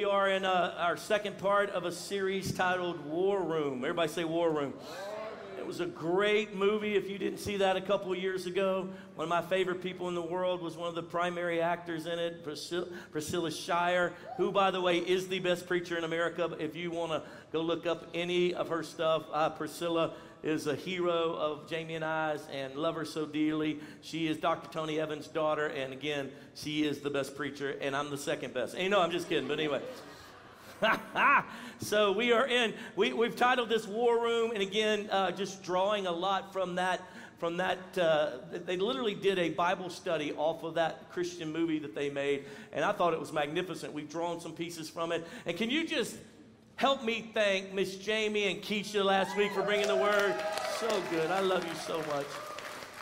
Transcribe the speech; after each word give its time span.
We 0.00 0.06
are 0.06 0.30
in 0.30 0.46
uh, 0.46 0.74
our 0.78 0.96
second 0.96 1.36
part 1.36 1.68
of 1.68 1.84
a 1.84 1.92
series 1.92 2.52
titled 2.52 3.04
War 3.04 3.42
Room. 3.42 3.84
Everybody 3.84 4.10
say 4.10 4.24
War 4.24 4.50
Room. 4.50 4.72
It 5.58 5.66
was 5.66 5.80
a 5.80 5.86
great 5.86 6.54
movie. 6.54 6.96
If 6.96 7.10
you 7.10 7.18
didn't 7.18 7.38
see 7.38 7.58
that 7.58 7.76
a 7.76 7.82
couple 7.82 8.14
years 8.14 8.46
ago, 8.46 8.88
one 9.14 9.24
of 9.24 9.28
my 9.28 9.42
favorite 9.42 9.82
people 9.82 10.08
in 10.08 10.14
the 10.14 10.22
world 10.22 10.62
was 10.62 10.74
one 10.74 10.88
of 10.88 10.94
the 10.94 11.02
primary 11.02 11.60
actors 11.60 12.06
in 12.06 12.18
it, 12.18 12.42
Priscilla, 12.42 12.86
Priscilla 13.12 13.50
Shirer, 13.50 14.14
who, 14.38 14.50
by 14.50 14.70
the 14.70 14.80
way, 14.80 14.96
is 15.00 15.28
the 15.28 15.38
best 15.38 15.66
preacher 15.66 15.98
in 15.98 16.04
America. 16.04 16.50
If 16.58 16.76
you 16.76 16.90
want 16.90 17.12
to 17.12 17.22
go 17.52 17.60
look 17.60 17.84
up 17.84 18.06
any 18.14 18.54
of 18.54 18.68
her 18.70 18.82
stuff, 18.82 19.24
uh, 19.34 19.50
Priscilla 19.50 20.14
is 20.42 20.66
a 20.66 20.74
hero 20.74 21.34
of 21.34 21.68
Jamie 21.68 21.94
and 21.94 22.04
I's 22.04 22.46
and 22.52 22.74
love 22.76 22.94
her 22.94 23.04
so 23.04 23.26
dearly. 23.26 23.80
She 24.00 24.26
is 24.26 24.38
Dr. 24.38 24.70
Tony 24.70 25.00
Evans' 25.00 25.28
daughter, 25.28 25.66
and 25.66 25.92
again, 25.92 26.30
she 26.54 26.84
is 26.84 27.00
the 27.00 27.10
best 27.10 27.36
preacher, 27.36 27.76
and 27.80 27.94
I'm 27.94 28.10
the 28.10 28.18
second 28.18 28.54
best. 28.54 28.74
And 28.74 28.82
you 28.82 28.90
know, 28.90 29.00
I'm 29.00 29.10
just 29.10 29.28
kidding, 29.28 29.48
but 29.48 29.58
anyway. 29.58 29.82
so 31.80 32.12
we 32.12 32.32
are 32.32 32.46
in, 32.46 32.72
we, 32.96 33.12
we've 33.12 33.36
titled 33.36 33.68
this 33.68 33.86
War 33.86 34.22
Room, 34.22 34.52
and 34.52 34.62
again, 34.62 35.08
uh, 35.10 35.30
just 35.30 35.62
drawing 35.62 36.06
a 36.06 36.12
lot 36.12 36.52
from 36.52 36.76
that. 36.76 37.02
From 37.38 37.56
that, 37.56 37.78
uh, 37.96 38.32
they 38.66 38.76
literally 38.76 39.14
did 39.14 39.38
a 39.38 39.48
Bible 39.48 39.88
study 39.88 40.34
off 40.34 40.62
of 40.62 40.74
that 40.74 41.10
Christian 41.10 41.50
movie 41.50 41.78
that 41.78 41.94
they 41.94 42.10
made, 42.10 42.44
and 42.70 42.84
I 42.84 42.92
thought 42.92 43.14
it 43.14 43.20
was 43.20 43.32
magnificent. 43.32 43.94
We've 43.94 44.10
drawn 44.10 44.40
some 44.42 44.52
pieces 44.52 44.90
from 44.90 45.10
it. 45.10 45.26
And 45.46 45.56
can 45.56 45.70
you 45.70 45.86
just 45.86 46.18
Help 46.80 47.04
me 47.04 47.30
thank 47.34 47.74
Miss 47.74 47.96
Jamie 47.96 48.46
and 48.46 48.62
Keisha 48.62 49.04
last 49.04 49.36
week 49.36 49.52
for 49.52 49.60
bringing 49.60 49.86
the 49.86 49.96
word. 49.96 50.34
So 50.78 50.88
good. 51.10 51.30
I 51.30 51.40
love 51.40 51.62
you 51.66 51.74
so 51.74 51.98
much. 52.06 52.24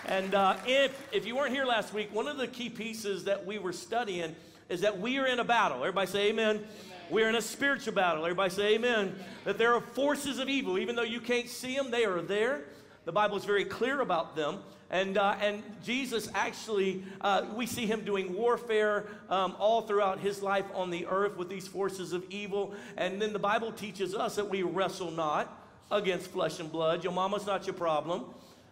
And 0.06 0.34
uh, 0.34 0.56
if, 0.66 1.00
if 1.12 1.24
you 1.24 1.36
weren't 1.36 1.54
here 1.54 1.64
last 1.64 1.94
week, 1.94 2.12
one 2.12 2.26
of 2.26 2.38
the 2.38 2.48
key 2.48 2.70
pieces 2.70 3.22
that 3.26 3.46
we 3.46 3.60
were 3.60 3.72
studying 3.72 4.34
is 4.68 4.80
that 4.80 4.98
we 4.98 5.18
are 5.18 5.26
in 5.26 5.38
a 5.38 5.44
battle. 5.44 5.78
Everybody 5.78 6.10
say 6.10 6.30
amen. 6.30 6.56
amen. 6.56 6.68
We're 7.08 7.28
in 7.28 7.36
a 7.36 7.40
spiritual 7.40 7.94
battle. 7.94 8.24
Everybody 8.24 8.50
say 8.50 8.74
amen. 8.74 9.14
That 9.44 9.58
there 9.58 9.72
are 9.74 9.80
forces 9.80 10.40
of 10.40 10.48
evil. 10.48 10.76
Even 10.76 10.96
though 10.96 11.02
you 11.02 11.20
can't 11.20 11.48
see 11.48 11.76
them, 11.76 11.92
they 11.92 12.04
are 12.04 12.20
there. 12.20 12.64
The 13.04 13.12
Bible 13.12 13.36
is 13.36 13.44
very 13.44 13.64
clear 13.64 14.00
about 14.00 14.34
them. 14.34 14.58
And, 14.90 15.18
uh, 15.18 15.36
and 15.40 15.62
Jesus 15.84 16.30
actually, 16.34 17.04
uh, 17.20 17.44
we 17.54 17.66
see 17.66 17.84
him 17.86 18.04
doing 18.04 18.34
warfare 18.34 19.06
um, 19.28 19.54
all 19.58 19.82
throughout 19.82 20.18
his 20.18 20.42
life 20.42 20.64
on 20.74 20.90
the 20.90 21.06
earth 21.06 21.36
with 21.36 21.50
these 21.50 21.68
forces 21.68 22.14
of 22.14 22.24
evil. 22.30 22.74
And 22.96 23.20
then 23.20 23.34
the 23.34 23.38
Bible 23.38 23.70
teaches 23.70 24.14
us 24.14 24.36
that 24.36 24.48
we 24.48 24.62
wrestle 24.62 25.10
not 25.10 25.62
against 25.90 26.30
flesh 26.30 26.58
and 26.58 26.72
blood. 26.72 27.04
Your 27.04 27.12
mama's 27.12 27.46
not 27.46 27.66
your 27.66 27.74
problem, 27.74 28.24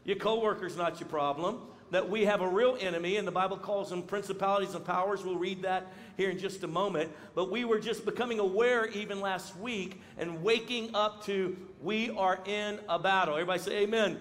your 0.05 0.17
coworker's 0.17 0.77
not 0.77 1.00
your 1.00 1.08
problem. 1.08 1.61
That 1.92 2.11
we 2.11 2.25
have 2.25 2.41
a 2.41 2.48
real 2.48 2.77
enemy, 2.80 3.17
and 3.17 3.28
the 3.28 3.33
Bible 3.33 3.56
calls 3.56 3.91
them 3.91 4.03
principalities 4.03 4.75
and 4.75 4.84
powers. 4.84 5.25
We'll 5.25 5.39
read 5.39 5.62
that 5.62 5.92
here 6.17 6.30
in 6.30 6.39
just 6.39 6.64
a 6.64 6.67
moment. 6.67 7.12
But 7.36 7.48
we 7.48 7.64
were 7.64 7.78
just 7.78 8.05
becoming 8.05 8.41
aware 8.41 8.86
even 8.89 9.20
last 9.20 9.56
week 9.56 10.03
and 10.19 10.42
waking 10.42 10.97
up 10.97 11.25
to 11.27 11.56
we 11.80 12.11
are 12.11 12.41
in 12.45 12.80
a 12.89 12.98
battle. 12.98 13.34
Everybody 13.34 13.61
say 13.61 13.83
amen. 13.84 14.19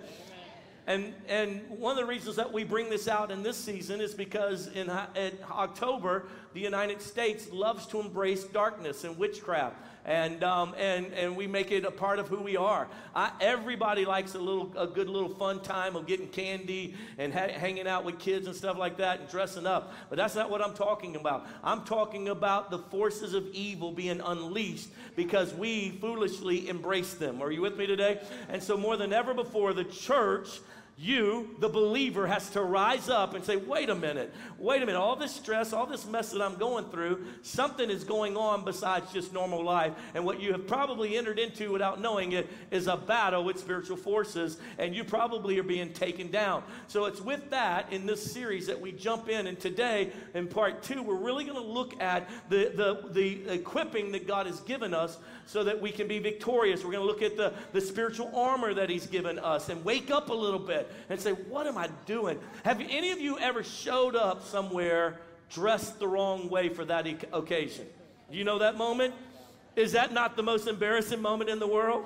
And, 0.88 1.14
and 1.28 1.67
one 1.69 1.91
of 1.91 1.97
the 1.97 2.05
reasons 2.05 2.36
that 2.36 2.53
we 2.53 2.64
bring 2.64 2.89
this 2.89 3.08
out 3.08 3.31
in 3.31 3.41
this 3.41 3.58
season 3.58 4.02
is 4.02 4.14
because 4.14 4.67
in, 4.67 4.92
in 5.16 5.38
October, 5.50 6.27
the 6.53 6.59
United 6.59 7.02
States 7.02 7.52
loves 7.52 7.88
to 7.88 8.00
embrace 8.00 8.44
darkness 8.44 9.03
and 9.03 9.17
witchcraft. 9.17 9.77
And, 10.06 10.44
um, 10.44 10.75
and, 10.78 11.11
and 11.14 11.36
we 11.36 11.48
make 11.48 11.72
it 11.72 11.84
a 11.84 11.89
part 11.89 12.20
of 12.20 12.28
who 12.28 12.39
we 12.39 12.56
are. 12.56 12.88
I, 13.16 13.31
everybody 13.42 14.06
likes 14.06 14.36
a, 14.36 14.39
little, 14.39 14.72
a 14.78 14.86
good 14.86 15.09
little 15.09 15.30
fun 15.30 15.61
time 15.61 15.95
of 15.95 16.06
getting 16.06 16.28
candy 16.28 16.94
and 17.17 17.34
ha- 17.34 17.50
hanging 17.50 17.88
out 17.88 18.06
with 18.06 18.20
kids 18.20 18.45
and 18.45 18.56
stuff 18.56 18.78
like 18.78 18.98
that 18.98 19.22
and 19.22 19.30
dressing 19.30 19.66
up. 19.66 19.94
But 20.09 20.17
that's 20.17 20.36
not 20.36 20.52
what 20.52 20.61
I'm 20.61 20.76
talking 20.76 21.16
about. 21.16 21.48
I'm 21.64 21.83
talking 21.86 22.30
about 22.30 22.70
the 22.70 22.78
forces 22.78 23.33
of 23.33 23.48
evil 23.52 23.92
being 23.92 24.22
unleashed 24.22 24.89
because 25.16 25.53
we 25.56 25.98
foolishly 26.02 26.70
embrace 26.70 27.16
them. 27.16 27.42
Are 27.42 27.52
you 27.52 27.61
with 27.61 27.76
me 27.76 27.88
today? 27.88 28.22
And 28.50 28.61
so, 28.61 28.78
more 28.78 28.98
than 28.98 29.11
ever 29.11 29.33
before, 29.33 29.73
the 29.73 29.86
church 29.86 30.59
you, 30.97 31.55
the 31.59 31.67
believer, 31.67 32.25
has 32.25 32.49
to 32.52 32.61
rise 32.61 33.09
up 33.09 33.33
and 33.33 33.43
say, 33.43 33.58
wait 33.58 33.89
a 33.89 33.95
minute, 33.95 34.33
wait 34.58 34.81
a 34.81 34.86
minute, 34.86 34.97
all 34.97 35.17
this 35.17 35.33
stress, 35.33 35.73
all 35.73 35.86
this 35.86 36.05
mess 36.05 36.31
that 36.31 36.42
I'm 36.42 36.55
going 36.55 36.86
through, 36.86 37.25
something 37.42 37.89
is 37.89 38.05
going 38.05 38.37
on 38.37 38.64
besides 38.64 39.11
just 39.11 39.33
normal 39.33 39.61
life. 39.61 39.92
And 40.14 40.23
what 40.25 40.39
you 40.39 40.53
have 40.53 40.65
probably 40.67 41.17
entered 41.17 41.37
into 41.37 41.73
without 41.73 41.99
knowing 41.99 42.31
it 42.31 42.47
is 42.71 42.87
a 42.87 42.95
battle 42.95 43.43
with 43.43 43.59
spiritual 43.59 43.97
forces, 43.97 44.58
and 44.77 44.95
you 44.95 45.03
probably 45.03 45.59
are 45.59 45.64
being 45.64 45.92
taken 45.92 46.31
down. 46.31 46.64
So 46.87 47.05
it's 47.05 47.20
with 47.20 47.49
that 47.49 47.91
in 47.91 48.05
this 48.05 48.31
series 48.31 48.67
that 48.67 48.80
we 48.80 48.93
jump 48.93 49.27
in. 49.27 49.47
And 49.47 49.59
today, 49.59 50.14
in 50.33 50.47
part 50.47 50.81
two, 50.81 51.03
we're 51.03 51.15
really 51.15 51.43
going 51.43 51.61
to 51.61 51.61
look 51.61 52.02
at 52.02 52.30
the, 52.49 52.71
the, 52.73 53.09
the 53.11 53.53
equipping 53.53 54.14
that 54.14 54.27
God 54.27 54.45
has 54.45 54.61
given 54.61 54.93
us 54.93 55.17
so 55.45 55.65
that 55.65 55.80
we 55.80 55.91
can 55.91 56.08
be 56.08 56.20
victorious. 56.20 56.86
We're 56.86 56.93
going 56.93 57.05
to 57.05 57.11
look 57.11 57.21
at 57.21 57.36
the, 57.36 57.53
the 57.73 57.81
spiritual 57.81 58.31
armor 58.33 58.73
that 58.73 58.89
He's 58.89 59.08
given 59.08 59.37
us 59.39 59.67
and 59.67 59.83
wake 59.83 60.09
up 60.09 60.30
a 60.30 60.33
little 60.33 60.58
bit 60.58 60.84
and 61.09 61.19
say, 61.19 61.31
What 61.31 61.67
am 61.67 61.77
I 61.77 61.89
doing? 62.05 62.39
Have 62.63 62.81
any 62.81 63.11
of 63.11 63.19
you 63.19 63.37
ever 63.39 63.63
showed 63.63 64.15
up 64.15 64.43
somewhere 64.43 65.19
dressed 65.49 65.99
the 65.99 66.07
wrong 66.07 66.49
way 66.49 66.69
for 66.69 66.85
that 66.85 67.07
e- 67.07 67.17
occasion? 67.31 67.85
Do 68.31 68.37
you 68.37 68.43
know 68.43 68.59
that 68.59 68.77
moment? 68.77 69.13
Is 69.75 69.91
that 69.91 70.13
not 70.13 70.35
the 70.35 70.43
most 70.43 70.67
embarrassing 70.67 71.21
moment 71.21 71.49
in 71.49 71.59
the 71.59 71.67
world? 71.67 72.05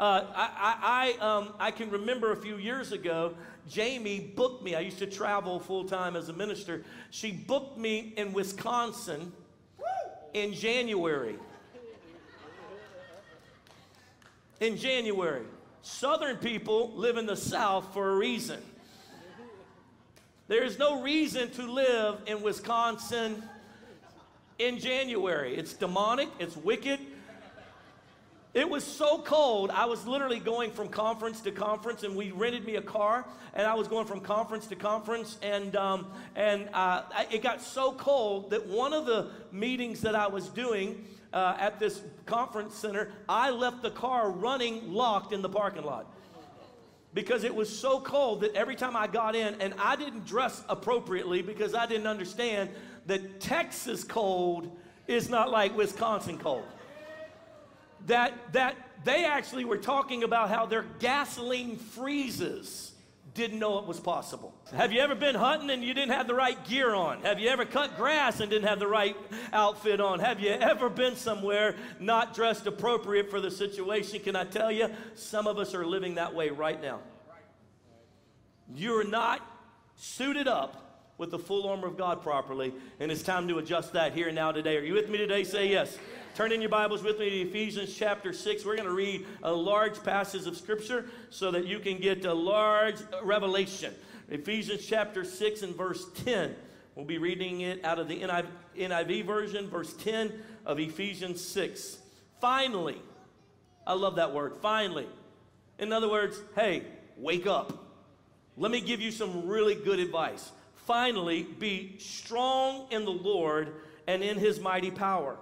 Uh, 0.00 0.24
I, 0.34 1.16
I, 1.20 1.24
um, 1.24 1.54
I, 1.58 1.72
can 1.72 1.90
remember 1.90 2.30
a 2.30 2.36
few 2.36 2.56
years 2.56 2.92
ago, 2.92 3.34
Jamie 3.68 4.20
booked 4.20 4.62
me. 4.62 4.76
I 4.76 4.80
used 4.80 4.98
to 4.98 5.06
travel 5.06 5.58
full 5.58 5.84
time 5.84 6.14
as 6.14 6.28
a 6.28 6.32
minister. 6.32 6.84
She 7.10 7.32
booked 7.32 7.76
me 7.76 8.14
in 8.16 8.32
Wisconsin 8.32 9.32
in 10.34 10.54
January 10.54 11.36
in 14.60 14.76
January. 14.76 15.44
Southern 15.82 16.36
people 16.36 16.92
live 16.94 17.16
in 17.16 17.26
the 17.26 17.36
South 17.36 17.92
for 17.92 18.10
a 18.10 18.16
reason. 18.16 18.60
There 20.48 20.64
is 20.64 20.78
no 20.78 21.02
reason 21.02 21.50
to 21.52 21.70
live 21.70 22.22
in 22.26 22.42
Wisconsin 22.42 23.42
in 24.58 24.78
January. 24.78 25.54
It's 25.54 25.74
demonic, 25.74 26.28
it's 26.38 26.56
wicked. 26.56 26.98
It 28.54 28.68
was 28.68 28.82
so 28.82 29.18
cold, 29.18 29.70
I 29.70 29.84
was 29.84 30.06
literally 30.06 30.40
going 30.40 30.70
from 30.70 30.88
conference 30.88 31.42
to 31.42 31.52
conference, 31.52 32.02
and 32.02 32.16
we 32.16 32.30
rented 32.30 32.64
me 32.64 32.76
a 32.76 32.82
car, 32.82 33.26
and 33.52 33.66
I 33.66 33.74
was 33.74 33.88
going 33.88 34.06
from 34.06 34.20
conference 34.20 34.66
to 34.68 34.74
conference, 34.74 35.36
and, 35.42 35.76
um, 35.76 36.06
and 36.34 36.70
uh, 36.72 37.02
it 37.30 37.42
got 37.42 37.60
so 37.60 37.92
cold 37.92 38.50
that 38.50 38.66
one 38.66 38.94
of 38.94 39.04
the 39.04 39.30
meetings 39.52 40.00
that 40.00 40.14
I 40.14 40.28
was 40.28 40.48
doing, 40.48 41.04
uh, 41.32 41.56
at 41.58 41.78
this 41.78 42.02
conference 42.26 42.74
center, 42.74 43.12
I 43.28 43.50
left 43.50 43.82
the 43.82 43.90
car 43.90 44.30
running 44.30 44.92
locked 44.92 45.32
in 45.32 45.42
the 45.42 45.48
parking 45.48 45.84
lot 45.84 46.06
because 47.14 47.44
it 47.44 47.54
was 47.54 47.76
so 47.76 48.00
cold 48.00 48.42
that 48.42 48.54
every 48.54 48.76
time 48.76 48.94
I 48.96 49.06
got 49.06 49.34
in, 49.34 49.60
and 49.60 49.74
I 49.78 49.96
didn't 49.96 50.26
dress 50.26 50.62
appropriately 50.68 51.42
because 51.42 51.74
I 51.74 51.86
didn't 51.86 52.06
understand 52.06 52.70
that 53.06 53.40
Texas 53.40 54.04
cold 54.04 54.76
is 55.06 55.28
not 55.30 55.50
like 55.50 55.76
Wisconsin 55.76 56.38
cold. 56.38 56.64
That, 58.06 58.34
that 58.52 58.76
they 59.04 59.24
actually 59.24 59.64
were 59.64 59.78
talking 59.78 60.22
about 60.22 60.50
how 60.50 60.66
their 60.66 60.84
gasoline 60.98 61.76
freezes 61.76 62.87
didn't 63.38 63.60
know 63.60 63.78
it 63.78 63.86
was 63.86 64.00
possible. 64.00 64.52
Have 64.74 64.92
you 64.92 65.00
ever 65.00 65.14
been 65.14 65.36
hunting 65.36 65.70
and 65.70 65.82
you 65.84 65.94
didn't 65.94 66.10
have 66.10 66.26
the 66.26 66.34
right 66.34 66.62
gear 66.66 66.92
on? 66.92 67.22
Have 67.22 67.38
you 67.38 67.48
ever 67.48 67.64
cut 67.64 67.96
grass 67.96 68.40
and 68.40 68.50
didn't 68.50 68.66
have 68.66 68.80
the 68.80 68.88
right 68.88 69.16
outfit 69.52 70.00
on? 70.00 70.18
Have 70.18 70.40
you 70.40 70.50
ever 70.50 70.90
been 70.90 71.14
somewhere 71.14 71.76
not 72.00 72.34
dressed 72.34 72.66
appropriate 72.66 73.30
for 73.30 73.40
the 73.40 73.50
situation? 73.50 74.20
Can 74.20 74.34
I 74.34 74.42
tell 74.42 74.72
you, 74.72 74.90
some 75.14 75.46
of 75.46 75.56
us 75.56 75.72
are 75.72 75.86
living 75.86 76.16
that 76.16 76.34
way 76.34 76.50
right 76.50 76.82
now. 76.82 76.98
You're 78.74 79.08
not 79.08 79.40
suited 79.94 80.48
up 80.48 81.12
with 81.16 81.30
the 81.30 81.38
full 81.38 81.68
armor 81.68 81.86
of 81.86 81.96
God 81.96 82.22
properly, 82.22 82.74
and 82.98 83.10
it's 83.10 83.22
time 83.22 83.46
to 83.48 83.58
adjust 83.58 83.92
that 83.92 84.14
here 84.14 84.26
and 84.26 84.34
now 84.34 84.50
today. 84.50 84.76
Are 84.76 84.84
you 84.84 84.94
with 84.94 85.08
me 85.08 85.16
today? 85.16 85.44
Say 85.44 85.68
yes. 85.68 85.96
Turn 86.38 86.52
in 86.52 86.60
your 86.60 86.70
Bibles 86.70 87.02
with 87.02 87.18
me 87.18 87.30
to 87.30 87.48
Ephesians 87.48 87.92
chapter 87.92 88.32
6. 88.32 88.64
We're 88.64 88.76
going 88.76 88.86
to 88.86 88.94
read 88.94 89.26
a 89.42 89.52
large 89.52 90.00
passage 90.04 90.46
of 90.46 90.56
Scripture 90.56 91.06
so 91.30 91.50
that 91.50 91.66
you 91.66 91.80
can 91.80 91.98
get 91.98 92.24
a 92.24 92.32
large 92.32 92.94
revelation. 93.24 93.92
Ephesians 94.28 94.86
chapter 94.86 95.24
6 95.24 95.62
and 95.62 95.74
verse 95.74 96.06
10. 96.24 96.54
We'll 96.94 97.06
be 97.06 97.18
reading 97.18 97.62
it 97.62 97.84
out 97.84 97.98
of 97.98 98.06
the 98.06 98.20
NIV 98.20 99.24
version, 99.24 99.68
verse 99.68 99.92
10 99.94 100.32
of 100.64 100.78
Ephesians 100.78 101.44
6. 101.44 101.98
Finally, 102.40 103.02
I 103.84 103.94
love 103.94 104.14
that 104.14 104.32
word, 104.32 104.58
finally. 104.62 105.08
In 105.80 105.92
other 105.92 106.08
words, 106.08 106.40
hey, 106.54 106.84
wake 107.16 107.48
up. 107.48 107.84
Let 108.56 108.70
me 108.70 108.80
give 108.80 109.00
you 109.00 109.10
some 109.10 109.48
really 109.48 109.74
good 109.74 109.98
advice. 109.98 110.52
Finally, 110.86 111.48
be 111.58 111.96
strong 111.98 112.86
in 112.92 113.04
the 113.04 113.10
Lord 113.10 113.74
and 114.06 114.22
in 114.22 114.38
his 114.38 114.60
mighty 114.60 114.92
power. 114.92 115.36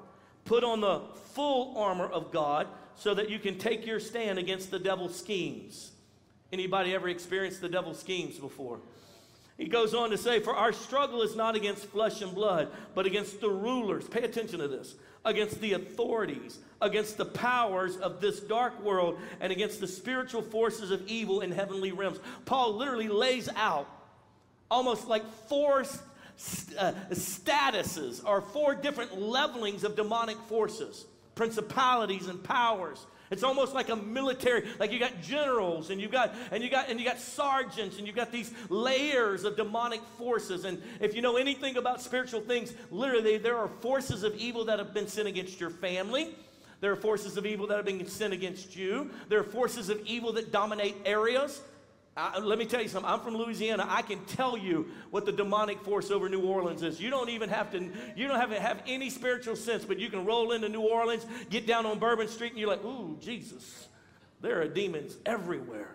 Put 0.46 0.64
on 0.64 0.80
the 0.80 1.00
full 1.34 1.76
armor 1.76 2.06
of 2.06 2.32
God 2.32 2.66
so 2.94 3.12
that 3.14 3.28
you 3.28 3.38
can 3.38 3.58
take 3.58 3.84
your 3.84 4.00
stand 4.00 4.38
against 4.38 4.70
the 4.70 4.78
devil's 4.78 5.18
schemes. 5.18 5.90
Anybody 6.52 6.94
ever 6.94 7.08
experienced 7.08 7.60
the 7.60 7.68
devil's 7.68 7.98
schemes 7.98 8.38
before? 8.38 8.80
He 9.58 9.66
goes 9.66 9.94
on 9.94 10.10
to 10.10 10.18
say, 10.18 10.40
For 10.40 10.54
our 10.54 10.72
struggle 10.72 11.22
is 11.22 11.34
not 11.34 11.56
against 11.56 11.86
flesh 11.86 12.20
and 12.20 12.34
blood, 12.34 12.68
but 12.94 13.06
against 13.06 13.40
the 13.40 13.50
rulers. 13.50 14.06
Pay 14.06 14.22
attention 14.22 14.60
to 14.60 14.68
this. 14.68 14.94
Against 15.24 15.60
the 15.60 15.72
authorities, 15.72 16.58
against 16.80 17.16
the 17.16 17.24
powers 17.24 17.96
of 17.96 18.20
this 18.20 18.38
dark 18.38 18.80
world, 18.82 19.18
and 19.40 19.50
against 19.50 19.80
the 19.80 19.88
spiritual 19.88 20.42
forces 20.42 20.90
of 20.90 21.06
evil 21.08 21.40
in 21.40 21.50
heavenly 21.50 21.90
realms. 21.90 22.20
Paul 22.44 22.74
literally 22.76 23.08
lays 23.08 23.48
out 23.56 23.88
almost 24.70 25.08
like 25.08 25.24
four 25.48 25.84
uh, 26.78 26.92
statuses 27.10 28.24
or 28.24 28.40
four 28.40 28.74
different 28.74 29.20
levelings 29.20 29.84
of 29.84 29.96
demonic 29.96 30.36
forces, 30.48 31.06
principalities 31.34 32.28
and 32.28 32.42
powers. 32.42 33.06
It's 33.30 33.42
almost 33.42 33.74
like 33.74 33.88
a 33.88 33.96
military, 33.96 34.68
like 34.78 34.92
you 34.92 35.00
got 35.00 35.20
generals 35.20 35.90
and 35.90 36.00
you 36.00 36.08
got 36.08 36.34
and 36.52 36.62
you 36.62 36.70
got 36.70 36.88
and 36.88 37.00
you 37.00 37.04
got 37.04 37.18
sergeants 37.18 37.98
and 37.98 38.06
you 38.06 38.12
got 38.12 38.30
these 38.30 38.52
layers 38.68 39.44
of 39.44 39.56
demonic 39.56 40.00
forces. 40.16 40.64
And 40.64 40.80
if 41.00 41.14
you 41.14 41.22
know 41.22 41.36
anything 41.36 41.76
about 41.76 42.00
spiritual 42.00 42.40
things, 42.40 42.72
literally 42.90 43.38
there 43.38 43.56
are 43.56 43.68
forces 43.68 44.22
of 44.22 44.36
evil 44.36 44.64
that 44.66 44.78
have 44.78 44.94
been 44.94 45.08
sent 45.08 45.26
against 45.26 45.60
your 45.60 45.70
family. 45.70 46.36
There 46.80 46.92
are 46.92 46.96
forces 46.96 47.36
of 47.36 47.46
evil 47.46 47.66
that 47.68 47.76
have 47.76 47.86
been 47.86 48.06
sent 48.06 48.32
against 48.32 48.76
you. 48.76 49.10
There 49.28 49.40
are 49.40 49.44
forces 49.44 49.88
of 49.88 50.00
evil 50.06 50.32
that 50.34 50.52
dominate 50.52 50.96
areas. 51.04 51.60
I, 52.16 52.38
let 52.38 52.58
me 52.58 52.64
tell 52.64 52.80
you 52.80 52.88
something. 52.88 53.10
I'm 53.10 53.20
from 53.20 53.36
Louisiana. 53.36 53.86
I 53.88 54.00
can 54.00 54.24
tell 54.24 54.56
you 54.56 54.88
what 55.10 55.26
the 55.26 55.32
demonic 55.32 55.82
force 55.82 56.10
over 56.10 56.28
New 56.28 56.40
Orleans 56.40 56.82
is. 56.82 56.98
You 56.98 57.10
don't 57.10 57.28
even 57.28 57.50
have 57.50 57.70
to. 57.72 57.90
You 58.16 58.26
don't 58.26 58.40
have 58.40 58.50
to 58.50 58.60
have 58.60 58.82
any 58.86 59.10
spiritual 59.10 59.54
sense, 59.54 59.84
but 59.84 59.98
you 59.98 60.08
can 60.08 60.24
roll 60.24 60.52
into 60.52 60.68
New 60.68 60.80
Orleans, 60.80 61.26
get 61.50 61.66
down 61.66 61.84
on 61.84 61.98
Bourbon 61.98 62.28
Street, 62.28 62.52
and 62.52 62.58
you're 62.58 62.70
like, 62.70 62.84
"Ooh, 62.84 63.18
Jesus! 63.20 63.88
There 64.40 64.62
are 64.62 64.68
demons 64.68 65.16
everywhere." 65.26 65.94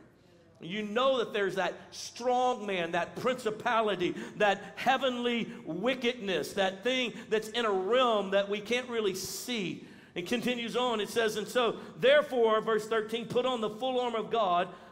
You 0.62 0.84
know 0.84 1.18
that 1.18 1.34
there's 1.34 1.56
that 1.56 1.74
strong 1.90 2.68
man, 2.68 2.92
that 2.92 3.16
principality, 3.16 4.14
that 4.38 4.62
heavenly 4.76 5.52
wickedness, 5.66 6.54
that 6.54 6.84
thing 6.84 7.14
that's 7.30 7.50
in 7.50 7.66
a 7.66 7.72
realm 7.72 8.32
that 8.32 8.48
we 8.48 8.60
can't 8.60 8.88
really 8.88 9.16
see. 9.16 9.88
It 10.14 10.28
continues 10.28 10.76
on. 10.76 11.00
It 11.00 11.10
says, 11.10 11.38
and 11.38 11.48
so, 11.48 11.78
therefore, 12.00 12.62
verse 12.62 12.88
13, 12.88 13.26
put 13.26 13.46
on 13.46 13.62
the 13.62 13.70
full 13.70 14.00
armor 14.00 14.20
of 14.20 14.30
God 14.30 14.68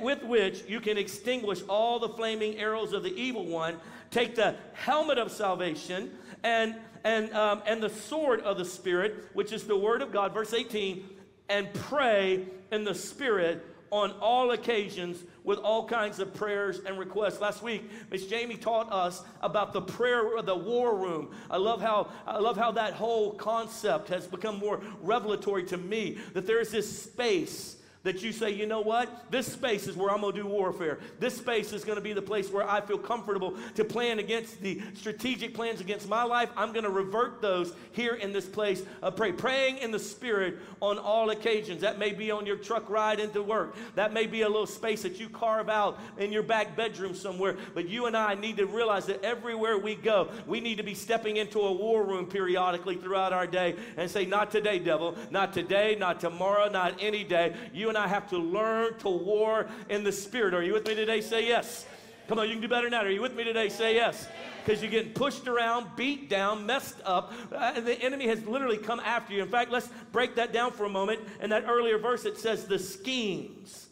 with 0.00 0.22
which 0.24 0.64
you 0.68 0.80
can 0.80 0.98
extinguish 0.98 1.62
all 1.68 1.98
the 1.98 2.08
flaming 2.08 2.56
arrows 2.58 2.92
of 2.92 3.02
the 3.02 3.14
evil 3.20 3.46
one. 3.46 3.76
Take 4.10 4.34
the 4.34 4.56
helmet 4.74 5.18
of 5.18 5.30
salvation 5.30 6.10
and 6.42 6.76
and, 7.04 7.32
um, 7.32 7.62
and 7.64 7.82
the 7.82 7.90
sword 7.90 8.40
of 8.40 8.58
the 8.58 8.64
Spirit, 8.64 9.28
which 9.32 9.52
is 9.52 9.64
the 9.64 9.76
Word 9.76 10.02
of 10.02 10.12
God, 10.12 10.34
verse 10.34 10.52
18, 10.52 11.08
and 11.48 11.72
pray 11.72 12.46
in 12.70 12.84
the 12.84 12.94
Spirit 12.94 13.64
on 13.90 14.12
all 14.20 14.50
occasions 14.50 15.24
with 15.44 15.58
all 15.58 15.86
kinds 15.86 16.18
of 16.18 16.34
prayers 16.34 16.80
and 16.84 16.98
requests. 16.98 17.40
Last 17.40 17.62
week, 17.62 17.90
Miss 18.10 18.26
Jamie 18.26 18.56
taught 18.56 18.92
us 18.92 19.22
about 19.40 19.72
the 19.72 19.80
prayer, 19.80 20.36
of 20.36 20.44
the 20.44 20.54
war 20.54 20.94
room. 20.96 21.34
I 21.50 21.56
love 21.56 21.80
how 21.80 22.08
I 22.26 22.38
love 22.38 22.58
how 22.58 22.72
that 22.72 22.92
whole 22.92 23.32
concept 23.32 24.08
has 24.08 24.26
become 24.26 24.58
more 24.58 24.82
revelatory 25.00 25.64
to 25.64 25.78
me. 25.78 26.18
That 26.34 26.46
there 26.46 26.60
is 26.60 26.70
this 26.70 27.02
space 27.02 27.77
that 28.08 28.22
you 28.22 28.32
say, 28.32 28.50
you 28.50 28.64
know 28.64 28.80
what? 28.80 29.30
This 29.30 29.52
space 29.52 29.86
is 29.86 29.94
where 29.94 30.10
I'm 30.10 30.22
going 30.22 30.34
to 30.34 30.42
do 30.42 30.48
warfare. 30.48 30.98
This 31.20 31.36
space 31.36 31.74
is 31.74 31.84
going 31.84 31.96
to 31.96 32.02
be 32.02 32.14
the 32.14 32.22
place 32.22 32.50
where 32.50 32.66
I 32.66 32.80
feel 32.80 32.96
comfortable 32.96 33.54
to 33.74 33.84
plan 33.84 34.18
against 34.18 34.62
the 34.62 34.80
strategic 34.94 35.52
plans 35.52 35.82
against 35.82 36.08
my 36.08 36.22
life. 36.22 36.48
I'm 36.56 36.72
going 36.72 36.84
to 36.84 36.90
revert 36.90 37.42
those 37.42 37.74
here 37.92 38.14
in 38.14 38.32
this 38.32 38.46
place 38.46 38.82
of 39.02 39.14
pray. 39.14 39.32
Praying 39.32 39.78
in 39.78 39.90
the 39.90 39.98
Spirit 39.98 40.56
on 40.80 40.96
all 40.96 41.28
occasions. 41.28 41.82
That 41.82 41.98
may 41.98 42.12
be 42.12 42.30
on 42.30 42.46
your 42.46 42.56
truck 42.56 42.88
ride 42.88 43.20
into 43.20 43.42
work. 43.42 43.76
That 43.94 44.14
may 44.14 44.26
be 44.26 44.40
a 44.40 44.48
little 44.48 44.66
space 44.66 45.02
that 45.02 45.20
you 45.20 45.28
carve 45.28 45.68
out 45.68 46.00
in 46.16 46.32
your 46.32 46.42
back 46.42 46.76
bedroom 46.76 47.14
somewhere. 47.14 47.58
But 47.74 47.90
you 47.90 48.06
and 48.06 48.16
I 48.16 48.36
need 48.36 48.56
to 48.56 48.64
realize 48.64 49.04
that 49.06 49.22
everywhere 49.22 49.76
we 49.76 49.96
go, 49.96 50.30
we 50.46 50.60
need 50.60 50.78
to 50.78 50.82
be 50.82 50.94
stepping 50.94 51.36
into 51.36 51.60
a 51.60 51.72
war 51.72 52.06
room 52.06 52.24
periodically 52.24 52.96
throughout 52.96 53.34
our 53.34 53.46
day 53.46 53.76
and 53.98 54.10
say, 54.10 54.24
Not 54.24 54.50
today, 54.50 54.78
devil. 54.78 55.14
Not 55.30 55.52
today, 55.52 55.94
not 56.00 56.20
tomorrow, 56.20 56.70
not 56.70 56.94
any 57.00 57.22
day. 57.22 57.54
You 57.74 57.90
and 57.90 57.97
I 57.98 58.08
have 58.08 58.28
to 58.30 58.38
learn 58.38 58.98
to 59.00 59.08
war 59.08 59.68
in 59.88 60.04
the 60.04 60.12
Spirit. 60.12 60.54
Are 60.54 60.62
you 60.62 60.72
with 60.72 60.86
me 60.86 60.94
today? 60.94 61.20
Say 61.20 61.46
yes. 61.46 61.86
Come 62.28 62.38
on, 62.38 62.46
you 62.46 62.52
can 62.52 62.62
do 62.62 62.68
better 62.68 62.82
than 62.82 62.92
that. 62.92 63.06
Are 63.06 63.10
you 63.10 63.22
with 63.22 63.34
me 63.34 63.42
today? 63.42 63.70
Say 63.70 63.94
yes. 63.94 64.28
Because 64.64 64.82
you're 64.82 64.90
getting 64.90 65.12
pushed 65.12 65.48
around, 65.48 65.86
beat 65.96 66.28
down, 66.28 66.66
messed 66.66 67.00
up. 67.04 67.32
Uh, 67.50 67.80
the 67.80 67.98
enemy 68.02 68.28
has 68.28 68.44
literally 68.44 68.76
come 68.76 69.00
after 69.00 69.32
you. 69.32 69.42
In 69.42 69.48
fact, 69.48 69.70
let's 69.70 69.88
break 70.12 70.34
that 70.34 70.52
down 70.52 70.72
for 70.72 70.84
a 70.84 70.90
moment. 70.90 71.20
In 71.40 71.48
that 71.50 71.64
earlier 71.66 71.98
verse, 71.98 72.26
it 72.26 72.36
says 72.36 72.66
the 72.66 72.78
schemes. 72.78 73.88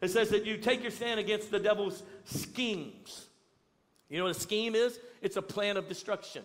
It 0.00 0.10
says 0.10 0.30
that 0.30 0.46
you 0.46 0.56
take 0.56 0.82
your 0.82 0.92
stand 0.92 1.18
against 1.18 1.50
the 1.50 1.58
devil's 1.58 2.04
schemes. 2.24 3.26
You 4.08 4.18
know 4.18 4.24
what 4.24 4.36
a 4.36 4.40
scheme 4.40 4.76
is? 4.76 5.00
It's 5.20 5.36
a 5.36 5.42
plan 5.42 5.76
of 5.76 5.88
destruction. 5.88 6.44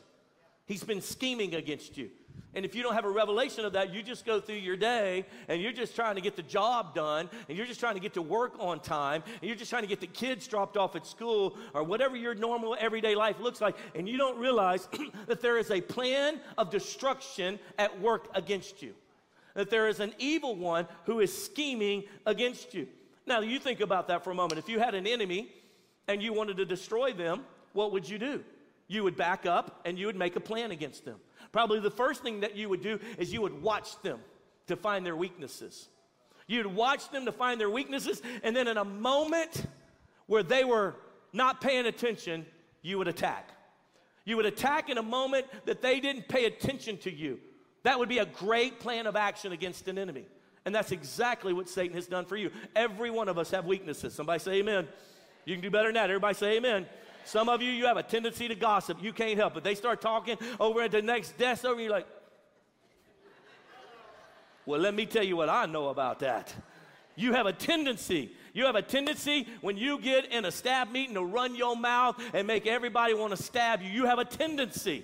He's 0.66 0.84
been 0.84 1.02
scheming 1.02 1.54
against 1.54 1.96
you. 1.96 2.10
And 2.56 2.64
if 2.64 2.74
you 2.74 2.82
don't 2.82 2.94
have 2.94 3.04
a 3.04 3.10
revelation 3.10 3.66
of 3.66 3.74
that, 3.74 3.94
you 3.94 4.02
just 4.02 4.26
go 4.26 4.40
through 4.40 4.56
your 4.56 4.78
day 4.78 5.26
and 5.50 5.62
you're 5.62 5.74
just 5.74 5.94
trying 5.94 6.16
to 6.16 6.22
get 6.22 6.38
the 6.38 6.42
job 6.42 6.96
done 6.96 7.30
and 7.50 7.58
you're 7.58 7.68
just 7.68 7.82
trying 7.82 7.96
to 7.96 8.00
get 8.00 8.14
to 8.14 8.22
work 8.22 8.54
on 8.60 8.80
time 8.80 9.24
and 9.42 9.44
you're 9.50 9.58
just 9.58 9.70
trying 9.70 9.84
to 9.84 9.90
get 9.90 10.00
the 10.00 10.08
kids 10.08 10.48
dropped 10.48 10.78
off 10.78 10.96
at 10.96 11.06
school 11.06 11.58
or 11.74 11.84
whatever 11.84 12.16
your 12.16 12.34
normal 12.34 12.78
everyday 12.80 13.14
life 13.14 13.42
looks 13.42 13.60
like. 13.60 13.76
And 13.94 14.08
you 14.08 14.18
don't 14.18 14.40
realize 14.40 14.88
that 15.28 15.42
there 15.42 15.58
is 15.58 15.70
a 15.70 15.82
plan 15.82 16.40
of 16.58 16.70
destruction 16.70 17.60
at 17.78 18.00
work 18.00 18.30
against 18.34 18.82
you, 18.82 18.94
that 19.54 19.70
there 19.70 19.90
is 19.90 20.00
an 20.00 20.14
evil 20.18 20.56
one 20.56 20.88
who 21.04 21.20
is 21.20 21.46
scheming 21.46 22.06
against 22.26 22.74
you. 22.74 22.88
Now, 23.28 23.42
you 23.42 23.60
think 23.60 23.82
about 23.82 24.08
that 24.08 24.24
for 24.24 24.32
a 24.32 24.36
moment. 24.36 24.60
If 24.60 24.70
you 24.70 24.80
had 24.80 24.96
an 24.96 25.08
enemy 25.08 25.50
and 26.08 26.24
you 26.24 26.32
wanted 26.32 26.56
to 26.58 26.66
destroy 26.66 27.12
them, 27.12 27.44
what 27.74 27.92
would 27.92 28.08
you 28.08 28.18
do? 28.18 28.44
You 28.88 29.04
would 29.04 29.18
back 29.18 29.46
up 29.46 29.82
and 29.84 30.00
you 30.00 30.06
would 30.06 30.16
make 30.16 30.38
a 30.38 30.40
plan 30.40 30.72
against 30.72 31.04
them. 31.04 31.20
Probably 31.56 31.80
the 31.80 31.90
first 31.90 32.22
thing 32.22 32.42
that 32.42 32.58
you 32.58 32.68
would 32.68 32.82
do 32.82 33.00
is 33.18 33.32
you 33.32 33.42
would 33.42 33.62
watch 33.62 34.02
them 34.02 34.20
to 34.68 34.76
find 34.76 35.06
their 35.06 35.16
weaknesses. 35.16 35.88
You'd 36.48 36.66
watch 36.66 37.10
them 37.12 37.24
to 37.28 37.32
find 37.32 37.62
their 37.62 37.70
weaknesses, 37.70 38.22
and 38.44 38.54
then 38.54 38.68
in 38.68 38.76
a 38.76 38.84
moment 38.84 39.66
where 40.26 40.44
they 40.44 40.66
were 40.66 40.96
not 41.32 41.62
paying 41.62 41.86
attention, 41.86 42.46
you 42.82 42.98
would 42.98 43.08
attack. 43.08 43.52
You 44.26 44.36
would 44.36 44.46
attack 44.46 44.90
in 44.90 44.98
a 44.98 45.02
moment 45.02 45.46
that 45.64 45.82
they 45.82 46.02
didn't 46.02 46.28
pay 46.28 46.44
attention 46.44 46.98
to 46.98 47.10
you. 47.10 47.40
That 47.84 48.00
would 48.00 48.10
be 48.10 48.18
a 48.18 48.26
great 48.26 48.82
plan 48.82 49.08
of 49.08 49.16
action 49.16 49.54
against 49.54 49.88
an 49.88 49.98
enemy. 49.98 50.26
And 50.66 50.76
that's 50.76 50.92
exactly 50.92 51.54
what 51.54 51.70
Satan 51.70 51.96
has 51.96 52.08
done 52.08 52.26
for 52.26 52.36
you. 52.36 52.52
Every 52.76 53.12
one 53.12 53.30
of 53.30 53.38
us 53.38 53.52
have 53.52 53.64
weaknesses. 53.64 54.14
Somebody 54.14 54.40
say 54.40 54.56
amen. 54.56 54.90
You 55.46 55.56
can 55.56 55.62
do 55.62 55.72
better 55.72 55.88
than 55.88 55.94
that. 55.94 56.10
Everybody 56.10 56.34
say 56.34 56.58
amen. 56.58 56.86
Some 57.26 57.50
of 57.50 57.62
you, 57.62 57.72
you 57.72 57.86
have 57.88 57.98
a 57.98 58.04
tendency 58.04 58.48
to 58.48 58.56
gossip. 58.56 59.02
You 59.02 59.12
can't 59.12 59.38
help 59.38 59.58
it. 59.58 59.64
They 59.64 59.76
start 59.76 60.00
talking 60.00 60.38
over 60.60 60.82
at 60.82 60.92
the 60.92 61.02
next 61.02 61.38
desk 61.38 61.66
over, 61.66 61.82
you're 61.82 61.92
like, 61.92 62.08
well, 64.66 64.80
let 64.80 64.94
me 64.94 65.06
tell 65.06 65.24
you 65.24 65.36
what 65.36 65.50
I 65.50 65.66
know 65.66 65.90
about 65.90 66.20
that. 66.20 66.54
You 67.16 67.34
have 67.34 67.46
a 67.46 67.54
tendency. 67.54 68.32
You 68.54 68.66
have 68.66 68.76
a 68.76 68.82
tendency 68.82 69.48
when 69.62 69.78
you 69.78 70.00
get 70.00 70.32
in 70.32 70.46
a 70.46 70.52
stab 70.52 70.92
meeting 70.92 71.16
to 71.16 71.24
run 71.24 71.56
your 71.56 71.76
mouth 71.76 72.22
and 72.34 72.48
make 72.48 72.68
everybody 72.68 73.14
want 73.14 73.36
to 73.36 73.42
stab 73.42 73.82
you. 73.82 73.90
You 73.90 74.06
have 74.06 74.20
a 74.20 74.26
tendency 74.26 75.04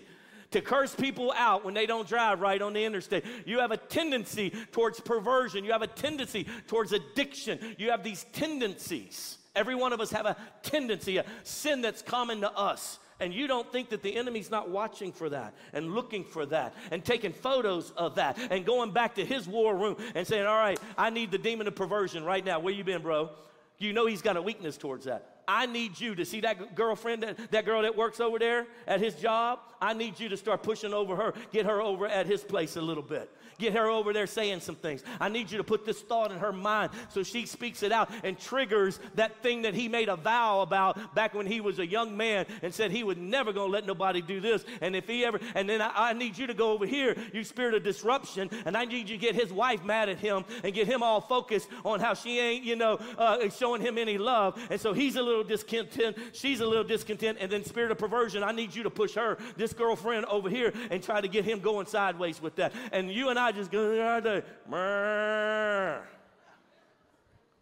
to 0.52 0.62
curse 0.62 0.94
people 0.94 1.34
out 1.36 1.64
when 1.64 1.74
they 1.74 1.86
don't 1.86 2.08
drive 2.08 2.42
right 2.42 2.62
on 2.62 2.74
the 2.74 2.84
interstate. 2.84 3.24
You 3.46 3.60
have 3.60 3.72
a 3.72 3.78
tendency 3.78 4.52
towards 4.72 5.00
perversion. 5.00 5.64
You 5.64 5.72
have 5.72 5.82
a 5.82 5.88
tendency 5.88 6.46
towards 6.68 6.92
addiction. 6.92 7.76
You 7.78 7.92
have 7.92 8.04
these 8.04 8.26
tendencies. 8.34 9.38
Every 9.56 9.76
one 9.76 9.92
of 9.94 10.00
us 10.00 10.12
have 10.12 10.26
a 10.26 10.38
tendency, 10.64 11.18
a 11.18 11.26
sin 11.44 11.82
that's 11.82 12.02
common 12.02 12.42
to 12.42 12.52
us. 12.52 13.00
And 13.20 13.34
you 13.34 13.46
don't 13.46 13.72
think 13.72 13.90
that 13.90 14.02
the 14.02 14.16
enemy's 14.16 14.50
not 14.50 14.70
watching 14.72 15.12
for 15.12 15.30
that 15.30 15.54
and 15.74 15.94
looking 15.94 16.24
for 16.24 16.46
that 16.48 16.74
and 16.90 17.06
taking 17.06 17.34
photos 17.34 17.92
of 17.92 18.16
that 18.16 18.38
and 18.50 18.66
going 18.66 18.92
back 18.92 19.16
to 19.16 19.26
his 19.26 19.48
war 19.48 19.78
room 19.78 19.98
and 20.16 20.26
saying, 20.26 20.48
All 20.48 20.58
right, 20.58 20.80
I 20.98 21.12
need 21.12 21.30
the 21.30 21.38
demon 21.38 21.68
of 21.68 21.76
perversion 21.76 22.24
right 22.24 22.44
now. 22.44 22.60
Where 22.60 22.74
you 22.74 22.84
been, 22.84 23.04
bro? 23.04 23.30
You 23.78 23.94
know 23.94 24.08
he's 24.08 24.24
got 24.24 24.38
a 24.38 24.42
weakness 24.42 24.76
towards 24.78 25.06
that. 25.06 25.41
I 25.48 25.66
need 25.66 26.00
you 26.00 26.16
to 26.16 26.26
see 26.26 26.42
that 26.42 26.76
girlfriend, 26.76 27.24
that, 27.24 27.52
that 27.52 27.66
girl 27.66 27.82
that 27.82 27.96
works 27.96 28.20
over 28.20 28.40
there 28.40 28.68
at 28.88 29.00
his 29.00 29.16
job. 29.16 29.60
I 29.82 29.94
need 29.94 30.20
you 30.20 30.30
to 30.30 30.38
start 30.38 30.64
pushing 30.64 30.94
over 30.94 31.16
her, 31.16 31.34
get 31.52 31.66
her 31.66 31.82
over 31.82 32.08
at 32.08 32.28
his 32.28 32.44
place 32.44 32.76
a 32.76 32.82
little 32.82 33.04
bit. 33.04 33.30
Get 33.62 33.74
her 33.74 33.92
over 33.92 34.12
there 34.12 34.26
saying 34.26 34.62
some 34.62 34.74
things. 34.74 35.04
I 35.20 35.30
need 35.30 35.52
you 35.52 35.60
to 35.60 35.64
put 35.64 35.86
this 35.86 36.02
thought 36.02 36.32
in 36.32 36.40
her 36.40 36.52
mind 36.52 36.92
so 37.10 37.22
she 37.22 37.46
speaks 37.46 37.84
it 37.84 37.92
out 37.92 38.10
and 38.24 38.38
triggers 38.38 39.00
that 39.14 39.44
thing 39.44 39.62
that 39.62 39.76
he 39.76 39.88
made 39.88 40.10
a 40.10 40.16
vow 40.16 40.62
about 40.62 41.14
back 41.14 41.36
when 41.36 41.46
he 41.46 41.62
was 41.62 41.78
a 41.78 41.86
young 41.86 42.18
man 42.18 42.48
and 42.64 42.74
said 42.74 42.90
he 42.90 43.04
was 43.04 43.18
never 43.18 43.54
going 43.54 43.68
to 43.68 43.72
let 43.72 43.86
nobody 43.86 44.20
do 44.20 44.40
this. 44.40 44.66
And 44.82 44.96
if 44.96 45.08
he 45.08 45.24
ever, 45.24 45.40
and 45.54 45.70
then 45.70 45.80
I, 45.80 45.92
I, 45.96 46.14
need 46.14 46.40
you 46.40 46.48
to 46.48 46.56
go 46.56 46.72
over 46.72 46.88
here, 46.88 47.16
you 47.34 47.44
spirit 47.44 47.76
of 47.76 47.84
disruption, 47.84 48.50
and 48.66 48.76
I 48.76 48.86
need 48.86 49.08
you 49.08 49.18
to 49.18 49.22
get 49.22 49.36
his 49.36 49.54
wife 49.54 49.84
mad 49.84 50.10
at 50.10 50.18
him 50.18 50.44
and 50.64 50.74
get 50.74 50.88
him 50.88 51.04
all 51.04 51.22
focused 51.22 51.70
on 51.86 52.00
how 52.00 52.16
she 52.16 52.40
ain't, 52.40 52.64
you 52.64 52.76
know, 52.76 53.00
uh, 53.16 53.48
showing 53.50 53.82
him 53.82 54.00
any 54.00 54.18
love. 54.18 54.60
And 54.72 54.82
so 54.82 54.92
he's 54.92 55.18
a 55.18 55.22
little 55.22 55.31
discontent, 55.44 56.18
she's 56.34 56.60
a 56.60 56.66
little 56.66 56.84
discontent, 56.84 57.38
and 57.42 57.52
then 57.52 57.64
spirit 57.64 57.92
of 57.92 57.98
perversion, 57.98 58.44
I 58.44 58.52
need 58.52 58.76
you 58.76 58.84
to 58.84 58.90
push 58.90 59.16
her, 59.16 59.38
this 59.58 59.74
girlfriend 59.74 60.26
over 60.26 60.50
here, 60.50 60.74
and 60.90 61.02
try 61.02 61.22
to 61.22 61.28
get 61.28 61.46
him 61.46 61.60
going 61.60 61.88
sideways 61.88 62.42
with 62.42 62.56
that. 62.58 62.74
And 62.92 63.12
you 63.12 63.30
and 63.30 63.40
I 63.40 63.52
just 63.52 63.72
go, 63.72 63.92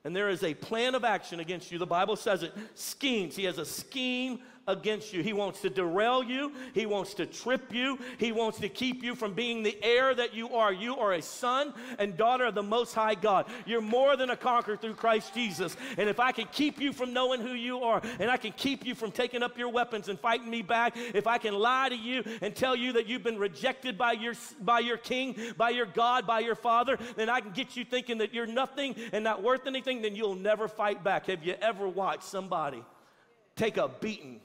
and 0.06 0.16
there 0.16 0.30
is 0.30 0.44
a 0.44 0.54
plan 0.54 0.96
of 0.96 1.04
action 1.04 1.40
against 1.40 1.72
you. 1.72 1.78
The 1.78 1.86
Bible 1.86 2.16
says 2.16 2.44
it 2.44 2.54
schemes. 2.74 3.36
He 3.36 3.44
has 3.44 3.58
a 3.58 3.66
scheme 3.66 4.40
against 4.70 5.12
you. 5.12 5.22
He 5.24 5.34
wants 5.34 5.62
to 5.62 5.70
derail 5.70 6.24
you. 6.24 6.54
He 6.74 6.86
wants 6.86 7.16
to 7.16 7.26
trip 7.26 7.74
you. 7.74 8.00
He 8.18 8.32
wants 8.32 8.60
to 8.60 8.70
keep 8.70 9.04
you 9.04 9.16
from 9.16 9.34
being 9.34 9.64
the 9.64 9.78
heir 9.84 10.14
that 10.14 10.34
you 10.34 10.56
are. 10.56 10.72
You 10.72 10.96
are 10.98 11.14
a 11.14 11.22
son 11.22 11.74
and 11.98 12.16
daughter 12.16 12.46
of 12.46 12.56
the 12.56 12.64
Most 12.64 12.94
High 12.94 13.16
God. 13.16 13.48
You're 13.66 13.82
more 13.82 14.16
than 14.16 14.30
a 14.30 14.38
conqueror 14.38 14.78
through 14.78 14.94
Christ 14.94 15.34
Jesus. 15.34 15.76
And 15.98 16.08
if 16.08 16.20
I 16.20 16.32
can 16.32 16.48
keep 16.52 16.80
you 16.80 16.94
from 16.94 17.12
knowing 17.12 17.42
who 17.42 17.54
you 17.54 17.80
are, 17.84 18.02
and 18.20 18.30
I 18.30 18.38
can 18.38 18.52
keep 18.54 18.86
you 18.86 18.96
from 18.96 19.12
taking 19.12 19.44
up 19.44 19.58
your 19.58 19.70
weapons 19.70 20.08
and 20.08 20.20
fighting 20.20 20.50
me 20.50 20.62
back, 20.62 20.96
if 20.96 21.28
I 21.28 21.40
can 21.40 21.56
lie 21.56 21.90
to 21.90 21.96
you 21.96 22.24
and 22.42 22.56
tell 22.56 22.76
you 22.76 22.94
that 22.94 23.08
you've 23.08 23.24
been 23.24 23.40
rejected 23.40 23.98
by 23.98 24.14
your, 24.14 24.34
by 24.62 24.80
your 24.80 24.98
king, 24.98 25.36
by 25.58 25.72
your 25.72 25.88
God, 25.88 26.28
by 26.28 26.40
your 26.40 26.56
father, 26.56 26.98
then 27.16 27.30
I 27.30 27.42
can 27.42 27.52
get 27.52 27.76
you 27.76 27.84
thinking 27.84 28.20
that 28.20 28.34
you're 28.34 28.46
nothing 28.46 28.96
and 29.12 29.24
not 29.24 29.42
worth 29.42 29.66
anything, 29.66 30.04
then 30.04 30.16
you'll 30.16 30.36
never 30.36 30.68
fight 30.68 31.04
back. 31.04 31.26
Have 31.26 31.44
you 31.44 31.56
ever 31.62 31.88
watched 31.88 32.24
somebody 32.24 32.84
take 33.56 33.78
a 33.78 33.88
beating 33.88 34.40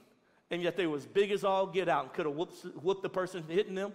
and 0.55 0.63
yet 0.63 0.77
they 0.77 0.87
were 0.87 0.95
as 0.95 1.05
big 1.05 1.31
as 1.31 1.43
all 1.43 1.67
get 1.67 1.89
out 1.89 2.03
and 2.05 2.13
could 2.13 2.25
have 2.25 2.33
whooped, 2.33 2.63
whooped 2.81 3.03
the 3.03 3.09
person 3.09 3.43
hitting 3.49 3.75
them. 3.75 3.91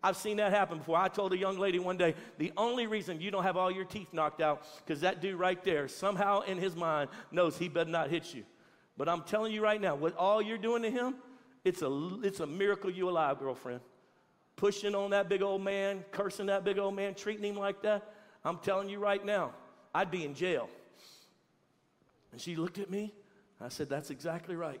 I've 0.00 0.16
seen 0.16 0.36
that 0.36 0.52
happen 0.52 0.78
before. 0.78 0.96
I 0.96 1.08
told 1.08 1.32
a 1.32 1.36
young 1.36 1.58
lady 1.58 1.80
one 1.80 1.96
day, 1.96 2.14
the 2.38 2.52
only 2.56 2.86
reason 2.86 3.20
you 3.20 3.32
don't 3.32 3.42
have 3.42 3.56
all 3.56 3.68
your 3.68 3.84
teeth 3.84 4.06
knocked 4.12 4.40
out, 4.40 4.64
because 4.78 5.00
that 5.00 5.20
dude 5.20 5.36
right 5.36 5.60
there, 5.64 5.88
somehow 5.88 6.42
in 6.42 6.56
his 6.56 6.76
mind, 6.76 7.10
knows 7.32 7.58
he 7.58 7.68
better 7.68 7.90
not 7.90 8.10
hit 8.10 8.32
you. 8.32 8.44
But 8.96 9.08
I'm 9.08 9.22
telling 9.22 9.52
you 9.52 9.60
right 9.60 9.80
now, 9.80 9.96
what 9.96 10.16
all 10.16 10.40
you're 10.40 10.56
doing 10.56 10.82
to 10.82 10.90
him, 10.90 11.16
it's 11.64 11.82
a, 11.82 12.18
it's 12.22 12.38
a 12.38 12.46
miracle 12.46 12.90
you're 12.90 13.10
alive, 13.10 13.40
girlfriend. 13.40 13.80
Pushing 14.54 14.94
on 14.94 15.10
that 15.10 15.28
big 15.28 15.42
old 15.42 15.62
man, 15.62 16.04
cursing 16.12 16.46
that 16.46 16.62
big 16.62 16.78
old 16.78 16.94
man, 16.94 17.14
treating 17.14 17.44
him 17.44 17.56
like 17.56 17.82
that. 17.82 18.08
I'm 18.44 18.58
telling 18.58 18.88
you 18.88 19.00
right 19.00 19.24
now, 19.24 19.50
I'd 19.92 20.12
be 20.12 20.24
in 20.24 20.34
jail. 20.34 20.68
And 22.30 22.40
she 22.40 22.54
looked 22.54 22.78
at 22.78 22.88
me. 22.88 23.12
I 23.60 23.68
said, 23.68 23.88
That's 23.88 24.10
exactly 24.10 24.54
right. 24.54 24.80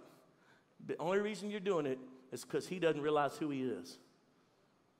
The 0.86 0.98
only 0.98 1.18
reason 1.18 1.50
you're 1.50 1.60
doing 1.60 1.86
it 1.86 1.98
is 2.32 2.44
because 2.44 2.66
he 2.66 2.78
doesn't 2.78 3.00
realize 3.00 3.36
who 3.36 3.50
he 3.50 3.62
is. 3.62 3.98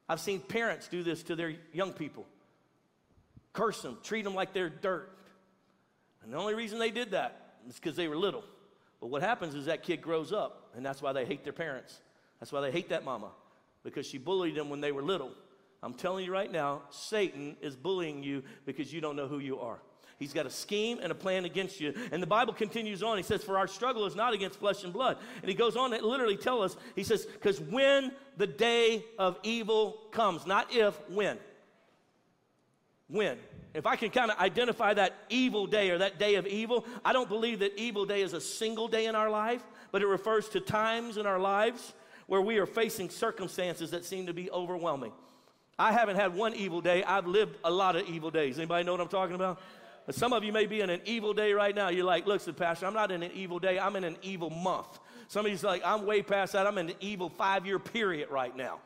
I've 0.09 0.21
seen 0.21 0.41
parents 0.41 0.89
do 0.89 1.03
this 1.03 1.23
to 1.25 1.37
their 1.37 1.55
young 1.73 1.93
people 1.93 2.27
curse 3.55 3.81
them, 3.81 3.97
treat 4.03 4.23
them 4.23 4.35
like 4.35 4.53
they're 4.53 4.69
dirt. 4.69 5.17
And 6.23 6.33
the 6.33 6.37
only 6.37 6.55
reason 6.55 6.79
they 6.79 6.91
did 6.91 7.13
that 7.13 7.55
is 7.67 7.77
because 7.77 7.97
they 7.97 8.09
were 8.09 8.17
little. 8.17 8.45
But 9.01 9.07
what 9.07 9.23
happens 9.23 9.55
is 9.55 9.67
that 9.67 9.83
kid 9.83 10.03
grows 10.03 10.33
up, 10.33 10.71
and 10.77 10.85
that's 10.85 11.01
why 11.01 11.13
they 11.13 11.25
hate 11.25 11.45
their 11.45 11.53
parents. 11.53 12.01
That's 12.41 12.53
why 12.53 12.61
they 12.61 12.71
hate 12.71 12.91
that 12.91 13.05
mama, 13.05 13.31
because 13.83 14.07
she 14.07 14.19
bullied 14.19 14.57
them 14.57 14.69
when 14.69 14.81
they 14.81 14.93
were 14.93 15.03
little. 15.03 15.31
I'm 15.83 15.95
telling 15.95 16.25
you 16.25 16.33
right 16.33 16.51
now, 16.51 16.83
Satan 16.91 17.57
is 17.61 17.77
bullying 17.77 18.23
you 18.23 18.43
because 18.67 18.93
you 18.93 19.01
don't 19.01 19.17
know 19.17 19.29
who 19.29 19.39
you 19.39 19.61
are. 19.61 19.79
He's 20.19 20.33
got 20.33 20.47
a 20.47 20.51
scheme 20.51 21.01
and 21.03 21.11
a 21.11 21.15
plan 21.15 21.45
against 21.45 21.81
you. 21.81 21.93
And 22.13 22.23
the 22.23 22.27
Bible 22.27 22.53
continues 22.53 23.03
on. 23.03 23.17
He 23.17 23.23
says, 23.23 23.43
For 23.43 23.59
our 23.59 23.67
struggle 23.67 24.07
is 24.07 24.15
not 24.15 24.33
against 24.33 24.59
flesh 24.59 24.85
and 24.85 24.93
blood. 24.93 25.19
And 25.43 25.49
he 25.49 25.55
goes 25.55 25.77
on 25.77 25.91
to 25.91 26.07
literally 26.07 26.37
tell 26.37 26.63
us, 26.63 26.77
he 26.95 27.03
says, 27.03 27.27
Because 27.27 27.61
when 27.61 28.13
the 28.37 28.47
day 28.47 29.05
of 29.19 29.39
evil 29.43 29.99
comes, 30.13 30.47
not 30.47 30.73
if, 30.73 30.95
when. 31.11 31.39
When. 33.09 33.39
If 33.75 33.87
I 33.87 33.97
can 33.97 34.11
kind 34.11 34.31
of 34.31 34.39
identify 34.39 34.95
that 34.95 35.15
evil 35.29 35.67
day 35.67 35.91
or 35.91 35.99
that 35.99 36.19
day 36.19 36.37
of 36.37 36.47
evil, 36.47 36.87
I 37.05 37.13
don't 37.13 37.29
believe 37.29 37.59
that 37.59 37.77
evil 37.77 38.07
day 38.07 38.23
is 38.23 38.33
a 38.33 38.41
single 38.41 38.87
day 38.87 39.07
in 39.07 39.17
our 39.17 39.29
life, 39.29 39.63
but 39.91 40.01
it 40.01 40.07
refers 40.07 40.49
to 40.51 40.61
times 40.61 41.17
in 41.17 41.27
our 41.27 41.41
lives 41.41 41.93
where 42.27 42.41
we 42.41 42.59
are 42.59 42.67
facing 42.67 43.11
circumstances 43.11 43.91
that 43.91 44.05
seem 44.05 44.27
to 44.27 44.33
be 44.33 44.49
overwhelming. 44.51 45.13
I 45.77 45.93
haven't 45.93 46.17
had 46.17 46.35
one 46.35 46.55
evil 46.55 46.81
day. 46.81 47.03
I've 47.03 47.27
lived 47.27 47.57
a 47.65 47.71
lot 47.71 47.97
of 47.97 48.09
evil 48.09 48.31
days. 48.31 48.59
Anybody 48.59 48.85
know 48.85 48.93
what 48.93 49.01
I'm 49.01 49.09
talking 49.09 49.35
about? 49.35 49.61
Some 50.11 50.33
of 50.33 50.45
you 50.45 50.53
may 50.53 50.67
be 50.67 50.81
in 50.81 50.91
an 50.91 51.01
evil 51.07 51.33
day 51.33 51.53
right 51.53 51.75
now. 51.75 51.89
You're 51.89 52.05
like, 52.05 52.27
look, 52.27 52.57
Pastor, 52.57 52.87
I'm 52.87 52.95
not 52.95 53.11
in 53.11 53.23
an 53.23 53.33
evil 53.33 53.59
day. 53.59 53.79
I'm 53.79 53.97
in 53.97 54.05
an 54.05 54.19
evil 54.23 54.51
month. 54.51 54.99
Some 55.29 55.47
of 55.47 55.53
you's 55.53 55.65
like, 55.65 55.83
I'm 55.85 56.05
way 56.05 56.23
past 56.23 56.53
that. 56.53 56.67
I'm 56.67 56.77
in 56.77 56.91
an 56.91 56.97
evil 57.01 57.31
five 57.31 57.65
year 57.65 57.79
period 57.79 58.31
right 58.31 58.55
now. 58.55 58.81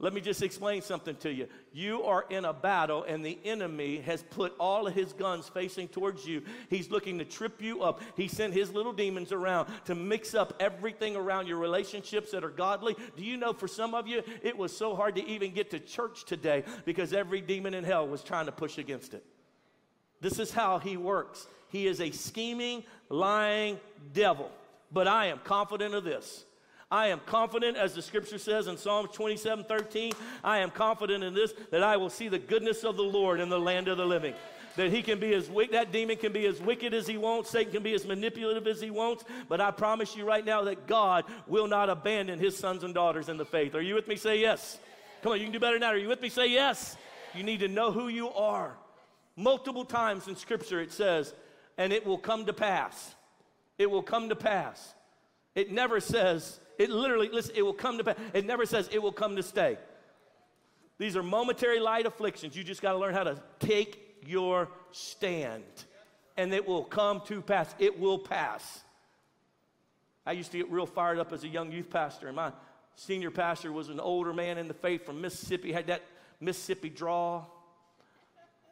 Let 0.00 0.12
me 0.12 0.20
just 0.20 0.44
explain 0.44 0.80
something 0.82 1.16
to 1.16 1.32
you. 1.32 1.48
You 1.72 2.04
are 2.04 2.24
in 2.30 2.44
a 2.44 2.52
battle, 2.52 3.02
and 3.02 3.24
the 3.24 3.36
enemy 3.44 3.98
has 4.02 4.22
put 4.22 4.54
all 4.60 4.86
of 4.86 4.94
his 4.94 5.12
guns 5.12 5.48
facing 5.48 5.88
towards 5.88 6.24
you. 6.24 6.42
He's 6.70 6.88
looking 6.88 7.18
to 7.18 7.24
trip 7.24 7.60
you 7.60 7.82
up. 7.82 8.00
He 8.16 8.28
sent 8.28 8.54
his 8.54 8.72
little 8.72 8.92
demons 8.92 9.32
around 9.32 9.68
to 9.86 9.96
mix 9.96 10.34
up 10.34 10.54
everything 10.60 11.16
around 11.16 11.48
your 11.48 11.58
relationships 11.58 12.30
that 12.30 12.44
are 12.44 12.50
godly. 12.50 12.94
Do 13.16 13.24
you 13.24 13.36
know 13.36 13.52
for 13.52 13.66
some 13.66 13.92
of 13.92 14.06
you, 14.06 14.22
it 14.40 14.56
was 14.56 14.74
so 14.74 14.94
hard 14.94 15.16
to 15.16 15.26
even 15.26 15.52
get 15.52 15.70
to 15.70 15.80
church 15.80 16.24
today 16.24 16.62
because 16.84 17.12
every 17.12 17.40
demon 17.40 17.74
in 17.74 17.82
hell 17.82 18.06
was 18.06 18.22
trying 18.22 18.46
to 18.46 18.52
push 18.52 18.78
against 18.78 19.14
it? 19.14 19.24
This 20.20 20.38
is 20.38 20.52
how 20.52 20.78
he 20.78 20.96
works. 20.96 21.46
He 21.70 21.86
is 21.86 22.00
a 22.00 22.10
scheming, 22.10 22.84
lying 23.08 23.78
devil. 24.12 24.50
But 24.90 25.06
I 25.06 25.26
am 25.26 25.38
confident 25.44 25.94
of 25.94 26.04
this. 26.04 26.44
I 26.90 27.08
am 27.08 27.20
confident, 27.26 27.76
as 27.76 27.94
the 27.94 28.00
scripture 28.00 28.38
says 28.38 28.66
in 28.66 28.78
Psalm 28.78 29.08
27 29.08 29.64
13, 29.64 30.12
I 30.42 30.58
am 30.58 30.70
confident 30.70 31.22
in 31.22 31.34
this 31.34 31.52
that 31.70 31.82
I 31.82 31.98
will 31.98 32.08
see 32.08 32.28
the 32.28 32.38
goodness 32.38 32.82
of 32.82 32.96
the 32.96 33.02
Lord 33.02 33.40
in 33.40 33.50
the 33.50 33.60
land 33.60 33.88
of 33.88 33.98
the 33.98 34.06
living. 34.06 34.34
That 34.76 34.90
he 34.90 35.02
can 35.02 35.18
be 35.18 35.34
as 35.34 35.50
wicked, 35.50 35.74
that 35.74 35.92
demon 35.92 36.16
can 36.16 36.32
be 36.32 36.46
as 36.46 36.60
wicked 36.60 36.94
as 36.94 37.06
he 37.06 37.18
wants, 37.18 37.50
Satan 37.50 37.72
can 37.72 37.82
be 37.82 37.92
as 37.94 38.06
manipulative 38.06 38.66
as 38.66 38.80
he 38.80 38.90
wants, 38.90 39.24
but 39.48 39.60
I 39.60 39.70
promise 39.70 40.16
you 40.16 40.24
right 40.24 40.44
now 40.44 40.62
that 40.64 40.86
God 40.86 41.24
will 41.46 41.66
not 41.66 41.90
abandon 41.90 42.38
his 42.38 42.56
sons 42.56 42.84
and 42.84 42.94
daughters 42.94 43.28
in 43.28 43.36
the 43.36 43.44
faith. 43.44 43.74
Are 43.74 43.82
you 43.82 43.94
with 43.94 44.08
me? 44.08 44.16
Say 44.16 44.40
yes. 44.40 44.78
Come 45.22 45.32
on, 45.32 45.38
you 45.38 45.44
can 45.44 45.52
do 45.52 45.60
better 45.60 45.78
that. 45.78 45.94
Are 45.94 45.98
you 45.98 46.08
with 46.08 46.22
me? 46.22 46.28
Say 46.28 46.46
yes. 46.46 46.96
You 47.34 47.42
need 47.42 47.60
to 47.60 47.68
know 47.68 47.92
who 47.92 48.08
you 48.08 48.30
are. 48.30 48.76
Multiple 49.38 49.84
times 49.84 50.26
in 50.26 50.34
Scripture 50.34 50.80
it 50.80 50.90
says, 50.90 51.32
and 51.76 51.92
it 51.92 52.04
will 52.04 52.18
come 52.18 52.46
to 52.46 52.52
pass. 52.52 53.14
It 53.78 53.88
will 53.88 54.02
come 54.02 54.30
to 54.30 54.34
pass. 54.34 54.94
It 55.54 55.70
never 55.70 56.00
says, 56.00 56.58
it 56.76 56.90
literally, 56.90 57.28
listen, 57.32 57.54
it 57.54 57.62
will 57.62 57.72
come 57.72 57.98
to 57.98 58.04
pass. 58.04 58.16
It 58.34 58.44
never 58.44 58.66
says 58.66 58.88
it 58.90 59.00
will 59.00 59.12
come 59.12 59.36
to 59.36 59.44
stay. 59.44 59.78
These 60.98 61.16
are 61.16 61.22
momentary 61.22 61.78
light 61.78 62.04
afflictions. 62.04 62.56
You 62.56 62.64
just 62.64 62.82
got 62.82 62.94
to 62.94 62.98
learn 62.98 63.14
how 63.14 63.22
to 63.22 63.40
take 63.60 64.18
your 64.26 64.68
stand, 64.90 65.62
and 66.36 66.52
it 66.52 66.66
will 66.66 66.82
come 66.82 67.22
to 67.26 67.40
pass. 67.40 67.72
It 67.78 68.00
will 68.00 68.18
pass. 68.18 68.80
I 70.26 70.32
used 70.32 70.50
to 70.50 70.58
get 70.58 70.68
real 70.68 70.84
fired 70.84 71.20
up 71.20 71.32
as 71.32 71.44
a 71.44 71.48
young 71.48 71.70
youth 71.70 71.90
pastor, 71.90 72.26
and 72.26 72.34
my 72.34 72.50
senior 72.96 73.30
pastor 73.30 73.70
was 73.70 73.88
an 73.88 74.00
older 74.00 74.32
man 74.32 74.58
in 74.58 74.66
the 74.66 74.74
faith 74.74 75.06
from 75.06 75.20
Mississippi, 75.20 75.70
had 75.70 75.86
that 75.86 76.02
Mississippi 76.40 76.88
draw. 76.88 77.44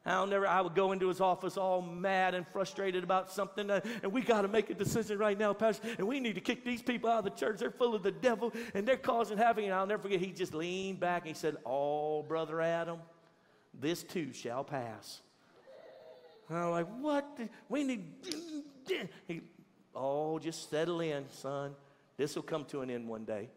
I'll 0.06 0.26
never, 0.26 0.46
I 0.46 0.60
would 0.60 0.75
go 0.75 0.92
into 0.92 1.08
his 1.08 1.20
office 1.20 1.56
all 1.56 1.82
mad 1.82 2.34
and 2.34 2.46
frustrated 2.46 3.02
about 3.02 3.32
something, 3.32 3.68
uh, 3.70 3.80
and 4.02 4.12
we 4.12 4.22
got 4.22 4.42
to 4.42 4.48
make 4.48 4.70
a 4.70 4.75
decision 4.75 5.18
right 5.18 5.36
now, 5.36 5.52
Pastor, 5.52 5.88
and 5.98 6.06
we 6.06 6.20
need 6.20 6.36
to 6.36 6.40
kick 6.40 6.64
these 6.64 6.80
people 6.80 7.10
out 7.10 7.18
of 7.18 7.25
the 7.25 7.30
church. 7.30 7.58
They're 7.58 7.70
full 7.70 7.94
of 7.94 8.02
the 8.02 8.12
devil, 8.12 8.52
and 8.75 8.86
they're 8.86 8.96
causing 8.96 9.36
havoc. 9.36 9.64
And 9.64 9.75
I'll 9.75 9.86
never 9.86 10.02
forget, 10.02 10.20
he 10.20 10.30
just 10.30 10.54
leaned 10.54 11.00
back 11.00 11.22
and 11.22 11.28
he 11.28 11.34
said, 11.34 11.56
Oh, 11.66 12.22
Brother 12.22 12.60
Adam, 12.60 12.98
this 13.75 14.04
too 14.04 14.32
shall 14.32 14.62
pass. 14.62 15.20
And 16.48 16.58
I'm 16.58 16.70
like, 16.70 16.86
What? 17.00 17.38
We 17.68 17.82
need, 17.82 18.04
he, 19.26 19.40
oh, 19.94 20.38
just 20.38 20.70
settle 20.70 21.00
in, 21.00 21.28
son. 21.30 21.75
This 22.16 22.36
will 22.36 22.42
come 22.42 22.64
to 22.66 22.80
an 22.80 22.90
end 22.90 23.08
one 23.08 23.25
day. 23.25 23.48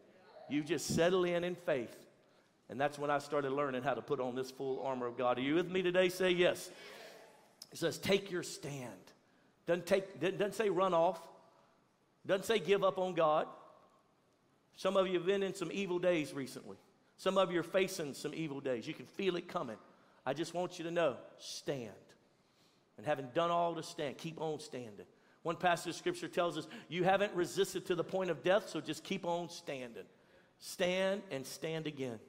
You 0.49 0.63
just 0.63 0.87
settle 0.87 1.25
in 1.25 1.43
in 1.43 1.55
faith. 1.55 1.95
And 2.69 2.79
that's 2.79 2.99
when 2.99 3.09
I 3.09 3.17
started 3.17 3.51
learning 3.51 3.83
how 3.83 3.95
to 3.95 4.01
put 4.01 4.19
on 4.19 4.35
this 4.35 4.51
full 4.51 4.81
armor 4.81 5.07
of 5.07 5.17
God. 5.17 5.39
Are 5.39 5.41
you 5.41 5.55
with 5.55 5.71
me 5.71 5.81
today? 5.81 6.09
Say 6.09 6.31
yes. 6.31 6.69
It 7.71 7.77
says, 7.77 7.97
take 7.97 8.31
your 8.31 8.43
stand. 8.43 8.93
Doesn't, 9.65 9.85
take, 9.85 10.19
doesn't 10.19 10.55
say 10.55 10.69
run 10.69 10.93
off. 10.93 11.19
Doesn't 12.25 12.45
say 12.45 12.59
give 12.59 12.83
up 12.83 12.97
on 12.97 13.13
God. 13.13 13.47
Some 14.75 14.97
of 14.97 15.07
you 15.07 15.15
have 15.15 15.25
been 15.25 15.43
in 15.43 15.53
some 15.53 15.71
evil 15.71 15.99
days 15.99 16.33
recently. 16.33 16.77
Some 17.17 17.37
of 17.37 17.51
you 17.51 17.59
are 17.59 17.63
facing 17.63 18.13
some 18.13 18.33
evil 18.33 18.59
days. 18.59 18.87
You 18.87 18.93
can 18.93 19.05
feel 19.05 19.35
it 19.35 19.47
coming. 19.47 19.77
I 20.25 20.33
just 20.33 20.53
want 20.53 20.79
you 20.79 20.85
to 20.85 20.91
know 20.91 21.17
stand. 21.37 21.91
And 22.97 23.05
having 23.05 23.27
done 23.33 23.51
all 23.51 23.75
to 23.75 23.83
stand, 23.83 24.17
keep 24.17 24.39
on 24.39 24.59
standing. 24.59 25.05
One 25.43 25.55
passage 25.55 25.91
of 25.91 25.95
scripture 25.95 26.27
tells 26.27 26.57
us, 26.57 26.67
You 26.87 27.03
haven't 27.03 27.33
resisted 27.33 27.85
to 27.87 27.95
the 27.95 28.03
point 28.03 28.29
of 28.29 28.43
death, 28.43 28.69
so 28.69 28.81
just 28.81 29.03
keep 29.03 29.25
on 29.25 29.49
standing. 29.49 30.03
Stand 30.59 31.21
and 31.31 31.45
stand 31.45 31.87
again. 31.87 32.19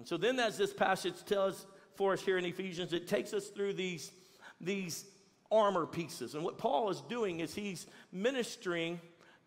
And 0.00 0.08
so 0.08 0.16
then, 0.16 0.40
as 0.40 0.56
this 0.56 0.72
passage 0.72 1.26
tells 1.26 1.66
for 1.94 2.14
us 2.14 2.22
here 2.22 2.38
in 2.38 2.46
Ephesians, 2.46 2.94
it 2.94 3.06
takes 3.06 3.34
us 3.34 3.48
through 3.48 3.74
these, 3.74 4.12
these 4.58 5.04
armor 5.52 5.84
pieces. 5.84 6.34
And 6.34 6.42
what 6.42 6.56
Paul 6.56 6.88
is 6.88 7.02
doing 7.02 7.40
is 7.40 7.54
he's 7.54 7.86
ministering 8.10 8.98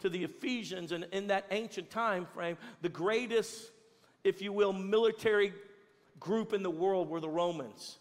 to 0.01 0.09
the 0.09 0.23
Ephesians, 0.23 0.91
and 0.91 1.07
in 1.11 1.25
that 1.25 1.47
ancient 1.49 1.89
time 1.89 2.27
frame, 2.35 2.57
the 2.83 2.89
greatest, 2.89 3.71
if 4.23 4.43
you 4.43 4.53
will, 4.53 4.73
military 4.73 5.55
group 6.19 6.53
in 6.53 6.61
the 6.61 6.69
world 6.69 7.09
were 7.09 7.19
the 7.19 7.27
Romans. 7.27 7.97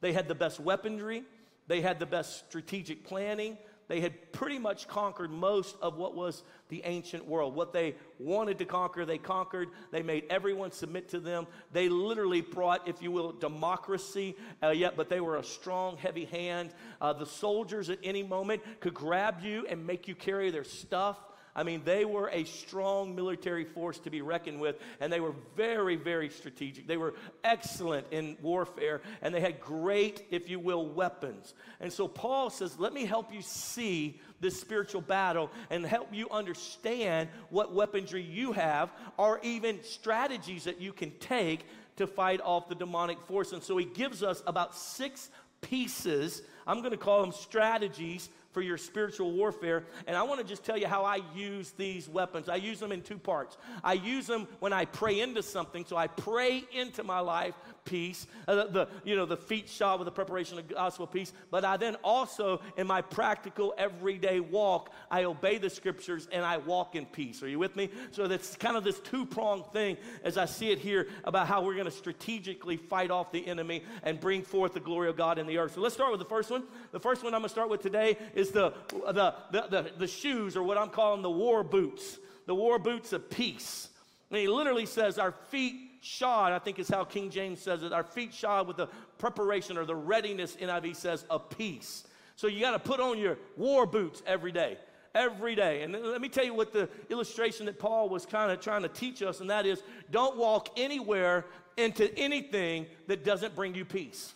They 0.00 0.14
had 0.14 0.26
the 0.26 0.34
best 0.34 0.58
weaponry, 0.58 1.22
they 1.66 1.82
had 1.82 1.98
the 1.98 2.06
best 2.06 2.46
strategic 2.48 3.04
planning, 3.04 3.58
they 3.88 4.00
had 4.00 4.32
pretty 4.32 4.58
much 4.58 4.88
conquered 4.88 5.30
most 5.30 5.76
of 5.82 5.96
what 5.96 6.14
was 6.14 6.42
the 6.68 6.82
ancient 6.84 7.26
world. 7.26 7.54
What 7.54 7.72
they 7.72 7.94
wanted 8.18 8.58
to 8.58 8.64
conquer, 8.64 9.04
they 9.04 9.18
conquered. 9.18 9.68
They 9.90 10.02
made 10.02 10.24
everyone 10.30 10.72
submit 10.72 11.10
to 11.10 11.20
them. 11.20 11.46
They 11.72 11.88
literally 11.88 12.40
brought, 12.40 12.88
if 12.88 13.02
you 13.02 13.10
will, 13.10 13.32
democracy, 13.32 14.36
uh, 14.62 14.70
yet, 14.70 14.96
but 14.96 15.08
they 15.08 15.20
were 15.20 15.36
a 15.36 15.44
strong, 15.44 15.96
heavy 15.98 16.24
hand. 16.24 16.70
Uh, 17.00 17.12
the 17.12 17.26
soldiers 17.26 17.90
at 17.90 17.98
any 18.02 18.22
moment 18.22 18.62
could 18.80 18.94
grab 18.94 19.42
you 19.42 19.66
and 19.68 19.86
make 19.86 20.08
you 20.08 20.14
carry 20.14 20.50
their 20.50 20.64
stuff. 20.64 21.18
I 21.56 21.62
mean, 21.62 21.82
they 21.84 22.04
were 22.04 22.30
a 22.32 22.44
strong 22.44 23.14
military 23.14 23.64
force 23.64 23.98
to 24.00 24.10
be 24.10 24.22
reckoned 24.22 24.60
with, 24.60 24.76
and 25.00 25.12
they 25.12 25.20
were 25.20 25.34
very, 25.56 25.94
very 25.94 26.28
strategic. 26.28 26.88
They 26.88 26.96
were 26.96 27.14
excellent 27.44 28.08
in 28.10 28.36
warfare, 28.42 29.02
and 29.22 29.32
they 29.32 29.40
had 29.40 29.60
great, 29.60 30.24
if 30.30 30.48
you 30.50 30.58
will, 30.58 30.84
weapons. 30.86 31.54
And 31.80 31.92
so 31.92 32.08
Paul 32.08 32.50
says, 32.50 32.78
Let 32.78 32.92
me 32.92 33.04
help 33.04 33.32
you 33.32 33.40
see 33.40 34.20
this 34.40 34.60
spiritual 34.60 35.00
battle 35.00 35.50
and 35.70 35.86
help 35.86 36.08
you 36.12 36.28
understand 36.30 37.28
what 37.50 37.72
weaponry 37.72 38.22
you 38.22 38.52
have, 38.52 38.90
or 39.16 39.38
even 39.44 39.82
strategies 39.84 40.64
that 40.64 40.80
you 40.80 40.92
can 40.92 41.12
take 41.20 41.66
to 41.96 42.06
fight 42.08 42.40
off 42.40 42.68
the 42.68 42.74
demonic 42.74 43.20
force. 43.26 43.52
And 43.52 43.62
so 43.62 43.76
he 43.76 43.84
gives 43.84 44.24
us 44.24 44.42
about 44.46 44.74
six 44.74 45.30
pieces. 45.60 46.42
I'm 46.66 46.80
going 46.80 46.90
to 46.90 46.96
call 46.96 47.22
them 47.22 47.32
strategies 47.32 48.28
for 48.54 48.62
your 48.62 48.78
spiritual 48.78 49.32
warfare. 49.32 49.84
And 50.06 50.16
I 50.16 50.22
want 50.22 50.40
to 50.40 50.46
just 50.46 50.64
tell 50.64 50.78
you 50.78 50.86
how 50.86 51.04
I 51.04 51.20
use 51.34 51.72
these 51.72 52.08
weapons. 52.08 52.48
I 52.48 52.56
use 52.56 52.78
them 52.78 52.92
in 52.92 53.02
two 53.02 53.18
parts. 53.18 53.58
I 53.82 53.94
use 53.94 54.26
them 54.26 54.48
when 54.60 54.72
I 54.72 54.86
pray 54.86 55.20
into 55.20 55.42
something. 55.42 55.84
So 55.84 55.96
I 55.96 56.06
pray 56.06 56.64
into 56.72 57.02
my 57.02 57.18
life 57.18 57.54
peace, 57.84 58.26
uh, 58.48 58.66
the, 58.66 58.88
you 59.04 59.16
know, 59.16 59.26
the 59.26 59.36
feet 59.36 59.68
shod 59.68 59.98
with 59.98 60.06
the 60.06 60.12
preparation 60.12 60.58
of 60.58 60.68
gospel 60.68 61.06
peace. 61.06 61.32
But 61.50 61.64
I 61.64 61.76
then 61.76 61.96
also, 62.02 62.60
in 62.76 62.86
my 62.86 63.02
practical 63.02 63.74
everyday 63.76 64.40
walk, 64.40 64.92
I 65.10 65.24
obey 65.24 65.58
the 65.58 65.70
scriptures 65.70 66.28
and 66.32 66.44
I 66.44 66.58
walk 66.58 66.94
in 66.94 67.06
peace. 67.06 67.42
Are 67.42 67.48
you 67.48 67.58
with 67.58 67.76
me? 67.76 67.90
So 68.10 68.26
that's 68.26 68.56
kind 68.56 68.76
of 68.76 68.84
this 68.84 68.98
two 69.00 69.26
pronged 69.26 69.66
thing 69.72 69.96
as 70.22 70.38
I 70.38 70.46
see 70.46 70.70
it 70.70 70.78
here 70.78 71.08
about 71.24 71.46
how 71.46 71.62
we're 71.62 71.74
going 71.74 71.84
to 71.86 71.90
strategically 71.90 72.76
fight 72.76 73.10
off 73.10 73.32
the 73.32 73.46
enemy 73.46 73.84
and 74.02 74.18
bring 74.20 74.42
forth 74.42 74.74
the 74.74 74.80
glory 74.80 75.08
of 75.08 75.16
God 75.16 75.38
in 75.38 75.46
the 75.46 75.58
earth. 75.58 75.74
So 75.74 75.80
let's 75.80 75.94
start 75.94 76.10
with 76.10 76.20
the 76.20 76.26
first 76.26 76.50
one. 76.50 76.64
The 76.92 77.00
first 77.00 77.22
one 77.22 77.34
I'm 77.34 77.40
going 77.40 77.48
to 77.48 77.52
start 77.52 77.68
with 77.68 77.82
today 77.82 78.16
is 78.34 78.50
the, 78.50 78.72
the, 78.90 79.34
the, 79.50 79.66
the, 79.70 79.90
the 79.98 80.06
shoes, 80.06 80.56
or 80.56 80.62
what 80.62 80.78
I'm 80.78 80.90
calling 80.90 81.22
the 81.22 81.30
war 81.30 81.62
boots, 81.62 82.18
the 82.46 82.54
war 82.54 82.78
boots 82.78 83.12
of 83.12 83.30
peace. 83.30 83.88
And 84.30 84.38
he 84.38 84.48
literally 84.48 84.86
says, 84.86 85.18
Our 85.18 85.32
feet 85.50 85.93
shod, 86.04 86.52
I 86.52 86.58
think 86.58 86.78
is 86.78 86.88
how 86.88 87.04
King 87.04 87.30
James 87.30 87.60
says 87.60 87.82
it, 87.82 87.92
our 87.92 88.04
feet 88.04 88.34
shod 88.34 88.66
with 88.66 88.76
the 88.76 88.88
preparation 89.18 89.78
or 89.78 89.84
the 89.84 89.94
readiness, 89.94 90.56
NIV 90.56 90.96
says, 90.96 91.24
of 91.30 91.48
peace. 91.50 92.04
So 92.36 92.46
you 92.46 92.60
got 92.60 92.72
to 92.72 92.78
put 92.78 93.00
on 93.00 93.18
your 93.18 93.38
war 93.56 93.86
boots 93.86 94.22
every 94.26 94.52
day. 94.52 94.76
Every 95.14 95.54
day. 95.54 95.82
And 95.82 95.92
let 95.92 96.20
me 96.20 96.28
tell 96.28 96.44
you 96.44 96.54
what 96.54 96.72
the 96.72 96.88
illustration 97.08 97.66
that 97.66 97.78
Paul 97.78 98.08
was 98.08 98.26
kind 98.26 98.50
of 98.50 98.60
trying 98.60 98.82
to 98.82 98.88
teach 98.88 99.22
us, 99.22 99.40
and 99.40 99.50
that 99.50 99.64
is 99.64 99.82
don't 100.10 100.36
walk 100.36 100.70
anywhere 100.76 101.46
into 101.76 102.12
anything 102.18 102.86
that 103.06 103.24
doesn't 103.24 103.54
bring 103.54 103.74
you 103.74 103.84
peace. 103.84 104.32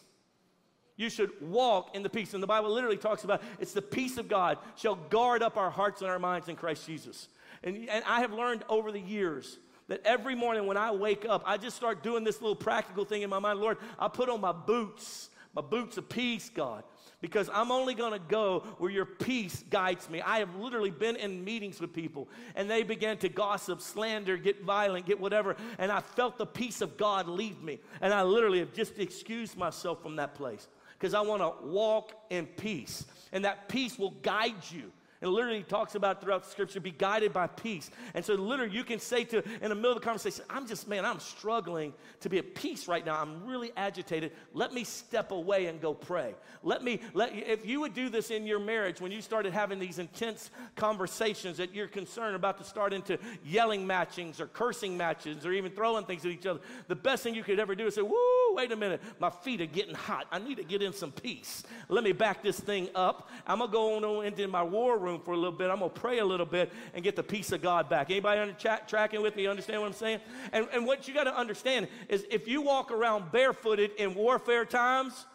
You 0.96 1.10
should 1.10 1.30
walk 1.40 1.94
in 1.94 2.02
the 2.02 2.08
peace. 2.08 2.34
And 2.34 2.42
the 2.42 2.48
Bible 2.48 2.70
literally 2.72 2.96
talks 2.96 3.24
about 3.24 3.42
it's 3.60 3.72
the 3.72 3.82
peace 3.82 4.18
of 4.18 4.28
God 4.28 4.58
shall 4.76 4.96
guard 4.96 5.42
up 5.42 5.56
our 5.56 5.70
hearts 5.70 6.00
and 6.00 6.10
our 6.10 6.18
minds 6.18 6.48
in 6.48 6.56
Christ 6.56 6.86
Jesus. 6.86 7.28
And, 7.62 7.88
and 7.88 8.04
I 8.04 8.20
have 8.20 8.32
learned 8.32 8.64
over 8.68 8.90
the 8.90 9.00
years 9.00 9.58
that 9.88 10.02
every 10.04 10.34
morning 10.34 10.66
when 10.66 10.76
I 10.76 10.92
wake 10.92 11.24
up, 11.26 11.42
I 11.46 11.56
just 11.56 11.76
start 11.76 12.02
doing 12.02 12.24
this 12.24 12.40
little 12.40 12.56
practical 12.56 13.04
thing 13.04 13.22
in 13.22 13.30
my 13.30 13.38
mind. 13.38 13.60
Lord, 13.60 13.78
I 13.98 14.08
put 14.08 14.28
on 14.28 14.40
my 14.40 14.52
boots, 14.52 15.30
my 15.54 15.62
boots 15.62 15.96
of 15.96 16.08
peace, 16.08 16.50
God, 16.50 16.84
because 17.20 17.50
I'm 17.52 17.72
only 17.72 17.94
going 17.94 18.12
to 18.12 18.18
go 18.18 18.60
where 18.78 18.90
your 18.90 19.06
peace 19.06 19.64
guides 19.70 20.08
me. 20.08 20.20
I 20.20 20.38
have 20.38 20.54
literally 20.54 20.90
been 20.90 21.16
in 21.16 21.42
meetings 21.42 21.80
with 21.80 21.92
people 21.92 22.28
and 22.54 22.70
they 22.70 22.82
began 22.82 23.16
to 23.18 23.28
gossip, 23.28 23.80
slander, 23.80 24.36
get 24.36 24.62
violent, 24.62 25.06
get 25.06 25.18
whatever, 25.18 25.56
and 25.78 25.90
I 25.90 26.00
felt 26.00 26.38
the 26.38 26.46
peace 26.46 26.80
of 26.80 26.96
God 26.96 27.26
leave 27.26 27.60
me. 27.62 27.80
And 28.00 28.12
I 28.12 28.22
literally 28.22 28.60
have 28.60 28.74
just 28.74 28.98
excused 28.98 29.56
myself 29.56 30.02
from 30.02 30.16
that 30.16 30.34
place 30.34 30.68
because 30.98 31.14
I 31.14 31.22
want 31.22 31.42
to 31.42 31.66
walk 31.66 32.12
in 32.30 32.46
peace. 32.46 33.06
And 33.32 33.44
that 33.44 33.68
peace 33.68 33.98
will 33.98 34.10
guide 34.10 34.62
you. 34.70 34.92
And 35.20 35.32
literally 35.32 35.64
talks 35.64 35.96
about 35.96 36.20
throughout 36.20 36.46
scripture, 36.46 36.78
be 36.78 36.92
guided 36.92 37.32
by 37.32 37.48
peace. 37.48 37.90
And 38.14 38.24
so 38.24 38.34
literally 38.34 38.72
you 38.72 38.84
can 38.84 39.00
say 39.00 39.24
to, 39.24 39.42
in 39.60 39.68
the 39.68 39.74
middle 39.74 39.90
of 39.90 39.98
the 39.98 40.04
conversation, 40.04 40.44
I'm 40.48 40.66
just, 40.66 40.86
man, 40.86 41.04
I'm 41.04 41.18
struggling 41.18 41.92
to 42.20 42.28
be 42.28 42.38
at 42.38 42.54
peace 42.54 42.86
right 42.86 43.04
now. 43.04 43.20
I'm 43.20 43.44
really 43.44 43.72
agitated. 43.76 44.30
Let 44.54 44.72
me 44.72 44.84
step 44.84 45.32
away 45.32 45.66
and 45.66 45.80
go 45.80 45.92
pray. 45.92 46.36
Let 46.62 46.84
me, 46.84 47.00
let 47.14 47.34
if 47.34 47.66
you 47.66 47.80
would 47.80 47.94
do 47.94 48.08
this 48.08 48.30
in 48.30 48.46
your 48.46 48.60
marriage, 48.60 49.00
when 49.00 49.10
you 49.10 49.20
started 49.20 49.52
having 49.52 49.80
these 49.80 49.98
intense 49.98 50.50
conversations 50.76 51.56
that 51.56 51.74
you're 51.74 51.88
concerned 51.88 52.36
about 52.36 52.58
to 52.58 52.64
start 52.64 52.92
into 52.92 53.18
yelling 53.44 53.84
matchings 53.84 54.38
or 54.38 54.46
cursing 54.46 54.96
matches 54.96 55.44
or 55.44 55.52
even 55.52 55.72
throwing 55.72 56.04
things 56.04 56.24
at 56.24 56.30
each 56.30 56.46
other, 56.46 56.60
the 56.86 56.96
best 56.96 57.24
thing 57.24 57.34
you 57.34 57.42
could 57.42 57.58
ever 57.58 57.74
do 57.74 57.88
is 57.88 57.96
say, 57.96 58.02
woo, 58.02 58.54
wait 58.54 58.70
a 58.70 58.76
minute, 58.76 59.00
my 59.18 59.30
feet 59.30 59.60
are 59.60 59.66
getting 59.66 59.94
hot. 59.94 60.26
I 60.30 60.38
need 60.38 60.58
to 60.58 60.64
get 60.64 60.80
in 60.80 60.92
some 60.92 61.10
peace. 61.10 61.64
Let 61.88 62.04
me 62.04 62.12
back 62.12 62.40
this 62.40 62.60
thing 62.60 62.88
up. 62.94 63.28
I'm 63.48 63.58
to 63.58 63.66
go 63.66 63.96
on 63.96 64.24
into 64.24 64.46
my 64.46 64.62
war 64.62 64.96
room 64.96 65.07
room 65.08 65.20
for 65.20 65.32
a 65.32 65.36
little 65.36 65.52
bit. 65.52 65.70
I'm 65.70 65.78
going 65.78 65.90
to 65.90 66.00
pray 66.00 66.18
a 66.18 66.24
little 66.24 66.46
bit 66.46 66.72
and 66.94 67.02
get 67.02 67.16
the 67.16 67.22
peace 67.22 67.52
of 67.52 67.62
God 67.62 67.88
back. 67.88 68.10
Anybody 68.10 68.50
the 68.50 68.56
chat 68.58 68.88
tracking 68.88 69.22
with 69.22 69.36
me? 69.36 69.46
Understand 69.46 69.80
what 69.80 69.88
I'm 69.88 69.92
saying? 69.94 70.20
And, 70.52 70.68
and 70.72 70.86
what 70.86 71.08
you 71.08 71.14
got 71.14 71.24
to 71.24 71.36
understand 71.36 71.88
is 72.08 72.24
if 72.30 72.46
you 72.46 72.62
walk 72.62 72.90
around 72.90 73.32
barefooted 73.32 73.92
in 73.98 74.14
warfare 74.14 74.64
times, 74.64 75.26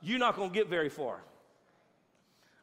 you're 0.00 0.18
not 0.18 0.36
going 0.36 0.50
to 0.50 0.54
get 0.54 0.68
very 0.68 0.88
far. 0.88 1.20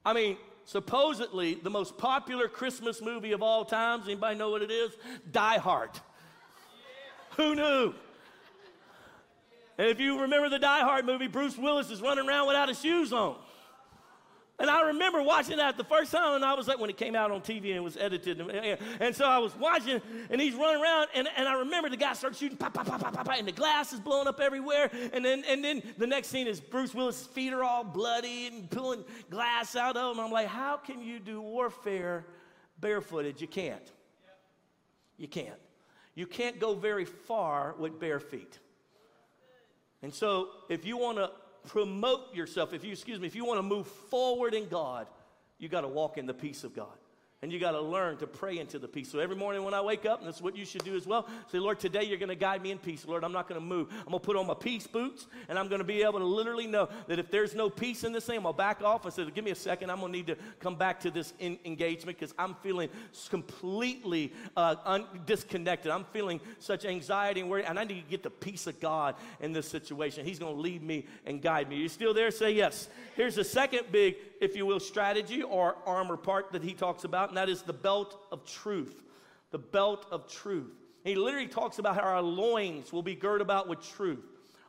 I 0.05 0.13
mean, 0.13 0.37
supposedly 0.65 1.55
the 1.55 1.69
most 1.69 1.97
popular 1.97 2.47
Christmas 2.47 3.01
movie 3.01 3.31
of 3.31 3.41
all 3.41 3.65
times, 3.65 4.05
anybody 4.05 4.37
know 4.37 4.51
what 4.51 4.61
it 4.61 4.71
is? 4.71 4.91
Die 5.31 5.57
Hard. 5.57 5.91
Who 7.37 7.55
knew? 7.55 7.93
And 9.77 9.89
if 9.89 9.99
you 9.99 10.21
remember 10.21 10.49
the 10.49 10.59
Die 10.59 10.81
Hard 10.81 11.05
movie, 11.05 11.27
Bruce 11.27 11.57
Willis 11.57 11.89
is 11.89 12.01
running 12.01 12.27
around 12.27 12.47
without 12.47 12.69
his 12.69 12.79
shoes 12.79 13.11
on. 13.11 13.35
And 14.61 14.69
I 14.69 14.83
remember 14.83 15.23
watching 15.23 15.57
that 15.57 15.75
the 15.75 15.83
first 15.83 16.11
time, 16.11 16.35
and 16.35 16.45
I 16.45 16.53
was 16.53 16.67
like, 16.67 16.77
when 16.77 16.91
it 16.91 16.97
came 16.97 17.15
out 17.15 17.31
on 17.31 17.41
TV 17.41 17.69
and 17.69 17.77
it 17.77 17.83
was 17.83 17.97
edited. 17.97 18.39
And, 18.39 18.77
and 18.99 19.15
so 19.15 19.25
I 19.25 19.39
was 19.39 19.55
watching, 19.55 19.99
and 20.29 20.39
he's 20.39 20.53
running 20.53 20.79
around, 20.79 21.07
and, 21.15 21.27
and 21.35 21.47
I 21.47 21.53
remember 21.53 21.89
the 21.89 21.97
guy 21.97 22.13
starts 22.13 22.37
shooting, 22.37 22.57
pop, 22.57 22.75
pop, 22.75 22.85
pop, 22.85 23.01
pop, 23.01 23.11
pop, 23.11 23.27
and 23.35 23.47
the 23.47 23.53
glass 23.53 23.91
is 23.91 23.99
blowing 23.99 24.27
up 24.27 24.39
everywhere. 24.39 24.91
And 25.13 25.25
then, 25.25 25.43
and 25.47 25.63
then 25.63 25.81
the 25.97 26.05
next 26.05 26.27
scene 26.27 26.45
is 26.45 26.61
Bruce 26.61 26.93
Willis' 26.93 27.25
feet 27.25 27.53
are 27.53 27.63
all 27.63 27.83
bloody 27.83 28.45
and 28.45 28.69
pulling 28.69 29.03
glass 29.31 29.75
out 29.75 29.97
of 29.97 30.15
them. 30.15 30.23
I'm 30.23 30.31
like, 30.31 30.45
how 30.45 30.77
can 30.77 31.01
you 31.01 31.17
do 31.17 31.41
warfare 31.41 32.27
barefooted? 32.79 33.41
You 33.41 33.47
can't. 33.47 33.91
You 35.17 35.27
can't. 35.27 35.59
You 36.13 36.27
can't 36.27 36.59
go 36.59 36.75
very 36.75 37.05
far 37.05 37.73
with 37.79 37.99
bare 37.99 38.19
feet. 38.19 38.59
And 40.03 40.13
so, 40.13 40.49
if 40.69 40.85
you 40.85 40.97
want 40.97 41.17
to 41.17 41.31
promote 41.67 42.33
yourself, 42.33 42.73
if 42.73 42.83
you, 42.83 42.91
excuse 42.91 43.19
me, 43.19 43.27
if 43.27 43.35
you 43.35 43.45
want 43.45 43.59
to 43.59 43.63
move 43.63 43.87
forward 43.87 44.53
in 44.53 44.67
God, 44.67 45.07
you 45.57 45.69
got 45.69 45.81
to 45.81 45.87
walk 45.87 46.17
in 46.17 46.25
the 46.25 46.33
peace 46.33 46.63
of 46.63 46.75
God. 46.75 46.97
And 47.43 47.51
you 47.51 47.59
got 47.59 47.71
to 47.71 47.81
learn 47.81 48.17
to 48.17 48.27
pray 48.27 48.59
into 48.59 48.77
the 48.77 48.87
peace. 48.87 49.09
So 49.09 49.17
every 49.17 49.35
morning 49.35 49.63
when 49.63 49.73
I 49.73 49.81
wake 49.81 50.05
up, 50.05 50.19
and 50.19 50.27
that's 50.27 50.41
what 50.41 50.55
you 50.55 50.63
should 50.63 50.83
do 50.83 50.95
as 50.95 51.07
well, 51.07 51.27
say, 51.51 51.57
Lord, 51.57 51.79
today 51.79 52.03
you're 52.03 52.19
going 52.19 52.29
to 52.29 52.35
guide 52.35 52.61
me 52.61 52.69
in 52.69 52.77
peace. 52.77 53.03
Lord, 53.07 53.23
I'm 53.23 53.31
not 53.31 53.49
going 53.49 53.59
to 53.59 53.65
move. 53.65 53.87
I'm 53.91 54.11
going 54.11 54.19
to 54.19 54.25
put 54.25 54.35
on 54.35 54.45
my 54.45 54.53
peace 54.53 54.85
boots, 54.85 55.25
and 55.49 55.57
I'm 55.57 55.67
going 55.67 55.79
to 55.79 55.85
be 55.85 56.03
able 56.03 56.19
to 56.19 56.25
literally 56.25 56.67
know 56.67 56.87
that 57.07 57.17
if 57.17 57.31
there's 57.31 57.55
no 57.55 57.67
peace 57.67 58.03
in 58.03 58.11
this 58.11 58.27
thing, 58.27 58.37
I'm 58.37 58.43
going 58.43 58.53
to 58.53 58.57
back 58.59 58.83
off. 58.83 59.07
I 59.07 59.09
said, 59.09 59.33
give 59.33 59.43
me 59.43 59.49
a 59.49 59.55
second. 59.55 59.89
I'm 59.89 60.01
going 60.01 60.11
to 60.11 60.17
need 60.19 60.27
to 60.27 60.35
come 60.59 60.75
back 60.75 60.99
to 60.99 61.09
this 61.09 61.33
in- 61.39 61.57
engagement 61.65 62.19
because 62.19 62.35
I'm 62.37 62.53
feeling 62.61 62.89
completely 63.31 64.33
uh, 64.55 64.75
un- 64.85 65.07
disconnected. 65.25 65.91
I'm 65.91 66.05
feeling 66.13 66.41
such 66.59 66.85
anxiety 66.85 67.41
and 67.41 67.49
worry, 67.49 67.65
and 67.65 67.79
I 67.79 67.85
need 67.85 68.03
to 68.03 68.09
get 68.09 68.21
the 68.21 68.29
peace 68.29 68.67
of 68.67 68.79
God 68.79 69.15
in 69.39 69.51
this 69.51 69.67
situation. 69.67 70.27
He's 70.27 70.37
going 70.37 70.53
to 70.53 70.61
lead 70.61 70.83
me 70.83 71.07
and 71.25 71.41
guide 71.41 71.69
me. 71.69 71.77
You 71.77 71.89
still 71.89 72.13
there? 72.13 72.29
Say 72.29 72.51
yes. 72.51 72.87
Here's 73.15 73.33
the 73.33 73.43
second 73.43 73.85
big 73.91 74.15
if 74.41 74.55
you 74.57 74.65
will, 74.65 74.81
strategy 74.81 75.43
or 75.43 75.77
armor 75.85 76.17
part 76.17 76.51
that 76.51 76.63
he 76.63 76.73
talks 76.73 77.05
about, 77.05 77.29
and 77.29 77.37
that 77.37 77.47
is 77.47 77.61
the 77.61 77.71
belt 77.71 78.27
of 78.31 78.43
truth. 78.43 79.01
The 79.51 79.59
belt 79.59 80.05
of 80.11 80.27
truth. 80.27 80.73
He 81.03 81.15
literally 81.15 81.47
talks 81.47 81.79
about 81.79 81.95
how 81.95 82.01
our 82.01 82.21
loins 82.21 82.91
will 82.91 83.03
be 83.03 83.15
girded 83.15 83.41
about 83.41 83.69
with 83.69 83.81
truth. 83.95 84.25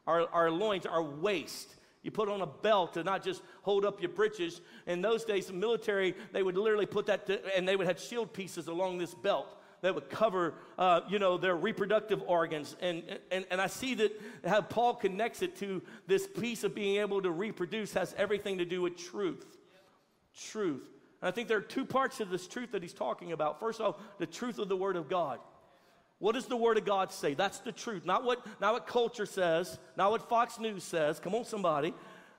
Our, 0.06 0.28
our 0.32 0.50
loins, 0.50 0.86
our 0.86 1.02
waist 1.02 1.68
You 2.02 2.10
put 2.10 2.28
on 2.28 2.40
a 2.40 2.46
belt 2.46 2.94
to 2.94 3.04
not 3.04 3.22
just 3.22 3.42
hold 3.62 3.84
up 3.84 4.00
your 4.00 4.10
breeches. 4.10 4.60
In 4.86 5.00
those 5.00 5.24
days, 5.24 5.46
the 5.46 5.52
military, 5.52 6.14
they 6.32 6.42
would 6.42 6.56
literally 6.56 6.86
put 6.86 7.06
that, 7.06 7.26
to, 7.26 7.56
and 7.56 7.66
they 7.66 7.76
would 7.76 7.86
have 7.86 8.00
shield 8.00 8.32
pieces 8.32 8.66
along 8.66 8.98
this 8.98 9.14
belt 9.14 9.56
that 9.82 9.94
would 9.94 10.10
cover, 10.10 10.54
uh, 10.78 11.00
you 11.08 11.18
know, 11.18 11.36
their 11.36 11.56
reproductive 11.56 12.22
organs. 12.26 12.76
And, 12.80 13.02
and, 13.30 13.46
and 13.50 13.60
I 13.60 13.68
see 13.68 13.94
that 13.94 14.20
how 14.44 14.62
Paul 14.62 14.94
connects 14.94 15.42
it 15.42 15.56
to 15.56 15.82
this 16.06 16.26
piece 16.26 16.64
of 16.64 16.74
being 16.74 17.00
able 17.00 17.22
to 17.22 17.30
reproduce 17.30 17.92
has 17.94 18.14
everything 18.16 18.58
to 18.58 18.64
do 18.64 18.82
with 18.82 18.96
truth. 18.96 19.44
Truth. 20.50 20.84
And 21.20 21.28
I 21.28 21.30
think 21.30 21.48
there 21.48 21.58
are 21.58 21.62
two 21.62 21.84
parts 21.84 22.20
of 22.20 22.30
this 22.30 22.48
truth 22.48 22.72
that 22.72 22.82
he's 22.82 22.92
talking 22.92 23.32
about. 23.32 23.60
First 23.60 23.80
of 23.80 23.86
all, 23.86 24.00
the 24.18 24.26
truth 24.26 24.58
of 24.58 24.68
the 24.68 24.76
Word 24.76 24.96
of 24.96 25.08
God. 25.08 25.38
What 26.18 26.34
does 26.34 26.46
the 26.46 26.56
Word 26.56 26.78
of 26.78 26.84
God 26.84 27.12
say? 27.12 27.34
That's 27.34 27.58
the 27.58 27.72
truth. 27.72 28.04
Not 28.04 28.24
what, 28.24 28.46
not 28.60 28.74
what 28.74 28.86
culture 28.86 29.26
says, 29.26 29.78
not 29.96 30.10
what 30.10 30.28
Fox 30.28 30.58
News 30.58 30.84
says. 30.84 31.18
Come 31.18 31.34
on, 31.34 31.44
somebody. 31.44 31.94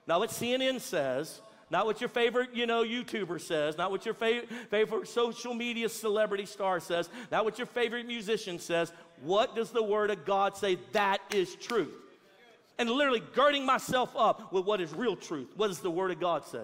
Not 0.08 0.20
what 0.20 0.30
CNN 0.30 0.80
says, 0.82 1.42
not 1.70 1.86
what 1.86 2.02
your 2.02 2.10
favorite, 2.10 2.50
you 2.54 2.66
know, 2.66 2.84
YouTuber 2.84 3.40
says, 3.40 3.78
not 3.78 3.90
what 3.90 4.06
your 4.06 4.14
favorite, 4.14 4.50
favorite 4.70 5.08
social 5.08 5.54
media 5.54 5.90
celebrity 5.90 6.46
star 6.46 6.80
says, 6.80 7.10
not 7.32 7.46
what 7.46 7.58
your 7.58 7.68
favorite 7.68 8.06
musician 8.06 8.60
says. 8.60 8.92
What 9.22 9.56
does 9.56 9.72
the 9.72 9.84
Word 9.84 10.12
of 10.12 10.26
God 10.26 10.58
say? 10.58 10.78
That 10.92 11.20
is 11.34 11.56
truth. 11.56 11.94
And 12.78 12.90
literally 12.90 13.24
girding 13.34 13.66
myself 13.66 14.14
up 14.16 14.52
with 14.52 14.66
what 14.66 14.82
is 14.82 14.94
real 14.94 15.16
truth. 15.16 15.50
What 15.56 15.68
does 15.68 15.80
the 15.80 15.92
Word 15.92 16.12
of 16.12 16.20
God 16.20 16.46
say? 16.46 16.64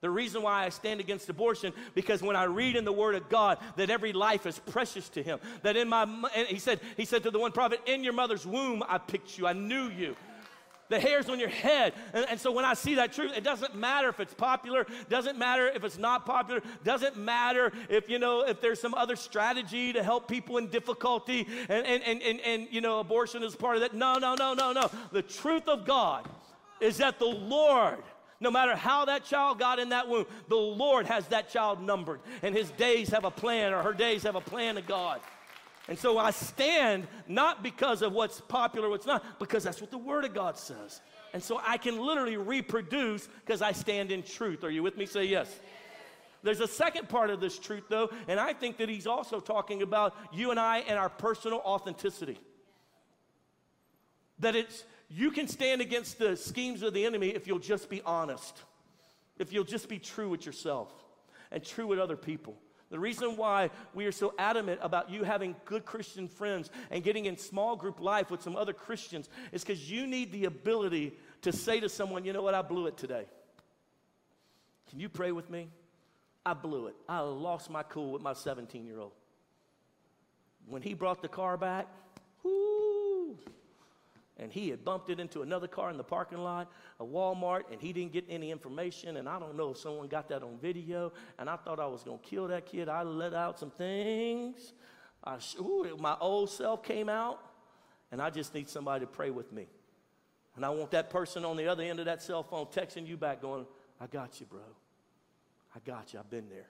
The 0.00 0.10
reason 0.10 0.42
why 0.42 0.64
I 0.64 0.70
stand 0.70 1.00
against 1.00 1.28
abortion, 1.28 1.74
because 1.94 2.22
when 2.22 2.34
I 2.34 2.44
read 2.44 2.74
in 2.74 2.84
the 2.86 2.92
Word 2.92 3.14
of 3.14 3.28
God 3.28 3.58
that 3.76 3.90
every 3.90 4.14
life 4.14 4.46
is 4.46 4.58
precious 4.58 5.10
to 5.10 5.22
Him, 5.22 5.40
that 5.62 5.76
in 5.76 5.88
my, 5.88 6.06
he 6.48 6.58
said, 6.58 6.80
he 6.96 7.04
said 7.04 7.22
to 7.24 7.30
the 7.30 7.38
one 7.38 7.52
prophet, 7.52 7.80
in 7.84 8.02
your 8.02 8.14
mother's 8.14 8.46
womb 8.46 8.82
I 8.88 8.96
picked 8.98 9.36
you, 9.36 9.46
I 9.46 9.52
knew 9.52 9.88
you. 9.88 10.16
The 10.88 10.98
hairs 10.98 11.28
on 11.28 11.38
your 11.38 11.50
head. 11.50 11.92
And, 12.12 12.26
and 12.30 12.40
so 12.40 12.50
when 12.50 12.64
I 12.64 12.74
see 12.74 12.96
that 12.96 13.12
truth, 13.12 13.32
it 13.36 13.44
doesn't 13.44 13.76
matter 13.76 14.08
if 14.08 14.18
it's 14.18 14.34
popular, 14.34 14.86
doesn't 15.08 15.38
matter 15.38 15.68
if 15.68 15.84
it's 15.84 15.98
not 15.98 16.26
popular, 16.26 16.62
doesn't 16.82 17.16
matter 17.16 17.72
if, 17.88 18.08
you 18.08 18.18
know, 18.18 18.44
if 18.44 18.60
there's 18.60 18.80
some 18.80 18.94
other 18.94 19.14
strategy 19.14 19.92
to 19.92 20.02
help 20.02 20.26
people 20.26 20.56
in 20.56 20.66
difficulty 20.66 21.46
and, 21.68 21.86
and, 21.86 22.02
and, 22.02 22.22
and, 22.22 22.40
and 22.40 22.68
you 22.72 22.80
know, 22.80 22.98
abortion 22.98 23.44
is 23.44 23.54
part 23.54 23.76
of 23.76 23.82
that. 23.82 23.94
No, 23.94 24.14
no, 24.14 24.34
no, 24.34 24.54
no, 24.54 24.72
no. 24.72 24.90
The 25.12 25.22
truth 25.22 25.68
of 25.68 25.84
God 25.84 26.26
is 26.80 26.96
that 26.96 27.20
the 27.20 27.26
Lord 27.26 28.02
no 28.40 28.50
matter 28.50 28.74
how 28.74 29.04
that 29.04 29.24
child 29.24 29.58
got 29.58 29.78
in 29.78 29.90
that 29.90 30.08
womb, 30.08 30.26
the 30.48 30.56
Lord 30.56 31.06
has 31.06 31.26
that 31.28 31.50
child 31.50 31.82
numbered, 31.82 32.20
and 32.42 32.54
his 32.54 32.70
days 32.72 33.10
have 33.10 33.24
a 33.24 33.30
plan, 33.30 33.72
or 33.72 33.82
her 33.82 33.92
days 33.92 34.22
have 34.22 34.34
a 34.34 34.40
plan 34.40 34.78
of 34.78 34.86
God. 34.86 35.20
And 35.88 35.98
so 35.98 36.18
I 36.18 36.30
stand 36.30 37.06
not 37.28 37.62
because 37.62 38.02
of 38.02 38.12
what's 38.12 38.40
popular, 38.40 38.88
what's 38.88 39.06
not, 39.06 39.38
because 39.38 39.64
that's 39.64 39.80
what 39.80 39.90
the 39.90 39.98
Word 39.98 40.24
of 40.24 40.32
God 40.32 40.56
says. 40.56 41.00
And 41.32 41.42
so 41.42 41.60
I 41.64 41.76
can 41.76 42.00
literally 42.00 42.36
reproduce 42.36 43.28
because 43.44 43.60
I 43.62 43.72
stand 43.72 44.10
in 44.10 44.22
truth. 44.22 44.64
Are 44.64 44.70
you 44.70 44.82
with 44.82 44.96
me? 44.96 45.06
Say 45.06 45.24
yes. 45.24 45.60
There's 46.42 46.60
a 46.60 46.68
second 46.68 47.08
part 47.08 47.30
of 47.30 47.40
this 47.40 47.58
truth, 47.58 47.84
though, 47.88 48.10
and 48.26 48.40
I 48.40 48.54
think 48.54 48.78
that 48.78 48.88
he's 48.88 49.06
also 49.06 49.40
talking 49.40 49.82
about 49.82 50.16
you 50.32 50.50
and 50.50 50.58
I 50.58 50.78
and 50.78 50.98
our 50.98 51.10
personal 51.10 51.58
authenticity. 51.58 52.38
That 54.38 54.56
it's 54.56 54.84
you 55.10 55.32
can 55.32 55.48
stand 55.48 55.80
against 55.80 56.18
the 56.18 56.36
schemes 56.36 56.82
of 56.82 56.94
the 56.94 57.04
enemy 57.04 57.28
if 57.28 57.46
you'll 57.46 57.58
just 57.58 57.90
be 57.90 58.00
honest, 58.02 58.62
if 59.38 59.52
you'll 59.52 59.64
just 59.64 59.88
be 59.88 59.98
true 59.98 60.28
with 60.28 60.46
yourself 60.46 60.92
and 61.50 61.64
true 61.64 61.88
with 61.88 61.98
other 61.98 62.16
people. 62.16 62.56
The 62.90 62.98
reason 62.98 63.36
why 63.36 63.70
we 63.94 64.06
are 64.06 64.12
so 64.12 64.34
adamant 64.38 64.80
about 64.82 65.10
you 65.10 65.22
having 65.24 65.54
good 65.64 65.84
Christian 65.84 66.28
friends 66.28 66.70
and 66.90 67.04
getting 67.04 67.26
in 67.26 67.36
small 67.36 67.76
group 67.76 68.00
life 68.00 68.30
with 68.30 68.42
some 68.42 68.56
other 68.56 68.72
Christians 68.72 69.28
is 69.52 69.62
because 69.62 69.90
you 69.90 70.06
need 70.06 70.32
the 70.32 70.44
ability 70.44 71.12
to 71.42 71.52
say 71.52 71.80
to 71.80 71.88
someone, 71.88 72.24
you 72.24 72.32
know 72.32 72.42
what, 72.42 72.54
I 72.54 72.62
blew 72.62 72.86
it 72.86 72.96
today. 72.96 73.26
Can 74.90 74.98
you 74.98 75.08
pray 75.08 75.30
with 75.30 75.50
me? 75.50 75.68
I 76.44 76.54
blew 76.54 76.86
it. 76.86 76.94
I 77.08 77.20
lost 77.20 77.70
my 77.70 77.82
cool 77.84 78.12
with 78.12 78.22
my 78.22 78.32
17 78.32 78.84
year 78.86 78.98
old. 78.98 79.12
When 80.66 80.82
he 80.82 80.94
brought 80.94 81.22
the 81.22 81.28
car 81.28 81.56
back, 81.56 81.86
and 84.40 84.50
he 84.50 84.70
had 84.70 84.84
bumped 84.84 85.10
it 85.10 85.20
into 85.20 85.42
another 85.42 85.68
car 85.68 85.90
in 85.90 85.98
the 85.98 86.02
parking 86.02 86.38
lot 86.38 86.72
of 86.98 87.08
Walmart, 87.08 87.64
and 87.70 87.80
he 87.80 87.92
didn't 87.92 88.12
get 88.12 88.24
any 88.28 88.50
information. 88.50 89.18
And 89.18 89.28
I 89.28 89.38
don't 89.38 89.54
know 89.54 89.72
if 89.72 89.76
someone 89.76 90.08
got 90.08 90.30
that 90.30 90.42
on 90.42 90.58
video, 90.58 91.12
and 91.38 91.48
I 91.48 91.56
thought 91.56 91.78
I 91.78 91.86
was 91.86 92.02
going 92.02 92.18
to 92.18 92.24
kill 92.24 92.48
that 92.48 92.64
kid. 92.64 92.88
I 92.88 93.02
let 93.02 93.34
out 93.34 93.58
some 93.58 93.70
things. 93.70 94.72
I, 95.22 95.36
ooh, 95.60 95.94
my 96.00 96.16
old 96.20 96.48
self 96.48 96.82
came 96.82 97.10
out, 97.10 97.38
and 98.10 98.20
I 98.20 98.30
just 98.30 98.54
need 98.54 98.68
somebody 98.68 99.04
to 99.04 99.06
pray 99.06 99.30
with 99.30 99.52
me. 99.52 99.66
And 100.56 100.64
I 100.64 100.70
want 100.70 100.90
that 100.92 101.10
person 101.10 101.44
on 101.44 101.58
the 101.58 101.68
other 101.68 101.82
end 101.82 102.00
of 102.00 102.06
that 102.06 102.22
cell 102.22 102.42
phone 102.42 102.66
texting 102.66 103.06
you 103.06 103.18
back, 103.18 103.42
going, 103.42 103.66
I 104.00 104.06
got 104.06 104.40
you, 104.40 104.46
bro. 104.46 104.60
I 105.76 105.80
got 105.80 106.14
you. 106.14 106.18
I've 106.18 106.30
been 106.30 106.48
there. 106.48 106.66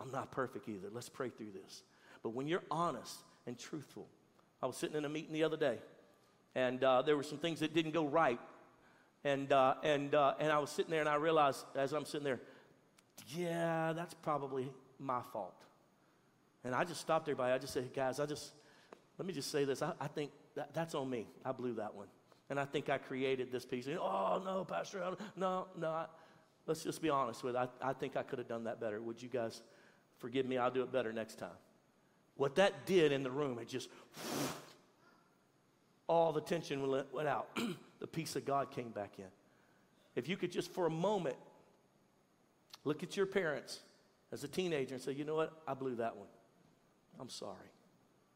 I'm 0.00 0.10
not 0.10 0.32
perfect 0.32 0.68
either. 0.68 0.88
Let's 0.92 1.08
pray 1.08 1.30
through 1.30 1.52
this. 1.52 1.84
But 2.24 2.30
when 2.30 2.48
you're 2.48 2.64
honest 2.68 3.16
and 3.46 3.56
truthful, 3.56 4.08
I 4.60 4.66
was 4.66 4.76
sitting 4.76 4.96
in 4.96 5.04
a 5.04 5.08
meeting 5.08 5.32
the 5.32 5.44
other 5.44 5.56
day 5.56 5.78
and 6.54 6.82
uh, 6.82 7.02
there 7.02 7.16
were 7.16 7.22
some 7.22 7.38
things 7.38 7.60
that 7.60 7.74
didn't 7.74 7.92
go 7.92 8.06
right. 8.06 8.40
And, 9.24 9.52
uh, 9.52 9.74
and, 9.82 10.14
uh, 10.14 10.34
and 10.38 10.52
I 10.52 10.58
was 10.58 10.70
sitting 10.70 10.90
there 10.90 11.00
and 11.00 11.08
I 11.08 11.14
realized 11.14 11.64
as 11.74 11.92
I'm 11.92 12.04
sitting 12.04 12.24
there, 12.24 12.40
yeah, 13.28 13.92
that's 13.94 14.14
probably 14.14 14.70
my 14.98 15.22
fault. 15.32 15.54
And 16.64 16.74
I 16.74 16.84
just 16.84 17.00
stopped 17.00 17.24
everybody. 17.24 17.52
I 17.52 17.58
just 17.58 17.72
said, 17.72 17.92
guys, 17.94 18.20
I 18.20 18.26
just, 18.26 18.52
let 19.18 19.26
me 19.26 19.32
just 19.32 19.50
say 19.50 19.64
this. 19.64 19.82
I, 19.82 19.92
I 20.00 20.06
think 20.08 20.30
that, 20.54 20.72
that's 20.74 20.94
on 20.94 21.08
me. 21.08 21.26
I 21.44 21.52
blew 21.52 21.74
that 21.74 21.94
one. 21.94 22.06
And 22.50 22.60
I 22.60 22.64
think 22.64 22.90
I 22.90 22.98
created 22.98 23.50
this 23.50 23.64
piece. 23.64 23.86
And, 23.86 23.98
oh, 23.98 24.42
no, 24.44 24.64
Pastor, 24.64 25.02
no, 25.36 25.66
no. 25.76 25.88
I, 25.88 26.06
let's 26.66 26.82
just 26.82 27.00
be 27.00 27.10
honest 27.10 27.42
with 27.42 27.54
it. 27.54 27.70
I, 27.82 27.90
I 27.90 27.92
think 27.92 28.16
I 28.16 28.22
could 28.22 28.38
have 28.38 28.48
done 28.48 28.64
that 28.64 28.80
better. 28.80 29.00
Would 29.00 29.22
you 29.22 29.28
guys 29.28 29.62
forgive 30.18 30.46
me? 30.46 30.58
I'll 30.58 30.70
do 30.70 30.82
it 30.82 30.92
better 30.92 31.12
next 31.12 31.38
time. 31.38 31.56
What 32.36 32.56
that 32.56 32.86
did 32.86 33.12
in 33.12 33.22
the 33.22 33.30
room, 33.30 33.58
it 33.58 33.68
just 33.68 33.88
all 36.06 36.32
the 36.32 36.40
tension 36.40 36.88
went 37.12 37.28
out. 37.28 37.48
the 38.00 38.06
peace 38.06 38.36
of 38.36 38.44
God 38.44 38.70
came 38.70 38.90
back 38.90 39.14
in. 39.18 39.24
If 40.16 40.28
you 40.28 40.36
could 40.36 40.52
just 40.52 40.70
for 40.70 40.86
a 40.86 40.90
moment 40.90 41.36
look 42.84 43.02
at 43.02 43.16
your 43.16 43.26
parents 43.26 43.80
as 44.32 44.44
a 44.44 44.48
teenager 44.48 44.94
and 44.94 45.02
say, 45.02 45.12
you 45.12 45.24
know 45.24 45.34
what, 45.34 45.52
I 45.66 45.74
blew 45.74 45.96
that 45.96 46.16
one. 46.16 46.28
I'm 47.18 47.30
sorry. 47.30 47.70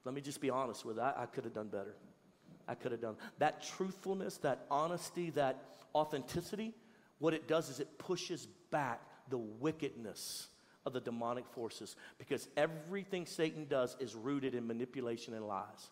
Let 0.04 0.14
me 0.14 0.20
just 0.20 0.40
be 0.40 0.50
honest 0.50 0.84
with 0.84 0.96
you. 0.96 1.02
I, 1.02 1.22
I 1.22 1.26
could 1.26 1.44
have 1.44 1.54
done 1.54 1.68
better. 1.68 1.94
I 2.66 2.74
could 2.74 2.92
have 2.92 3.00
done 3.00 3.16
that 3.38 3.62
truthfulness, 3.62 4.36
that 4.38 4.66
honesty, 4.70 5.30
that 5.30 5.62
authenticity. 5.94 6.74
What 7.18 7.34
it 7.34 7.48
does 7.48 7.68
is 7.68 7.80
it 7.80 7.98
pushes 7.98 8.46
back 8.70 9.00
the 9.30 9.38
wickedness 9.38 10.48
of 10.86 10.92
the 10.92 11.00
demonic 11.00 11.46
forces 11.48 11.96
because 12.18 12.48
everything 12.56 13.26
Satan 13.26 13.66
does 13.68 13.96
is 14.00 14.14
rooted 14.14 14.54
in 14.54 14.66
manipulation 14.66 15.34
and 15.34 15.46
lies. 15.46 15.90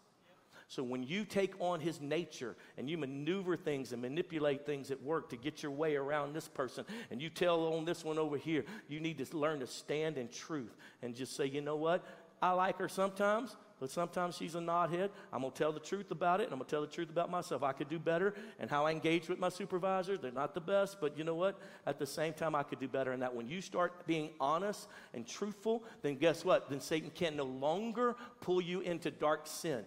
So 0.69 0.83
when 0.83 1.05
you 1.05 1.25
take 1.25 1.55
on 1.61 1.79
his 1.79 2.01
nature 2.01 2.57
and 2.77 2.91
you 2.91 2.99
maneuver 2.99 3.57
things 3.57 3.93
and 3.93 4.03
manipulate 4.03 4.67
things 4.67 4.91
at 4.91 5.01
work 5.01 5.31
to 5.31 5.37
get 5.37 5.63
your 5.63 5.71
way 5.71 5.95
around 5.95 6.35
this 6.35 6.49
person, 6.49 6.85
and 7.11 7.23
you 7.23 7.31
tell 7.31 7.73
on 7.75 7.85
this 7.85 8.05
one 8.05 8.19
over 8.19 8.37
here, 8.37 8.65
you 8.89 8.99
need 8.99 9.25
to 9.25 9.37
learn 9.37 9.61
to 9.61 9.67
stand 9.67 10.19
in 10.19 10.29
truth 10.29 10.75
and 11.03 11.15
just 11.15 11.37
say, 11.37 11.47
you 11.47 11.61
know 11.61 11.77
what? 11.77 12.05
I 12.43 12.51
like 12.51 12.79
her 12.79 12.89
sometimes, 12.89 13.57
but 13.79 13.91
sometimes 13.91 14.37
she's 14.37 14.57
a 14.57 14.59
knothead. 14.59 15.11
I'm 15.33 15.41
going 15.41 15.53
to 15.53 15.59
tell 15.59 15.73
the 15.73 15.81
truth 15.81 16.11
about 16.11 16.41
it, 16.41 16.45
and 16.45 16.53
I'm 16.53 16.59
going 16.59 16.67
to 16.67 16.71
tell 16.71 16.81
the 16.81 16.87
truth 16.87 17.11
about 17.11 17.31
myself. 17.31 17.63
I 17.63 17.73
could 17.73 17.89
do 17.89 17.99
better, 17.99 18.35
and 18.59 18.69
how 18.69 18.87
I 18.87 18.91
engage 18.91 19.29
with 19.29 19.39
my 19.39 19.49
supervisors, 19.49 20.19
they're 20.21 20.33
not 20.33 20.53
the 20.53 20.61
best, 20.61 21.01
but 21.01 21.17
you 21.17 21.25
know 21.25 21.35
what? 21.35 21.61
At 21.87 21.99
the 21.99 22.07
same 22.07 22.33
time, 22.33 22.55
I 22.55 22.63
could 22.63 22.81
do 22.81 22.89
better. 22.89 23.13
And 23.13 23.23
that 23.23 23.35
when 23.35 23.49
you 23.49 23.61
start 23.61 24.07
being 24.07 24.31
honest 24.41 24.89
and 25.15 25.27
truthful, 25.27 25.85
then 26.03 26.17
guess 26.17 26.45
what? 26.45 26.69
Then 26.69 26.81
Satan 26.81 27.11
can 27.15 27.37
no 27.37 27.45
longer 27.45 28.17
pull 28.41 28.61
you 28.61 28.81
into 28.81 29.11
dark 29.11 29.47
sin. 29.47 29.85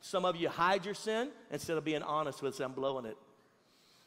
Some 0.00 0.24
of 0.24 0.36
you 0.36 0.48
hide 0.48 0.84
your 0.84 0.94
sin 0.94 1.30
instead 1.50 1.76
of 1.76 1.84
being 1.84 2.02
honest 2.02 2.42
with 2.42 2.60
it. 2.60 2.64
I'm 2.64 2.72
blowing 2.72 3.04
it. 3.04 3.16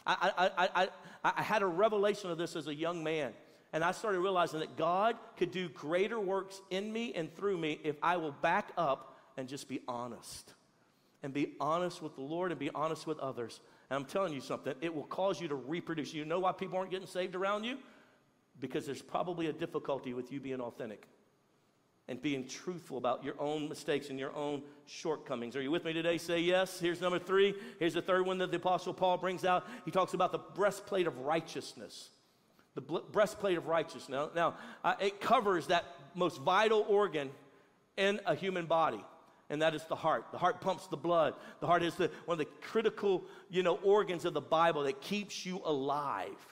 I, 0.06 0.32
I, 0.38 0.66
I, 0.66 0.90
I, 1.24 1.34
I 1.38 1.42
had 1.44 1.62
a 1.62 1.68
revelation 1.68 2.32
of 2.32 2.38
this 2.38 2.56
as 2.56 2.68
a 2.68 2.74
young 2.74 3.04
man. 3.04 3.34
And 3.74 3.84
I 3.84 3.92
started 3.92 4.20
realizing 4.20 4.60
that 4.60 4.76
God 4.76 5.16
could 5.38 5.52
do 5.52 5.70
greater 5.70 6.20
works 6.20 6.60
in 6.70 6.92
me 6.92 7.14
and 7.14 7.34
through 7.36 7.58
me 7.58 7.80
if 7.84 7.96
I 8.04 8.18
will 8.18 8.34
back 8.34 8.72
up 8.78 9.18
and 9.38 9.48
just 9.48 9.70
be 9.70 9.82
honest. 9.88 10.54
And 11.24 11.34
be 11.34 11.54
honest 11.60 12.02
with 12.02 12.16
the 12.16 12.22
Lord 12.22 12.52
and 12.52 12.60
be 12.60 12.72
honest 12.72 13.06
with 13.06 13.20
others. 13.20 13.60
And 13.90 13.98
I'm 13.98 14.06
telling 14.06 14.34
you 14.34 14.42
something, 14.42 14.74
it 14.82 14.94
will 14.94 15.04
cause 15.04 15.40
you 15.40 15.48
to 15.50 15.56
reproduce. 15.56 16.14
You 16.14 16.26
know 16.26 16.40
why 16.40 16.52
people 16.52 16.78
aren't 16.78 16.92
getting 16.92 17.08
saved 17.08 17.36
around 17.36 17.64
you? 17.64 17.78
Because 18.60 18.86
there's 18.86 19.02
probably 19.02 19.48
a 19.48 19.54
difficulty 19.54 20.14
with 20.14 20.32
you 20.32 20.40
being 20.40 20.60
authentic 20.62 21.08
and 22.12 22.22
being 22.22 22.46
truthful 22.46 22.98
about 22.98 23.24
your 23.24 23.36
own 23.40 23.70
mistakes 23.70 24.10
and 24.10 24.20
your 24.20 24.36
own 24.36 24.62
shortcomings. 24.86 25.56
Are 25.56 25.62
you 25.62 25.72
with 25.72 25.86
me 25.86 25.94
today? 25.94 26.18
Say 26.18 26.42
yes. 26.42 26.78
Here's 26.78 27.00
number 27.00 27.20
three. 27.20 27.56
Here's 27.80 27.94
the 27.94 28.02
third 28.02 28.26
one 28.26 28.38
that 28.40 28.52
the 28.52 28.58
Apostle 28.58 28.94
Paul 28.94 29.18
brings 29.18 29.46
out. 29.46 29.66
He 29.86 29.92
talks 29.92 30.14
about 30.14 30.34
the 30.34 30.38
breastplate 30.38 31.08
of 31.08 31.18
righteousness. 31.20 32.10
The 32.76 32.82
breastplate 32.82 33.58
of 33.58 33.68
righteousness. 33.68 34.10
Now, 34.10 34.30
now 34.36 34.56
uh, 34.84 34.96
it 35.00 35.22
covers 35.22 35.68
that 35.68 35.86
most 36.14 36.42
vital 36.42 36.86
organ 36.90 37.30
in 37.96 38.20
a 38.26 38.36
human 38.36 38.66
body. 38.66 39.02
and 39.52 39.62
that 39.62 39.76
is 39.76 39.84
the 39.84 39.96
heart. 39.96 40.26
The 40.32 40.38
heart 40.38 40.62
pumps 40.62 40.88
the 40.88 40.98
blood. 40.98 41.34
The 41.60 41.68
heart 41.68 41.84
is 41.84 41.96
the, 41.96 42.10
one 42.26 42.36
of 42.36 42.40
the 42.40 42.52
critical, 42.62 43.26
you 43.50 43.64
know, 43.64 43.76
organs 43.84 44.24
of 44.24 44.34
the 44.34 44.42
Bible 44.42 44.84
that 44.84 45.02
keeps 45.02 45.46
you 45.46 45.62
alive. 45.66 46.51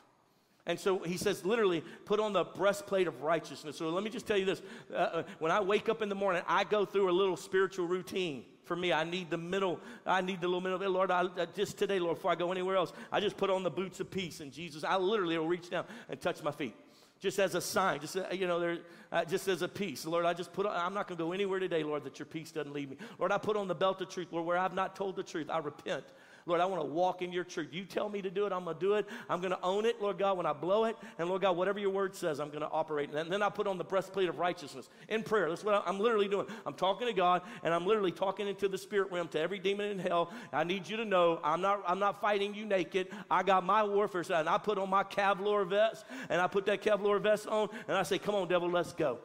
And 0.70 0.80
so 0.80 1.00
he 1.00 1.18
says, 1.18 1.44
literally, 1.44 1.84
put 2.06 2.20
on 2.20 2.32
the 2.32 2.44
breastplate 2.44 3.08
of 3.08 3.24
righteousness. 3.24 3.76
So 3.76 3.90
let 3.90 4.04
me 4.04 4.12
just 4.12 4.28
tell 4.28 4.38
you 4.38 4.46
this. 4.46 4.62
Uh, 4.94 4.98
uh, 4.98 5.24
when 5.40 5.52
I 5.52 5.62
wake 5.62 5.90
up 5.90 6.04
in 6.04 6.10
the 6.10 6.16
morning, 6.16 6.44
I 6.48 6.64
go 6.64 6.86
through 6.86 7.10
a 7.10 7.12
little 7.12 7.38
spiritual 7.38 7.88
routine. 7.88 8.46
For 8.66 8.76
me, 8.76 8.94
I 8.94 9.04
need 9.04 9.32
the 9.32 9.38
middle, 9.38 9.80
I 10.06 10.22
need 10.22 10.42
the 10.42 10.48
little 10.48 10.62
middle. 10.62 10.88
Lord, 10.92 11.10
I, 11.10 11.26
just 11.56 11.80
today, 11.80 11.98
Lord, 11.98 12.18
before 12.18 12.30
I 12.30 12.36
go 12.36 12.52
anywhere 12.52 12.76
else, 12.76 12.94
I 13.12 13.20
just 13.20 13.36
put 13.36 13.50
on 13.50 13.64
the 13.64 13.72
boots 13.72 14.00
of 14.00 14.12
peace. 14.12 14.42
And 14.42 14.52
Jesus, 14.52 14.84
I 14.84 14.96
literally 14.98 15.40
will 15.40 15.48
reach 15.48 15.72
down 15.72 15.86
and 16.08 16.22
touch 16.22 16.44
my 16.44 16.52
feet 16.52 16.76
just 17.20 17.40
as 17.40 17.56
a 17.56 17.62
sign, 17.62 18.00
just 18.00 18.16
uh, 18.16 18.26
you 18.32 18.46
know, 18.46 18.60
there, 18.60 18.78
uh, 19.12 19.26
just 19.26 19.48
as 19.48 19.64
a 19.64 19.68
peace. 19.68 20.06
Lord, 20.06 20.26
I 20.26 20.34
just 20.34 20.54
put. 20.54 20.68
On, 20.68 20.76
I'm 20.76 20.94
not 20.94 21.08
going 21.08 21.18
to 21.18 21.24
go 21.24 21.32
anywhere 21.32 21.60
today, 21.60 21.84
Lord, 21.84 22.04
that 22.04 22.20
your 22.20 22.28
peace 22.28 22.52
doesn't 22.52 22.74
leave 22.74 22.92
me. 22.92 22.98
Lord, 23.18 23.32
I 23.32 23.40
put 23.40 23.58
on 23.58 23.68
the 23.68 23.76
belt 23.76 24.02
of 24.02 24.10
truth. 24.10 24.28
Lord, 24.32 24.46
where 24.46 24.58
I've 24.58 24.76
not 24.76 24.96
told 24.96 25.16
the 25.16 25.24
truth, 25.24 25.50
I 25.50 25.58
repent. 25.58 26.06
Lord, 26.46 26.62
I 26.62 26.66
want 26.66 26.82
to 26.82 26.88
walk 26.88 27.22
in 27.22 27.32
your 27.32 27.44
truth. 27.44 27.70
You 27.72 27.86
tell 27.86 28.10
me 28.10 28.22
to 28.22 28.30
do 28.30 28.46
it, 28.46 28.54
I'm 28.54 28.64
going 28.64 28.76
to 28.76 28.80
do 28.80 28.94
it. 28.96 29.08
I'm 29.30 29.40
going 29.40 29.52
to 29.52 29.62
own 29.62 29.86
it, 29.86 30.02
Lord 30.02 30.18
God, 30.18 30.38
when 30.38 30.46
I 30.46 30.54
blow 30.54 30.86
it. 30.86 30.98
And 31.18 31.30
Lord 31.30 31.42
God, 31.42 31.58
whatever 31.58 31.80
your 31.80 31.90
word 31.90 32.16
says, 32.16 32.40
I'm 32.40 32.50
going 32.50 32.62
to 32.62 32.70
operate. 32.70 33.14
And 33.14 33.32
then 33.32 33.42
I 33.42 33.50
put 33.50 33.68
on 33.68 33.78
the 33.78 33.84
breastplate 33.84 34.30
of 34.30 34.40
righteousness 34.40 34.90
in 35.08 35.24
prayer. 35.24 35.50
That's 35.50 35.64
what 35.64 35.84
I'm 35.86 36.00
literally 36.00 36.28
doing. 36.28 36.48
I'm 36.66 36.74
talking 36.74 37.08
to 37.08 37.14
God, 37.14 37.42
and 37.64 37.74
I'm 37.74 37.86
literally 37.86 38.12
talking 38.12 38.48
into 38.48 38.68
the 38.68 38.78
spirit 38.78 39.12
realm 39.12 39.28
to 39.30 39.40
every 39.40 39.60
demon 39.60 39.92
in 39.92 40.00
hell. 40.00 40.32
I 40.52 40.64
need 40.64 40.88
you 40.88 40.98
to 40.98 41.06
know 41.06 41.40
I'm 41.44 41.62
not, 41.62 41.84
I'm 41.88 42.00
not 42.00 42.22
fighting 42.22 42.54
you 42.54 42.66
naked. 42.66 43.08
I 43.30 43.44
got 43.44 43.66
my 43.66 43.84
warfare 43.84 44.24
set, 44.24 44.42
and 44.42 44.50
I 44.50 44.58
put 44.58 44.78
on 44.78 44.90
my 44.90 45.04
Kevlar 45.04 45.68
vest, 45.68 46.06
and 46.30 46.42
I 46.42 46.48
put 46.48 46.66
that 46.68 46.82
Kevlar 46.82 47.22
vest 47.22 47.48
on, 47.48 47.70
and 47.88 47.98
I 47.98 48.04
say, 48.04 48.18
Come 48.20 48.36
on, 48.36 48.48
devil, 48.48 48.70
let's 48.70 48.94
go. 48.94 49.20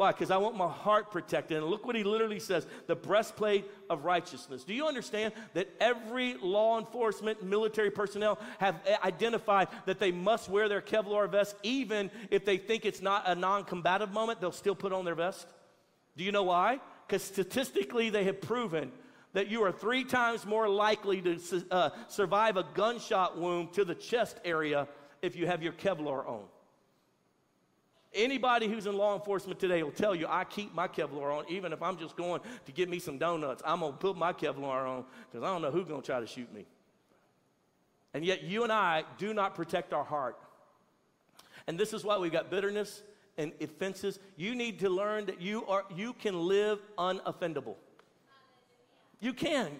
Why? 0.00 0.12
Because 0.12 0.30
I 0.30 0.38
want 0.38 0.56
my 0.56 0.66
heart 0.66 1.10
protected. 1.10 1.58
And 1.58 1.66
look 1.66 1.84
what 1.84 1.94
he 1.94 2.04
literally 2.04 2.40
says 2.40 2.66
the 2.86 2.96
breastplate 2.96 3.66
of 3.90 4.06
righteousness. 4.06 4.64
Do 4.64 4.72
you 4.72 4.86
understand 4.86 5.34
that 5.52 5.68
every 5.78 6.38
law 6.40 6.78
enforcement, 6.78 7.42
military 7.42 7.90
personnel 7.90 8.38
have 8.60 8.80
identified 9.04 9.68
that 9.84 9.98
they 9.98 10.10
must 10.10 10.48
wear 10.48 10.70
their 10.70 10.80
Kevlar 10.80 11.30
vest, 11.30 11.54
even 11.62 12.10
if 12.30 12.46
they 12.46 12.56
think 12.56 12.86
it's 12.86 13.02
not 13.02 13.28
a 13.28 13.34
non 13.34 13.64
combative 13.64 14.10
moment, 14.10 14.40
they'll 14.40 14.52
still 14.52 14.74
put 14.74 14.94
on 14.94 15.04
their 15.04 15.14
vest? 15.14 15.46
Do 16.16 16.24
you 16.24 16.32
know 16.32 16.44
why? 16.44 16.80
Because 17.06 17.22
statistically, 17.22 18.08
they 18.08 18.24
have 18.24 18.40
proven 18.40 18.92
that 19.34 19.48
you 19.48 19.62
are 19.64 19.70
three 19.70 20.04
times 20.04 20.46
more 20.46 20.66
likely 20.66 21.20
to 21.20 21.38
uh, 21.70 21.90
survive 22.08 22.56
a 22.56 22.64
gunshot 22.72 23.36
wound 23.36 23.74
to 23.74 23.84
the 23.84 23.94
chest 23.94 24.40
area 24.46 24.88
if 25.20 25.36
you 25.36 25.46
have 25.46 25.62
your 25.62 25.74
Kevlar 25.74 26.26
on. 26.26 26.44
Anybody 28.12 28.66
who's 28.66 28.86
in 28.86 28.96
law 28.96 29.14
enforcement 29.14 29.60
today 29.60 29.82
will 29.84 29.92
tell 29.92 30.16
you, 30.16 30.26
I 30.28 30.44
keep 30.44 30.74
my 30.74 30.88
Kevlar 30.88 31.32
on, 31.38 31.44
even 31.48 31.72
if 31.72 31.80
I'm 31.80 31.96
just 31.96 32.16
going 32.16 32.40
to 32.66 32.72
get 32.72 32.88
me 32.88 32.98
some 32.98 33.18
donuts. 33.18 33.62
I'm 33.64 33.80
going 33.80 33.92
to 33.92 33.98
put 33.98 34.16
my 34.16 34.32
Kevlar 34.32 34.88
on 34.88 35.04
because 35.30 35.44
I 35.44 35.52
don't 35.52 35.62
know 35.62 35.70
who's 35.70 35.86
going 35.86 36.02
to 36.02 36.06
try 36.06 36.18
to 36.18 36.26
shoot 36.26 36.52
me. 36.52 36.66
And 38.12 38.24
yet, 38.24 38.42
you 38.42 38.64
and 38.64 38.72
I 38.72 39.04
do 39.18 39.32
not 39.32 39.54
protect 39.54 39.92
our 39.92 40.02
heart. 40.02 40.36
And 41.68 41.78
this 41.78 41.92
is 41.92 42.02
why 42.02 42.18
we've 42.18 42.32
got 42.32 42.50
bitterness 42.50 43.04
and 43.38 43.52
offenses. 43.60 44.18
You 44.36 44.56
need 44.56 44.80
to 44.80 44.90
learn 44.90 45.26
that 45.26 45.40
you, 45.40 45.64
are, 45.66 45.84
you 45.94 46.12
can 46.14 46.48
live 46.48 46.80
unoffendable. 46.98 47.76
You 49.20 49.32
can. 49.32 49.70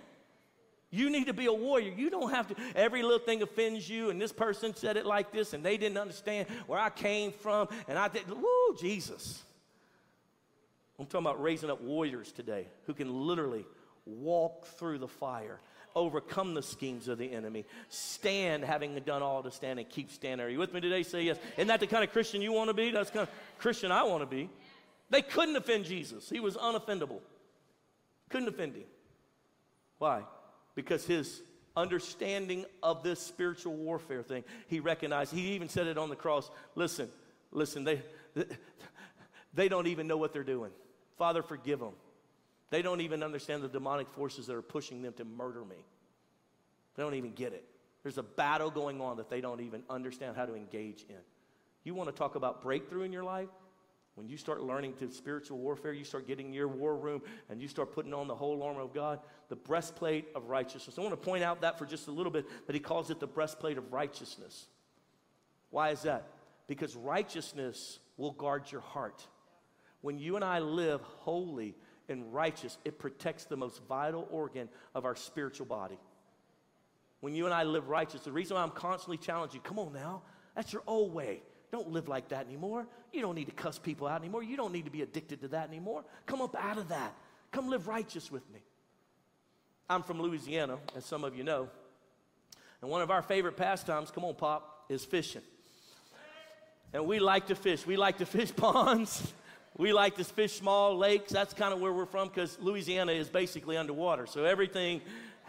You 0.91 1.09
need 1.09 1.27
to 1.27 1.33
be 1.33 1.47
a 1.47 1.53
warrior. 1.53 1.93
You 1.97 2.11
don't 2.11 2.31
have 2.31 2.49
to, 2.49 2.57
every 2.75 3.03
little 3.03 3.21
thing 3.21 3.43
offends 3.43 3.89
you, 3.89 4.11
and 4.11 4.21
this 4.21 4.33
person 4.33 4.75
said 4.75 4.97
it 4.97 5.07
like 5.07 5.31
this, 5.31 5.53
and 5.53 5.65
they 5.65 5.77
didn't 5.77 5.99
understand 5.99 6.49
where 6.67 6.81
I 6.81 6.91
came 6.91 7.31
from, 7.31 7.69
and 7.87 7.97
I 7.97 8.09
did, 8.09 8.29
woo, 8.29 8.77
Jesus. 8.79 9.43
I'm 10.99 11.07
talking 11.07 11.27
about 11.27 11.41
raising 11.41 11.71
up 11.71 11.81
warriors 11.81 12.33
today 12.33 12.67
who 12.87 12.95
can 12.95 13.27
literally 13.27 13.65
walk 14.05 14.67
through 14.67 14.99
the 14.99 15.09
fire, 15.09 15.61
overcome 15.95 16.55
the 16.55 16.63
schemes 16.63 17.07
of 17.07 17.19
the 17.19 17.33
enemy, 17.33 17.65
stand 17.89 18.65
having 18.65 18.95
done 19.07 19.23
all 19.23 19.43
to 19.45 19.51
stand, 19.53 19.79
and 19.79 19.89
keep 19.89 20.11
standing. 20.11 20.45
Are 20.45 20.51
you 20.51 20.59
with 20.59 20.75
me 20.75 20.81
today? 20.81 21.05
Say 21.05 21.23
yes. 21.23 21.39
Isn't 21.57 21.69
that 21.69 21.81
the 21.81 21.87
kind 21.87 22.03
of 22.03 22.13
Christian 22.13 22.43
you 22.43 22.53
want 22.53 22.69
to 22.69 22.75
be? 22.75 22.91
That's 22.91 23.11
the 23.11 23.19
kind 23.19 23.29
of 23.29 23.59
Christian 23.59 23.93
I 23.93 24.03
want 24.03 24.23
to 24.23 24.27
be. 24.27 24.51
They 25.09 25.23
couldn't 25.23 25.57
offend 25.57 25.85
Jesus, 25.85 26.29
he 26.29 26.41
was 26.41 26.57
unoffendable. 26.57 27.21
Couldn't 28.29 28.49
offend 28.49 28.75
him. 28.75 28.85
Why? 29.99 30.23
Because 30.75 31.05
his 31.05 31.43
understanding 31.77 32.65
of 32.83 33.03
this 33.03 33.21
spiritual 33.21 33.75
warfare 33.75 34.23
thing, 34.23 34.45
he 34.69 34.81
recognized, 34.81 35.33
he 35.33 35.53
even 35.53 35.69
said 35.69 35.87
it 35.87 35.99
on 35.99 36.09
the 36.09 36.17
cross 36.17 36.51
listen, 36.75 37.09
listen, 37.53 37.85
they, 37.85 38.03
they 39.55 39.69
don't 39.69 39.87
even 39.87 40.07
know 40.07 40.17
what 40.17 40.33
they're 40.33 40.43
doing. 40.45 40.71
Father, 41.19 41.43
forgive 41.43 41.81
them. 41.81 41.95
They 42.71 42.83
don't 42.83 43.01
even 43.01 43.23
understand 43.23 43.63
the 43.63 43.69
demonic 43.69 44.09
forces 44.11 44.47
that 44.47 44.55
are 44.55 44.63
pushing 44.63 45.03
them 45.03 45.13
to 45.15 45.25
murder 45.25 45.65
me. 45.65 45.85
They 46.95 47.03
don't 47.03 47.15
even 47.15 47.33
get 47.33 47.53
it. 47.53 47.65
There's 48.03 48.19
a 48.19 48.23
battle 48.23 48.71
going 48.71 49.01
on 49.01 49.19
that 49.19 49.29
they 49.29 49.41
don't 49.41 49.61
even 49.61 49.83
understand 49.91 50.37
how 50.37 50.47
to 50.47 50.55
engage 50.55 51.05
in. 51.09 51.17
You 51.85 51.95
want 51.95 52.09
to 52.09 52.15
talk 52.15 52.35
about 52.35 52.63
breakthrough 52.63 53.03
in 53.03 53.13
your 53.13 53.25
life? 53.25 53.49
When 54.21 54.29
you 54.29 54.37
start 54.37 54.61
learning 54.61 54.93
to 54.99 55.11
spiritual 55.11 55.57
warfare, 55.57 55.95
you 55.95 56.05
start 56.05 56.27
getting 56.27 56.53
your 56.53 56.69
war 56.69 56.95
room 56.95 57.23
and 57.49 57.59
you 57.59 57.69
start 57.69 57.95
putting 57.95 58.13
on 58.13 58.29
the 58.29 58.35
whole 58.35 58.63
armor 58.63 58.83
of 58.83 58.93
God, 58.93 59.19
the 59.49 59.57
breastplate 59.57 60.29
of 60.35 60.51
righteousness. 60.51 60.99
I 60.99 61.01
want 61.01 61.15
to 61.15 61.17
point 61.17 61.43
out 61.43 61.63
that 61.63 61.79
for 61.79 61.87
just 61.87 62.07
a 62.07 62.11
little 62.11 62.31
bit, 62.31 62.45
that 62.67 62.75
he 62.75 62.81
calls 62.81 63.09
it 63.09 63.19
the 63.19 63.27
breastplate 63.27 63.79
of 63.79 63.95
righteousness. 63.95 64.67
Why 65.71 65.89
is 65.89 66.03
that? 66.03 66.29
Because 66.67 66.95
righteousness 66.95 67.99
will 68.19 68.33
guard 68.33 68.71
your 68.71 68.83
heart. 68.83 69.27
When 70.03 70.19
you 70.19 70.37
and 70.37 70.45
I 70.45 70.59
live 70.59 71.01
holy 71.01 71.75
and 72.11 72.31
righteous, 72.31 72.77
it 72.85 72.99
protects 72.99 73.47
the 73.47 73.57
most 73.57 73.81
vital 73.89 74.29
organ 74.31 74.69
of 74.95 75.07
our 75.07 75.17
spiritual 75.17 75.65
body. 75.65 75.99
When 77.21 77.35
you 77.35 77.47
and 77.47 77.55
I 77.55 77.63
live 77.63 77.89
righteous, 77.89 78.21
the 78.21 78.33
reason 78.33 78.57
why 78.57 78.63
I'm 78.65 78.71
constantly 78.71 79.17
challenging, 79.17 79.63
come 79.63 79.79
on 79.79 79.95
now, 79.95 80.21
that's 80.55 80.75
your 80.75 80.83
old 80.87 81.15
way. 81.15 81.41
Don't 81.73 81.91
live 81.91 82.09
like 82.09 82.29
that 82.29 82.47
anymore. 82.47 82.87
You 83.13 83.23
don't 83.23 83.35
need 83.35 83.47
to 83.47 83.53
cuss 83.53 83.79
people 83.79 84.07
out 84.07 84.21
anymore. 84.21 84.43
You 84.43 84.57
don't 84.57 84.73
need 84.73 84.87
to 84.87 84.91
be 84.91 85.03
addicted 85.03 85.41
to 85.43 85.49
that 85.49 85.69
anymore. 85.69 86.05
Come 86.27 86.43
up 86.43 86.57
out 86.57 86.79
of 86.79 86.89
that. 86.89 87.15
Come 87.53 87.69
live 87.69 87.87
righteous 87.87 88.31
with 88.31 88.49
me. 88.53 88.61
I'm 89.89 90.03
from 90.03 90.21
Louisiana, 90.21 90.79
as 90.97 91.05
some 91.05 91.25
of 91.25 91.37
you 91.37 91.45
know. 91.45 91.69
And 92.81 92.91
one 92.91 93.03
of 93.03 93.11
our 93.11 93.23
favorite 93.23 93.57
pastimes, 93.57 94.11
come 94.11 94.25
on, 94.25 94.35
Pop, 94.35 94.85
is 94.89 95.05
fishing. 95.05 95.43
And 96.93 97.07
we 97.07 97.19
like 97.19 97.47
to 97.49 97.55
fish. 97.55 97.87
We 97.87 97.97
like 97.97 98.19
to 98.19 98.27
fish 98.27 98.53
ponds. 98.57 99.33
We 99.77 99.93
like 99.93 100.17
to 100.17 100.25
fish 100.25 100.59
small 100.59 100.97
lakes. 100.97 101.33
That's 101.33 101.55
kind 101.55 101.73
of 101.73 101.81
where 101.81 101.93
we're 101.93 102.07
from 102.07 102.29
because 102.29 102.59
Louisiana 102.61 103.13
is 103.13 103.29
basically 103.29 103.77
underwater. 103.77 104.27
So 104.27 104.45
everything 104.45 105.01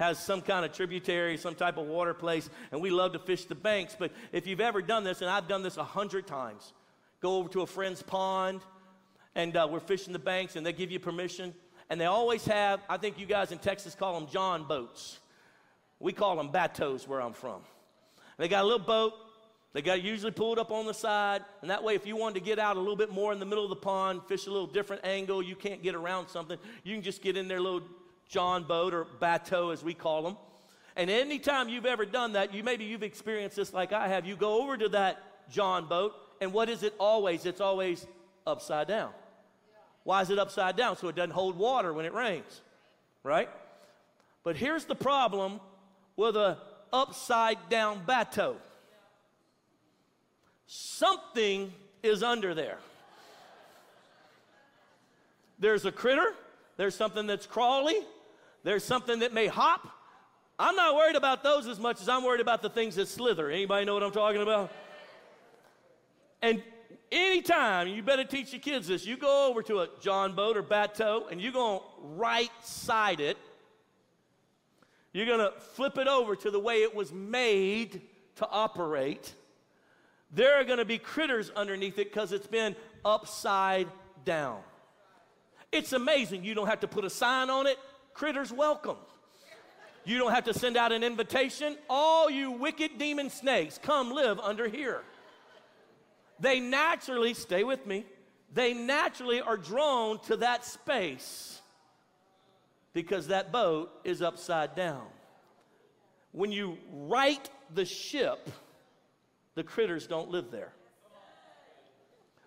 has 0.02 0.18
some 0.18 0.42
kind 0.42 0.66
of 0.66 0.74
tributary, 0.74 1.38
some 1.38 1.54
type 1.54 1.78
of 1.78 1.86
water 1.86 2.14
place, 2.14 2.50
and 2.72 2.82
we 2.82 2.90
love 2.90 3.14
to 3.14 3.20
fish 3.20 3.46
the 3.46 3.56
banks. 3.56 3.96
But 3.98 4.12
if 4.32 4.48
you've 4.48 4.60
ever 4.60 4.82
done 4.82 5.04
this, 5.04 5.22
and 5.22 5.30
I've 5.30 5.48
done 5.48 5.62
this 5.62 5.78
a 5.78 5.84
hundred 5.84 6.26
times, 6.26 6.74
go 7.22 7.38
over 7.38 7.50
to 7.50 7.62
a 7.62 7.68
friend's 7.68 8.02
pond, 8.02 8.62
and 9.36 9.56
uh, 9.56 9.68
we're 9.70 9.80
fishing 9.80 10.12
the 10.12 10.20
banks, 10.20 10.56
and 10.56 10.66
they 10.66 10.74
give 10.74 10.92
you 10.92 11.00
permission. 11.00 11.54
And 11.90 12.02
they 12.02 12.06
always 12.06 12.44
have, 12.46 12.80
I 12.90 12.98
think 12.98 13.20
you 13.20 13.28
guys 13.28 13.52
in 13.52 13.60
Texas 13.60 13.94
call 13.94 14.20
them 14.20 14.28
John 14.28 14.68
boats. 14.68 15.20
We 16.00 16.14
call 16.14 16.36
them 16.36 16.50
bateaus 16.50 17.08
where 17.08 17.22
I'm 17.22 17.34
from. 17.34 17.62
They 18.38 18.48
got 18.48 18.64
a 18.64 18.68
little 18.68 18.80
boat. 18.80 19.14
They 19.74 19.84
got 19.84 20.02
usually 20.02 20.32
pulled 20.32 20.58
up 20.58 20.72
on 20.72 20.86
the 20.86 20.94
side, 20.94 21.46
and 21.62 21.70
that 21.70 21.84
way, 21.84 21.96
if 21.96 22.06
you 22.06 22.18
wanted 22.18 22.40
to 22.40 22.46
get 22.46 22.60
out 22.60 22.76
a 22.76 22.80
little 22.80 22.98
bit 22.98 23.12
more 23.12 23.32
in 23.32 23.40
the 23.40 23.46
middle 23.46 23.64
of 23.64 23.70
the 23.70 23.76
pond, 23.78 24.22
fish 24.28 24.48
a 24.48 24.52
little 24.52 24.68
different 24.68 25.06
angle, 25.06 25.42
you 25.42 25.56
can't 25.56 25.82
get 25.82 25.96
around 25.96 26.28
something, 26.28 26.58
you 26.84 26.94
can 26.96 27.04
just 27.04 27.22
get 27.22 27.38
in 27.38 27.48
their 27.48 27.62
little 27.62 27.84
John 28.32 28.64
boat 28.64 28.94
or 28.94 29.06
bateau 29.20 29.72
as 29.72 29.84
we 29.84 29.94
call 29.94 30.24
them. 30.24 30.38
And 30.96 31.10
anytime 31.10 31.68
you've 31.68 31.86
ever 31.86 32.06
done 32.06 32.34
that, 32.34 32.54
you 32.54 32.64
maybe 32.64 32.86
you've 32.86 33.04
experienced 33.04 33.58
this 33.58 33.74
like 33.74 33.92
I 33.92 34.08
have. 34.08 34.26
You 34.26 34.38
go 34.38 34.64
over 34.64 34.78
to 34.78 34.90
that 34.90 35.22
John 35.52 35.88
boat, 35.88 36.14
and 36.40 36.54
what 36.54 36.70
is 36.70 36.82
it 36.82 36.94
always? 36.98 37.46
It's 37.46 37.60
always 37.62 38.08
upside 38.48 38.88
down. 38.88 39.12
Why 40.06 40.22
is 40.22 40.30
it 40.30 40.40
upside 40.40 40.78
down? 40.78 40.96
So 40.98 41.10
it 41.10 41.16
doesn't 41.16 41.32
hold 41.32 41.58
water 41.58 41.94
when 41.94 42.06
it 42.06 42.14
rains, 42.14 42.62
right? 43.22 43.50
But 44.44 44.56
here's 44.56 44.86
the 44.86 44.96
problem 44.96 45.60
with 46.16 46.38
a 46.38 46.58
upside 46.94 47.70
down 47.70 48.02
bateau. 48.06 48.56
Something 50.68 51.74
is 52.02 52.24
under 52.24 52.54
there. 52.56 52.78
There's 55.60 55.86
a 55.86 55.92
critter, 55.92 56.34
there's 56.78 56.96
something 56.96 57.28
that's 57.28 57.46
crawly, 57.46 58.00
there's 58.64 58.84
something 58.84 59.20
that 59.20 59.34
may 59.34 59.48
hop. 59.48 59.88
I'm 60.60 60.76
not 60.76 60.96
worried 60.96 61.16
about 61.16 61.44
those 61.44 61.68
as 61.68 61.80
much 61.80 62.02
as 62.02 62.10
I'm 62.10 62.24
worried 62.24 62.42
about 62.42 62.62
the 62.62 62.70
things 62.70 62.96
that 62.96 63.08
slither. 63.08 63.50
Anybody 63.50 63.86
know 63.86 63.96
what 63.96 64.04
I'm 64.04 64.12
talking 64.12 64.42
about? 64.42 64.72
And 66.42 66.62
anytime, 67.12 67.88
you 67.88 68.04
better 68.04 68.24
teach 68.24 68.54
your 68.54 68.62
kids 68.62 68.88
this, 68.88 69.06
you 69.06 69.18
go 69.18 69.50
over 69.50 69.62
to 69.64 69.80
a 69.80 69.90
John 70.00 70.34
boat 70.34 70.58
or 70.58 70.62
bateau 70.62 71.28
and 71.30 71.42
you're 71.42 71.52
going 71.52 71.80
to 71.80 71.86
right 72.16 72.52
side 72.64 73.20
it. 73.20 73.38
You're 75.14 75.26
going 75.26 75.40
to 75.40 75.52
flip 75.60 75.98
it 75.98 76.08
over 76.08 76.36
to 76.38 76.52
the 76.52 76.60
way 76.60 76.84
it 76.84 76.96
was 76.96 77.12
made 77.12 78.02
to 78.38 78.48
operate. 78.50 79.34
There 80.32 80.60
are 80.60 80.64
going 80.64 80.78
to 80.78 80.86
be 80.86 80.98
critters 80.98 81.50
underneath 81.50 82.00
it 82.00 82.14
because 82.14 82.32
it's 82.32 82.48
been 82.48 82.76
upside 83.04 83.88
down. 84.24 84.62
It's 85.72 85.94
amazing. 85.94 86.44
You 86.44 86.54
don't 86.54 86.68
have 86.68 86.80
to 86.82 86.88
put 86.88 87.04
a 87.04 87.10
sign 87.10 87.50
on 87.50 87.68
it. 87.68 87.78
Critters 88.14 88.52
welcome. 88.52 88.98
You 90.04 90.18
don't 90.18 90.32
have 90.32 90.46
to 90.46 90.54
send 90.54 90.78
out 90.78 90.92
an 90.92 91.04
invitation. 91.04 91.78
All 91.90 92.30
you 92.30 92.52
wicked 92.52 92.98
demon 92.98 93.30
snakes, 93.30 93.80
come 93.82 94.12
live 94.12 94.40
under 94.40 94.68
here. 94.68 95.02
They 96.40 96.60
naturally, 96.60 97.36
stay 97.36 97.64
with 97.64 97.86
me, 97.86 98.06
they 98.54 98.74
naturally 98.74 99.42
are 99.42 99.58
drawn 99.58 100.20
to 100.24 100.38
that 100.38 100.66
space 100.66 101.62
because 102.94 103.28
that 103.28 103.52
boat 103.52 103.92
is 104.04 104.22
upside 104.22 104.76
down. 104.76 105.06
When 106.32 106.52
you 106.52 106.78
right 106.92 107.50
the 107.74 107.86
ship, 107.86 108.50
the 109.56 109.64
critters 109.64 110.08
don't 110.08 110.30
live 110.30 110.52
there. 110.52 110.74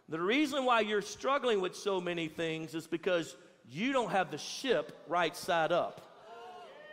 The 0.08 0.20
reason 0.20 0.64
why 0.64 0.80
you're 0.80 1.02
struggling 1.02 1.60
with 1.60 1.74
so 1.74 2.00
many 2.00 2.28
things 2.28 2.74
is 2.74 2.86
because 2.86 3.36
you 3.68 3.92
don't 3.92 4.10
have 4.10 4.30
the 4.30 4.38
ship 4.38 4.96
right 5.08 5.36
side 5.36 5.72
up. 5.72 6.00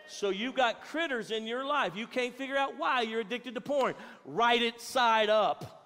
So 0.07 0.29
you've 0.29 0.55
got 0.55 0.84
critters 0.84 1.31
in 1.31 1.47
your 1.47 1.65
life. 1.65 1.95
You 1.95 2.05
can't 2.05 2.36
figure 2.36 2.57
out 2.57 2.77
why 2.77 3.01
you're 3.01 3.21
addicted 3.21 3.55
to 3.55 3.62
porn. 3.62 3.95
Right 4.25 4.62
it 4.62 4.81
side 4.81 5.29
up. 5.29 5.81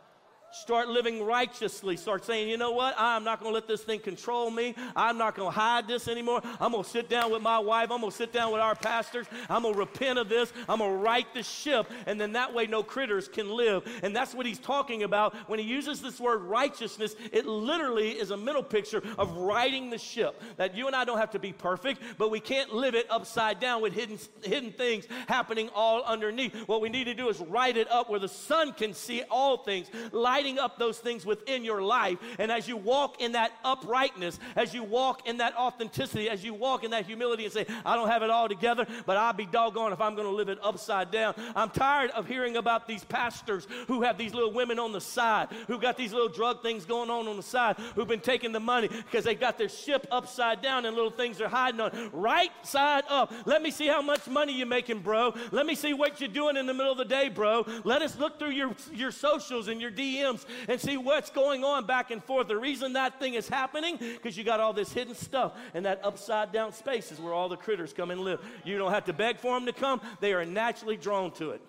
Start 0.62 0.88
living 0.88 1.22
righteously. 1.24 1.98
Start 1.98 2.24
saying, 2.24 2.48
you 2.48 2.58
know 2.58 2.72
what? 2.72 2.96
I'm 2.98 3.26
not 3.26 3.42
going 3.42 3.52
to 3.52 3.54
let 3.54 3.68
this 3.68 3.84
thing 3.84 4.00
control 4.00 4.50
me. 4.50 4.74
I'm 4.96 5.18
not 5.18 5.36
going 5.36 5.52
to 5.52 5.52
hide 5.52 5.86
this 5.86 6.08
anymore. 6.08 6.42
I'm 6.62 6.72
going 6.72 6.84
to 6.84 6.90
sit 6.90 7.10
down 7.10 7.30
with 7.30 7.42
my 7.42 7.60
wife. 7.60 7.92
I'm 7.92 8.00
going 8.00 8.12
to 8.12 8.18
sit 8.18 8.32
down 8.32 8.54
with 8.54 8.62
our 8.62 8.74
pastors. 8.74 9.28
I'm 9.50 9.64
going 9.64 9.74
to 9.74 9.80
repent 9.80 10.18
of 10.18 10.30
this. 10.30 10.54
I'm 10.70 10.80
going 10.80 10.92
to 10.92 10.98
right 10.98 11.28
the 11.34 11.44
ship. 11.44 11.92
And 12.06 12.20
then 12.20 12.34
that 12.34 12.54
way, 12.54 12.68
no 12.68 12.84
critters 12.84 13.28
can 13.28 13.50
live. 13.50 13.84
And 14.02 14.16
that's 14.16 14.34
what 14.34 14.46
he's 14.46 14.60
talking 14.60 15.04
about. 15.04 15.36
When 15.50 15.60
he 15.60 15.66
uses 15.66 16.02
this 16.02 16.22
word 16.22 16.42
righteousness, 16.44 17.18
it 17.34 17.46
literally 17.46 18.12
is 18.12 18.32
a 18.32 18.38
mental 18.38 18.64
picture 18.64 19.04
of 19.18 19.36
righting 19.36 19.90
the 19.90 19.98
ship. 19.98 20.42
That 20.56 20.76
you 20.76 20.88
and 20.88 20.96
I 20.96 21.04
don't 21.04 21.18
have 21.18 21.32
to 21.32 21.40
be 21.40 21.52
perfect, 21.52 22.02
but 22.18 22.32
we 22.32 22.40
can't 22.40 22.74
live 22.74 22.96
it 22.96 23.08
upside 23.10 23.60
down 23.60 23.82
with 23.82 23.92
hidden, 23.92 24.18
hidden 24.42 24.72
things 24.72 25.06
happening 25.28 25.70
all 25.76 26.02
underneath. 26.04 26.56
What 26.68 26.80
we 26.80 26.88
need 26.88 27.06
to 27.06 27.14
do 27.14 27.28
is 27.28 27.40
right 27.42 27.76
it 27.76 27.92
up 27.92 28.10
where 28.10 28.20
the 28.22 28.30
sun 28.30 28.72
can 28.72 28.94
see 28.94 29.24
all 29.30 29.58
things. 29.58 29.88
Light 30.14 30.45
up 30.60 30.78
those 30.78 31.00
things 31.00 31.26
within 31.26 31.64
your 31.64 31.82
life. 31.82 32.18
And 32.40 32.52
as 32.52 32.68
you 32.68 32.78
walk 32.78 33.22
in 33.22 33.34
that 33.34 33.52
uprightness, 33.64 34.40
as 34.56 34.74
you 34.74 34.84
walk 34.84 35.28
in 35.28 35.38
that 35.38 35.56
authenticity, 35.56 36.30
as 36.30 36.44
you 36.44 36.54
walk 36.54 36.84
in 36.84 36.92
that 36.92 37.06
humility 37.06 37.46
and 37.46 37.54
say, 37.54 37.66
I 37.86 37.96
don't 37.96 38.08
have 38.08 38.24
it 38.24 38.30
all 38.30 38.48
together, 38.48 38.86
but 39.06 39.18
I'll 39.18 39.34
be 39.34 39.46
doggone 39.46 39.92
if 39.92 40.02
I'm 40.02 40.16
going 40.16 40.28
to 40.28 40.34
live 40.34 40.50
it 40.50 40.60
upside 40.62 41.12
down. 41.12 41.36
I'm 41.56 41.70
tired 41.70 42.12
of 42.12 42.28
hearing 42.28 42.58
about 42.58 42.88
these 42.88 43.04
pastors 43.04 43.68
who 43.88 44.04
have 44.04 44.18
these 44.18 44.34
little 44.34 44.54
women 44.54 44.80
on 44.80 44.92
the 44.92 45.02
side, 45.02 45.50
who 45.68 45.80
got 45.80 45.98
these 45.98 46.14
little 46.14 46.30
drug 46.30 46.62
things 46.62 46.86
going 46.86 47.10
on 47.10 47.28
on 47.28 47.38
the 47.38 47.44
side, 47.44 47.78
who've 47.96 48.08
been 48.08 48.20
taking 48.20 48.52
the 48.52 48.60
money 48.60 48.88
because 48.88 49.24
they 49.24 49.36
got 49.36 49.58
their 49.58 49.70
ship 49.70 50.08
upside 50.12 50.62
down 50.62 50.86
and 50.86 50.96
little 50.96 51.12
things 51.12 51.38
they're 51.38 51.48
hiding 51.48 51.80
on. 51.80 52.10
Right 52.14 52.52
side 52.64 53.04
up. 53.10 53.34
Let 53.46 53.62
me 53.62 53.72
see 53.72 53.88
how 53.88 54.02
much 54.02 54.28
money 54.28 54.54
you're 54.54 54.68
making, 54.68 55.00
bro. 55.00 55.34
Let 55.52 55.66
me 55.66 55.76
see 55.76 55.94
what 55.94 56.20
you're 56.20 56.30
doing 56.30 56.58
in 56.58 56.66
the 56.66 56.74
middle 56.74 56.92
of 56.92 56.98
the 56.98 57.06
day, 57.06 57.30
bro. 57.30 57.66
Let 57.84 58.02
us 58.02 58.18
look 58.18 58.40
through 58.40 58.52
your, 58.52 58.76
your 58.94 59.12
socials 59.12 59.68
and 59.68 59.82
your 59.82 59.92
DMs 59.92 60.35
and 60.68 60.82
see 60.82 60.98
what's 60.98 61.30
going 61.30 61.64
on 61.64 61.86
back 61.86 62.10
and 62.10 62.24
forth. 62.24 62.48
The 62.48 62.58
reason 62.58 62.94
that 62.94 63.20
thing 63.20 63.36
is 63.36 63.48
happening, 63.48 63.98
because 63.98 64.36
you 64.38 64.44
got 64.44 64.60
all 64.60 64.74
this 64.74 64.92
hidden 64.92 65.14
stuff, 65.14 65.54
and 65.74 65.86
that 65.86 66.02
upside 66.04 66.52
down 66.52 66.74
space 66.74 67.12
is 67.12 67.20
where 67.20 67.34
all 67.34 67.50
the 67.50 67.58
critters 67.58 67.94
come 67.94 68.12
and 68.12 68.22
live. 68.22 68.40
You 68.64 68.78
don't 68.78 68.92
have 68.92 69.06
to 69.06 69.14
beg 69.14 69.38
for 69.38 69.54
them 69.54 69.66
to 69.68 69.74
come, 69.74 70.02
they 70.20 70.34
are 70.34 70.46
naturally 70.46 70.98
drawn 70.98 71.32
to 71.34 71.52
it. 71.52 71.62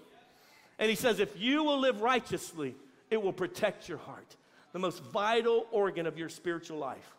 And 0.79 0.90
he 0.90 0.96
says, 0.96 1.20
if 1.20 1.38
you 1.38 1.64
will 1.64 1.81
live 1.81 2.00
righteously, 2.00 2.74
it 3.11 3.22
will 3.22 3.33
protect 3.33 3.88
your 3.88 3.98
heart, 3.98 4.37
the 4.72 4.79
most 4.79 5.02
vital 5.02 5.66
organ 5.70 6.07
of 6.07 6.18
your 6.18 6.29
spiritual 6.29 6.79
life. 6.79 7.14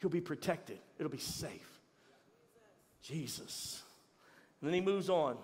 You'll 0.00 0.10
be 0.10 0.20
protected, 0.20 0.78
it'll 0.98 1.10
be 1.10 1.18
safe. 1.18 1.80
Jesus. 3.02 3.82
And 4.60 4.68
then 4.68 4.74
he 4.74 4.80
moves 4.80 5.08
on 5.08 5.36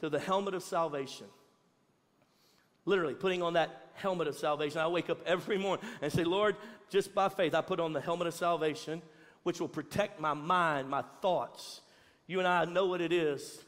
to 0.00 0.08
the 0.08 0.18
helmet 0.18 0.54
of 0.54 0.62
salvation. 0.62 1.26
Literally, 2.84 3.14
putting 3.14 3.42
on 3.42 3.54
that 3.54 3.85
helmet 3.96 4.28
of 4.28 4.36
salvation. 4.36 4.80
I 4.80 4.88
wake 4.88 5.10
up 5.10 5.18
every 5.26 5.58
morning 5.58 5.84
and 6.00 6.12
say, 6.12 6.24
Lord, 6.24 6.56
just 6.90 7.14
by 7.14 7.28
faith, 7.28 7.54
I 7.54 7.60
put 7.60 7.80
on 7.80 7.92
the 7.92 8.00
helmet 8.00 8.26
of 8.26 8.34
salvation, 8.34 9.02
which 9.42 9.60
will 9.60 9.68
protect 9.68 10.20
my 10.20 10.34
mind, 10.34 10.88
my 10.88 11.02
thoughts. 11.22 11.80
You 12.26 12.38
and 12.38 12.48
I 12.48 12.64
know 12.64 12.86
what 12.86 13.00
it 13.00 13.12
is 13.12 13.62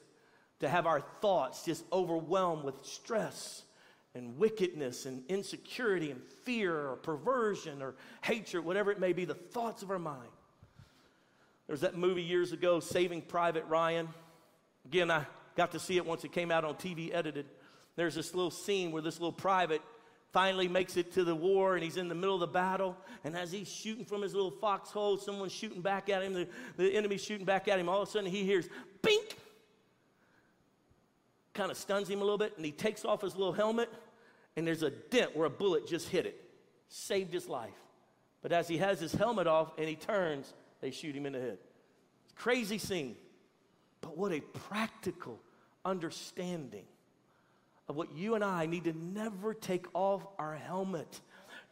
to 0.60 0.68
have 0.68 0.86
our 0.86 1.00
thoughts 1.20 1.64
just 1.64 1.84
overwhelmed 1.92 2.64
with 2.64 2.84
stress 2.84 3.62
and 4.14 4.38
wickedness 4.38 5.06
and 5.06 5.22
insecurity 5.28 6.10
and 6.10 6.22
fear 6.44 6.74
or 6.74 6.96
perversion 6.96 7.82
or 7.82 7.94
hatred, 8.22 8.64
whatever 8.64 8.90
it 8.90 8.98
may 8.98 9.12
be, 9.12 9.24
the 9.24 9.34
thoughts 9.34 9.82
of 9.82 9.90
our 9.90 9.98
mind. 9.98 10.30
There 11.66 11.74
was 11.74 11.82
that 11.82 11.96
movie 11.96 12.22
years 12.22 12.52
ago, 12.52 12.80
Saving 12.80 13.22
Private 13.22 13.64
Ryan. 13.66 14.08
Again, 14.86 15.10
I 15.10 15.26
got 15.54 15.72
to 15.72 15.78
see 15.78 15.96
it 15.96 16.06
once 16.06 16.24
it 16.24 16.32
came 16.32 16.50
out 16.50 16.64
on 16.64 16.74
TV 16.74 17.14
edited 17.14 17.46
there's 17.98 18.14
this 18.14 18.32
little 18.32 18.52
scene 18.52 18.92
where 18.92 19.02
this 19.02 19.18
little 19.18 19.32
private 19.32 19.82
finally 20.32 20.68
makes 20.68 20.96
it 20.96 21.12
to 21.12 21.24
the 21.24 21.34
war 21.34 21.74
and 21.74 21.82
he's 21.82 21.96
in 21.96 22.08
the 22.08 22.14
middle 22.14 22.34
of 22.34 22.40
the 22.40 22.46
battle. 22.46 22.96
And 23.24 23.36
as 23.36 23.50
he's 23.50 23.68
shooting 23.68 24.04
from 24.04 24.22
his 24.22 24.34
little 24.34 24.50
foxhole, 24.50 25.16
someone's 25.16 25.52
shooting 25.52 25.80
back 25.80 26.08
at 26.08 26.22
him, 26.22 26.34
the, 26.34 26.48
the 26.76 26.94
enemy's 26.94 27.24
shooting 27.24 27.46
back 27.46 27.68
at 27.68 27.78
him. 27.78 27.88
All 27.88 28.02
of 28.02 28.08
a 28.08 28.10
sudden 28.10 28.30
he 28.30 28.44
hears, 28.44 28.68
bink! 29.02 29.36
Kind 31.54 31.70
of 31.70 31.76
stuns 31.76 32.08
him 32.08 32.20
a 32.20 32.24
little 32.24 32.38
bit, 32.38 32.52
and 32.56 32.64
he 32.64 32.70
takes 32.70 33.04
off 33.04 33.22
his 33.22 33.34
little 33.34 33.52
helmet, 33.52 33.92
and 34.54 34.64
there's 34.64 34.84
a 34.84 34.90
dent 34.90 35.36
where 35.36 35.46
a 35.46 35.50
bullet 35.50 35.88
just 35.88 36.08
hit 36.08 36.24
it. 36.24 36.40
Saved 36.88 37.32
his 37.32 37.48
life. 37.48 37.74
But 38.42 38.52
as 38.52 38.68
he 38.68 38.78
has 38.78 39.00
his 39.00 39.12
helmet 39.12 39.46
off 39.46 39.72
and 39.76 39.88
he 39.88 39.96
turns, 39.96 40.54
they 40.80 40.90
shoot 40.90 41.16
him 41.16 41.26
in 41.26 41.32
the 41.32 41.40
head. 41.40 41.58
Crazy 42.36 42.78
scene. 42.78 43.16
But 44.00 44.16
what 44.16 44.32
a 44.32 44.40
practical 44.40 45.40
understanding 45.84 46.84
of 47.88 47.96
what 47.96 48.12
you 48.14 48.34
and 48.34 48.44
I 48.44 48.66
need 48.66 48.84
to 48.84 48.92
never 48.92 49.54
take 49.54 49.86
off 49.94 50.26
our 50.38 50.54
helmet. 50.54 51.20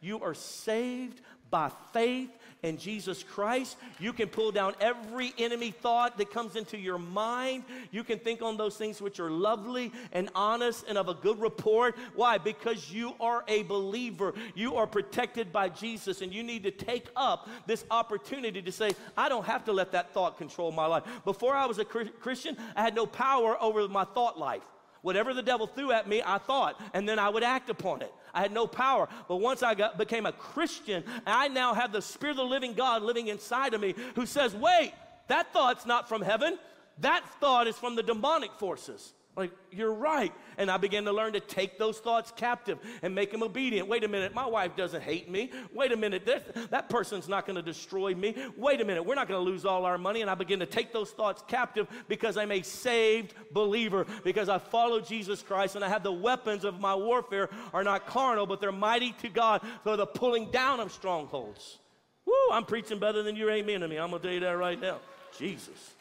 You 0.01 0.21
are 0.21 0.33
saved 0.33 1.21
by 1.49 1.71
faith 1.93 2.29
in 2.61 2.77
Jesus 2.77 3.23
Christ. 3.23 3.77
You 3.99 4.13
can 4.13 4.27
pull 4.27 4.51
down 4.51 4.75
every 4.81 5.33
enemy 5.37 5.71
thought 5.71 6.17
that 6.17 6.31
comes 6.31 6.55
into 6.55 6.77
your 6.77 6.97
mind. 6.97 7.63
You 7.91 8.03
can 8.03 8.19
think 8.19 8.41
on 8.41 8.57
those 8.57 8.75
things 8.75 9.01
which 9.01 9.19
are 9.19 9.29
lovely 9.29 9.91
and 10.11 10.29
honest 10.35 10.85
and 10.87 10.97
of 10.97 11.07
a 11.07 11.13
good 11.13 11.39
report. 11.39 11.95
Why? 12.15 12.37
Because 12.37 12.91
you 12.91 13.13
are 13.19 13.43
a 13.47 13.63
believer. 13.63 14.33
You 14.55 14.75
are 14.75 14.87
protected 14.87 15.53
by 15.53 15.69
Jesus, 15.69 16.21
and 16.21 16.33
you 16.33 16.43
need 16.43 16.63
to 16.63 16.71
take 16.71 17.07
up 17.15 17.47
this 17.65 17.85
opportunity 17.89 18.61
to 18.61 18.71
say, 18.71 18.91
I 19.15 19.29
don't 19.29 19.45
have 19.45 19.65
to 19.65 19.71
let 19.71 19.93
that 19.93 20.13
thought 20.13 20.37
control 20.37 20.71
my 20.71 20.85
life. 20.85 21.03
Before 21.25 21.55
I 21.55 21.65
was 21.65 21.79
a 21.79 21.85
Christian, 21.85 22.57
I 22.75 22.81
had 22.81 22.95
no 22.95 23.05
power 23.05 23.55
over 23.61 23.87
my 23.87 24.03
thought 24.03 24.37
life. 24.37 24.63
Whatever 25.07 25.33
the 25.33 25.41
devil 25.41 25.67
threw 25.67 25.93
at 25.93 26.09
me, 26.09 26.21
I 26.21 26.37
thought, 26.37 26.81
and 26.93 27.07
then 27.07 27.17
I 27.17 27.29
would 27.29 27.41
act 27.41 27.69
upon 27.69 28.01
it. 28.01 28.13
I 28.33 28.41
had 28.41 28.51
no 28.51 28.67
power. 28.67 29.07
But 29.29 29.37
once 29.37 29.63
I 29.63 29.73
got, 29.73 29.97
became 29.97 30.25
a 30.25 30.33
Christian, 30.33 31.01
I 31.25 31.47
now 31.47 31.73
have 31.73 31.93
the 31.93 32.01
Spirit 32.01 32.31
of 32.31 32.37
the 32.39 32.43
living 32.43 32.73
God 32.73 33.03
living 33.03 33.29
inside 33.29 33.73
of 33.73 33.79
me 33.79 33.95
who 34.15 34.25
says, 34.25 34.53
wait, 34.53 34.91
that 35.29 35.53
thought's 35.53 35.85
not 35.85 36.09
from 36.09 36.21
heaven. 36.21 36.59
That 36.97 37.23
thought 37.39 37.67
is 37.67 37.77
from 37.77 37.95
the 37.95 38.03
demonic 38.03 38.51
forces. 38.59 39.13
Like, 39.37 39.51
you're 39.71 39.93
right. 39.93 40.33
And 40.57 40.71
I 40.71 40.77
began 40.77 41.05
to 41.05 41.11
learn 41.11 41.33
to 41.33 41.39
take 41.39 41.77
those 41.77 41.99
thoughts 41.99 42.33
captive 42.35 42.79
and 43.03 43.13
make 43.13 43.31
them 43.31 43.43
obedient. 43.43 43.87
Wait 43.87 44.03
a 44.03 44.07
minute, 44.07 44.33
my 44.33 44.47
wife 44.47 44.75
doesn't 44.75 45.03
hate 45.03 45.29
me. 45.29 45.51
Wait 45.71 45.91
a 45.91 45.95
minute, 45.95 46.25
that, 46.25 46.71
that 46.71 46.89
person's 46.89 47.29
not 47.29 47.45
going 47.45 47.55
to 47.55 47.61
destroy 47.61 48.15
me. 48.15 48.35
Wait 48.57 48.81
a 48.81 48.85
minute, 48.85 49.03
we're 49.03 49.13
not 49.13 49.27
going 49.27 49.39
to 49.39 49.49
lose 49.49 49.63
all 49.63 49.85
our 49.85 49.99
money. 49.99 50.21
And 50.21 50.31
I 50.31 50.33
begin 50.33 50.59
to 50.59 50.65
take 50.65 50.91
those 50.91 51.11
thoughts 51.11 51.43
captive 51.47 51.87
because 52.07 52.35
I'm 52.35 52.51
a 52.51 52.63
saved 52.63 53.35
believer, 53.51 54.07
because 54.23 54.49
I 54.49 54.57
follow 54.57 54.99
Jesus 55.01 55.43
Christ 55.43 55.75
and 55.75 55.85
I 55.85 55.89
have 55.89 56.01
the 56.01 56.11
weapons 56.11 56.65
of 56.65 56.79
my 56.79 56.95
warfare 56.95 57.51
are 57.75 57.83
not 57.83 58.07
carnal, 58.07 58.47
but 58.47 58.59
they're 58.59 58.71
mighty 58.71 59.11
to 59.21 59.29
God 59.29 59.61
for 59.83 59.95
the 59.95 60.07
pulling 60.07 60.49
down 60.49 60.79
of 60.79 60.91
strongholds. 60.91 61.77
Woo, 62.25 62.33
I'm 62.51 62.65
preaching 62.65 62.97
better 62.97 63.21
than 63.21 63.35
you're 63.35 63.51
amen 63.51 63.81
to 63.81 63.87
me. 63.87 63.97
I'm 63.97 64.09
going 64.09 64.19
to 64.19 64.27
tell 64.27 64.33
you 64.33 64.41
that 64.41 64.57
right 64.57 64.81
now. 64.81 64.97
Jesus. 65.37 65.93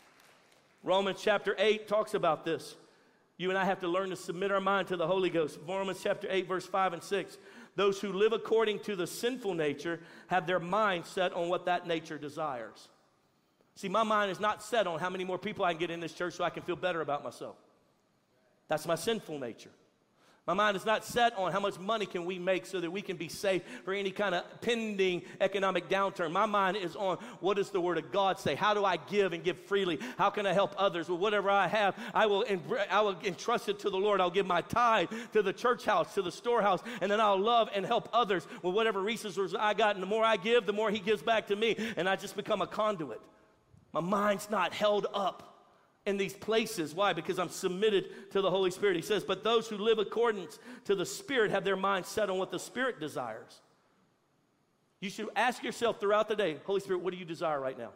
Romans 0.83 1.19
chapter 1.21 1.55
8 1.59 1.87
talks 1.87 2.15
about 2.15 2.43
this. 2.43 2.77
You 3.39 3.51
and 3.51 3.59
I 3.59 3.65
have 3.65 3.81
to 3.81 3.89
learn 3.89 4.11
to 4.11 4.17
submit 4.17 4.51
our 4.51 4.61
mind 4.61 4.89
to 4.89 4.97
the 4.97 5.07
Holy 5.07 5.29
Ghost. 5.29 5.59
Romans 5.67 6.01
chapter 6.03 6.27
8, 6.31 6.49
verse 6.49 6.67
5 6.67 6.95
and 6.95 7.03
6. 7.03 7.39
Those 7.75 8.01
who 8.01 8.13
live 8.13 8.33
according 8.33 8.81
to 8.81 8.97
the 8.97 9.07
sinful 9.07 9.55
nature 9.55 10.01
have 10.29 10.47
their 10.47 10.59
mind 10.59 11.05
set 11.05 11.35
on 11.35 11.49
what 11.49 11.67
that 11.67 11.87
nature 11.87 12.17
desires. 12.17 12.89
See, 13.75 13.91
my 13.91 14.05
mind 14.05 14.31
is 14.31 14.41
not 14.41 14.63
set 14.63 14.87
on 14.87 14.99
how 14.99 15.11
many 15.11 15.25
more 15.25 15.39
people 15.39 15.67
I 15.67 15.73
can 15.73 15.81
get 15.81 15.91
in 15.91 16.01
this 16.01 16.15
church 16.15 16.35
so 16.35 16.45
I 16.45 16.51
can 16.51 16.63
feel 16.63 16.77
better 16.77 17.03
about 17.03 17.23
myself. 17.23 17.57
That's 18.69 18.87
my 18.87 18.95
sinful 18.95 19.39
nature. 19.39 19.71
My 20.47 20.55
mind 20.55 20.77
is 20.77 20.87
not 20.87 21.05
set 21.05 21.37
on 21.37 21.51
how 21.51 21.59
much 21.59 21.77
money 21.77 22.07
can 22.07 22.25
we 22.25 22.39
make 22.39 22.67
so 22.67 22.81
that 22.81 22.89
we 22.89 23.03
can 23.03 23.17
be 23.17 23.29
safe 23.29 23.63
for 23.85 23.93
any 23.93 24.13
kind 24.13 24.33
of 24.33 24.45
pending 24.61 25.23
economic 25.41 25.89
downturn. 25.89 26.31
My 26.31 26.47
mind 26.47 26.77
is 26.77 26.95
on 26.95 27.17
what 27.41 27.57
does 27.57 27.71
the 27.71 27.81
word 27.81 27.99
of 27.99 28.13
God 28.13 28.39
say? 28.39 28.55
How 28.55 28.73
do 28.73 28.85
I 28.85 28.97
give 28.97 29.33
and 29.33 29.43
give 29.43 29.59
freely? 29.63 29.99
How 30.17 30.31
can 30.31 30.47
I 30.47 30.53
help 30.53 30.73
others 30.79 31.09
with 31.09 31.19
whatever 31.19 31.51
I 31.51 31.67
have? 31.67 31.97
I 32.15 32.27
will, 32.27 32.45
I 32.89 33.01
will 33.01 33.19
entrust 33.25 33.69
it 33.69 33.81
to 33.81 33.91
the 33.91 33.97
Lord. 33.97 34.21
I'll 34.21 34.31
give 34.31 34.47
my 34.47 34.61
tithe 34.61 35.11
to 35.33 35.43
the 35.43 35.53
church 35.53 35.85
house, 35.85 36.15
to 36.15 36.23
the 36.23 36.31
storehouse, 36.31 36.81
and 37.01 37.11
then 37.11 37.21
I'll 37.21 37.41
love 37.41 37.69
and 37.75 37.85
help 37.85 38.09
others 38.13 38.47
with 38.63 38.73
whatever 38.73 39.01
resources 39.01 39.53
I 39.59 39.75
got. 39.75 39.97
And 39.97 40.03
the 40.03 40.07
more 40.07 40.25
I 40.25 40.37
give, 40.37 40.65
the 40.65 40.73
more 40.73 40.93
He 40.93 41.01
gives 41.01 41.23
back 41.23 41.49
to 41.49 41.57
me, 41.57 41.77
and 41.97 42.09
I 42.09 42.15
just 42.15 42.37
become 42.37 42.63
a 42.63 42.69
conduit. 42.69 43.21
My 43.93 44.01
mind's 44.01 44.49
not 44.49 44.73
held 44.73 45.09
up 45.13 45.56
in 46.07 46.17
these 46.17 46.33
places. 46.33 46.95
Why? 46.95 47.13
Because 47.13 47.39
I'm 47.39 47.49
submitted 47.49 48.31
to 48.31 48.41
the 48.41 48.51
Holy 48.51 48.71
Spirit. 48.71 48.97
He 48.97 49.03
says, 49.03 49.25
But 49.25 49.45
those 49.45 49.69
who 49.69 49.77
live 49.77 49.99
according 49.99 50.49
to 50.85 50.95
the 50.95 51.05
Spirit 51.05 51.51
have 51.51 51.65
their 51.65 51.77
mind 51.77 52.07
set 52.07 52.31
on 52.31 52.39
what 52.39 52.51
the 52.51 52.59
Spirit 52.59 53.01
desires. 53.01 53.61
You 55.01 55.11
should 55.11 55.29
ask 55.37 55.63
yourself 55.63 56.01
throughout 56.01 56.29
the 56.29 56.37
day, 56.37 56.59
Holy 56.65 56.81
Spirit, 56.81 57.03
what 57.03 57.13
do 57.13 57.19
you 57.19 57.25
desire 57.25 57.61
right 57.61 57.77
now? 57.77 57.91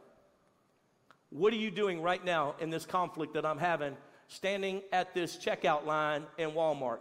What 1.30 1.52
are 1.52 1.56
you 1.56 1.70
doing 1.70 2.02
right 2.02 2.22
now 2.22 2.56
in 2.60 2.70
this 2.70 2.84
conflict 2.84 3.34
that 3.34 3.46
I'm 3.46 3.58
having, 3.58 3.96
standing 4.26 4.82
at 4.92 5.14
this 5.14 5.36
checkout 5.36 5.86
line 5.86 6.24
in 6.36 6.50
Walmart? 6.50 6.98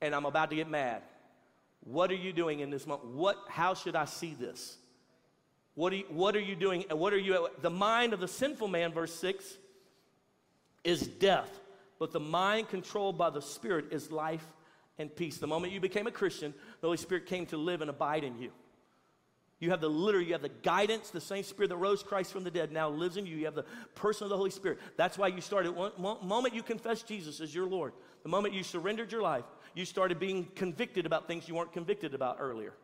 And 0.00 0.14
I'm 0.14 0.26
about 0.26 0.50
to 0.50 0.56
get 0.56 0.68
mad. 0.68 1.02
What 1.84 2.10
are 2.10 2.16
you 2.16 2.32
doing 2.32 2.60
in 2.60 2.70
this 2.70 2.86
moment? 2.86 3.10
What, 3.10 3.38
how 3.48 3.74
should 3.74 3.94
I 3.94 4.04
see 4.04 4.34
this? 4.34 4.76
What 5.74 5.92
are, 5.92 5.96
you, 5.96 6.04
what 6.08 6.36
are 6.36 6.40
you 6.40 6.54
doing? 6.54 6.84
And 6.90 6.98
what 6.98 7.12
are 7.12 7.18
you? 7.18 7.48
The 7.60 7.70
mind 7.70 8.12
of 8.12 8.20
the 8.20 8.28
sinful 8.28 8.68
man, 8.68 8.92
verse 8.92 9.14
6, 9.14 9.56
is 10.84 11.06
death, 11.06 11.60
but 11.98 12.12
the 12.12 12.20
mind 12.20 12.68
controlled 12.68 13.16
by 13.16 13.30
the 13.30 13.40
Spirit 13.40 13.86
is 13.90 14.10
life 14.10 14.44
and 14.98 15.14
peace. 15.14 15.38
The 15.38 15.46
moment 15.46 15.72
you 15.72 15.80
became 15.80 16.06
a 16.06 16.10
Christian, 16.10 16.52
the 16.80 16.86
Holy 16.88 16.96
Spirit 16.98 17.26
came 17.26 17.46
to 17.46 17.56
live 17.56 17.80
and 17.80 17.88
abide 17.88 18.24
in 18.24 18.38
you. 18.38 18.50
You 19.60 19.70
have 19.70 19.80
the 19.80 19.88
literally, 19.88 20.26
you 20.26 20.32
have 20.32 20.42
the 20.42 20.48
guidance, 20.48 21.10
the 21.10 21.20
same 21.20 21.44
Spirit 21.44 21.68
that 21.68 21.76
rose 21.76 22.02
Christ 22.02 22.32
from 22.32 22.42
the 22.42 22.50
dead 22.50 22.72
now 22.72 22.88
lives 22.88 23.16
in 23.16 23.26
you. 23.26 23.36
You 23.36 23.44
have 23.44 23.54
the 23.54 23.64
person 23.94 24.24
of 24.24 24.30
the 24.30 24.36
Holy 24.36 24.50
Spirit. 24.50 24.80
That's 24.96 25.16
why 25.16 25.28
you 25.28 25.40
started. 25.40 25.70
One 25.70 25.92
moment 26.26 26.52
you 26.52 26.64
confessed 26.64 27.06
Jesus 27.06 27.40
as 27.40 27.54
your 27.54 27.66
Lord, 27.66 27.92
the 28.24 28.28
moment 28.28 28.54
you 28.54 28.64
surrendered 28.64 29.12
your 29.12 29.22
life, 29.22 29.44
you 29.74 29.84
started 29.84 30.18
being 30.18 30.48
convicted 30.56 31.06
about 31.06 31.28
things 31.28 31.46
you 31.46 31.54
weren't 31.54 31.72
convicted 31.72 32.12
about 32.12 32.38
earlier. 32.40 32.74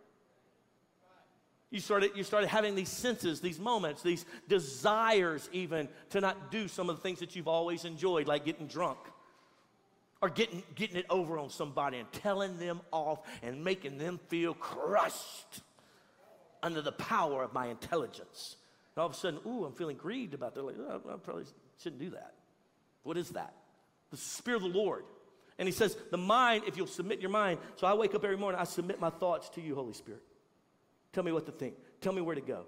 You 1.70 1.80
started, 1.80 2.12
you 2.14 2.24
started 2.24 2.48
having 2.48 2.74
these 2.74 2.88
senses, 2.88 3.40
these 3.40 3.58
moments, 3.58 4.02
these 4.02 4.24
desires, 4.48 5.48
even 5.52 5.88
to 6.10 6.20
not 6.20 6.50
do 6.50 6.66
some 6.66 6.88
of 6.88 6.96
the 6.96 7.02
things 7.02 7.20
that 7.20 7.36
you've 7.36 7.48
always 7.48 7.84
enjoyed, 7.84 8.26
like 8.26 8.46
getting 8.46 8.66
drunk 8.66 8.98
or 10.22 10.30
getting, 10.30 10.62
getting 10.74 10.96
it 10.96 11.06
over 11.10 11.38
on 11.38 11.50
somebody 11.50 11.98
and 11.98 12.10
telling 12.12 12.58
them 12.58 12.80
off 12.90 13.20
and 13.42 13.62
making 13.62 13.98
them 13.98 14.18
feel 14.28 14.54
crushed 14.54 15.60
under 16.62 16.80
the 16.80 16.92
power 16.92 17.42
of 17.42 17.52
my 17.52 17.66
intelligence. 17.66 18.56
And 18.96 19.02
all 19.02 19.06
of 19.06 19.12
a 19.12 19.16
sudden, 19.16 19.40
ooh, 19.46 19.64
I'm 19.64 19.74
feeling 19.74 19.96
grieved 19.96 20.32
about 20.32 20.54
that. 20.54 20.62
Like, 20.64 20.76
oh, 20.78 21.02
I 21.12 21.16
probably 21.18 21.44
shouldn't 21.82 22.00
do 22.00 22.10
that. 22.10 22.32
What 23.02 23.18
is 23.18 23.30
that? 23.30 23.52
The 24.10 24.16
Spirit 24.16 24.64
of 24.64 24.72
the 24.72 24.78
Lord. 24.78 25.04
And 25.58 25.68
he 25.68 25.72
says, 25.72 25.96
the 26.10 26.16
mind, 26.16 26.64
if 26.66 26.76
you'll 26.76 26.86
submit 26.86 27.20
your 27.20 27.30
mind. 27.30 27.60
So 27.76 27.86
I 27.86 27.92
wake 27.92 28.14
up 28.14 28.24
every 28.24 28.38
morning, 28.38 28.58
I 28.58 28.64
submit 28.64 29.00
my 29.00 29.10
thoughts 29.10 29.50
to 29.50 29.60
you, 29.60 29.74
Holy 29.74 29.92
Spirit. 29.92 30.22
Tell 31.18 31.24
me 31.24 31.32
what 31.32 31.46
to 31.46 31.50
think. 31.50 31.74
Tell 32.00 32.12
me 32.12 32.22
where 32.22 32.36
to 32.36 32.40
go. 32.40 32.64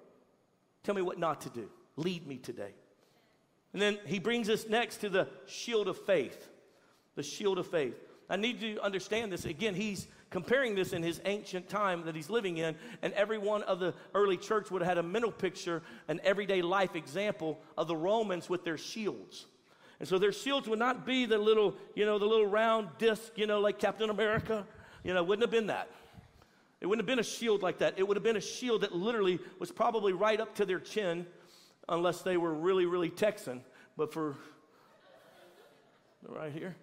Tell 0.83 0.97
me 0.97 1.03
what 1.03 1.21
not 1.21 1.43
to 1.43 1.51
do. 1.51 1.71
Lead 1.95 2.27
me 2.27 2.37
today. 2.37 2.73
And 3.73 3.81
then 3.81 3.97
he 4.07 4.19
brings 4.19 4.51
us 4.51 4.67
next 4.69 4.97
to 5.03 5.09
the 5.09 5.29
shield 5.47 5.87
of 5.87 5.97
faith. 5.97 6.49
The 7.15 7.23
shield 7.23 7.59
of 7.59 7.69
faith. 7.69 7.95
I 8.29 8.35
need 8.35 8.61
you 8.61 8.75
to 8.75 8.83
understand 8.83 9.31
this. 9.31 9.45
Again, 9.45 9.77
he's 9.77 10.09
comparing 10.31 10.75
this 10.75 10.93
in 10.93 11.01
his 11.01 11.21
ancient 11.27 11.69
time 11.69 12.05
that 12.07 12.17
he's 12.17 12.29
living 12.29 12.57
in, 12.57 12.75
and 13.03 13.13
every 13.13 13.39
one 13.39 13.63
of 13.63 13.79
the 13.79 13.95
early 14.17 14.37
church 14.37 14.69
would 14.73 14.83
have 14.83 14.89
had 14.89 14.99
a 14.99 15.03
mental 15.05 15.31
picture, 15.31 15.81
an 16.09 16.21
everyday 16.25 16.61
life 16.61 16.97
example 16.97 17.61
of 17.79 17.87
the 17.87 17.95
Romans 17.95 18.49
with 18.49 18.65
their 18.65 18.79
shields. 18.79 19.47
And 20.01 20.09
so 20.09 20.19
their 20.19 20.33
shields 20.33 20.67
would 20.67 20.81
not 20.81 21.07
be 21.07 21.25
the 21.25 21.39
little, 21.39 21.77
you 21.95 22.05
know, 22.05 22.19
the 22.19 22.27
little 22.27 22.47
round 22.47 22.89
disc, 22.99 23.31
you 23.37 23.47
know, 23.47 23.61
like 23.61 23.79
Captain 23.79 24.11
America. 24.11 24.67
You 25.05 25.15
know, 25.15 25.23
wouldn't 25.23 25.45
have 25.45 25.53
been 25.53 25.69
that. 25.69 25.89
It 26.81 26.87
wouldn't 26.87 27.03
have 27.03 27.07
been 27.07 27.19
a 27.19 27.29
shield 27.29 27.63
like 27.63 27.79
that. 27.79 27.95
It 27.99 28.09
would 28.09 28.17
have 28.17 28.25
been 28.25 28.37
a 28.37 28.41
shield 28.41 28.83
that 28.83 28.95
literally 28.95 29.39
was 29.59 29.71
probably 29.71 30.13
right 30.13 30.41
up 30.41 30.55
to 30.57 30.65
their 30.65 30.81
chin, 30.81 31.27
unless 31.89 32.23
they 32.23 32.37
were 32.37 32.55
really, 32.55 32.87
really 32.87 33.11
Texan. 33.11 33.63
But 33.97 34.13
for 34.13 34.37
right 36.27 36.53
here. 36.53 36.77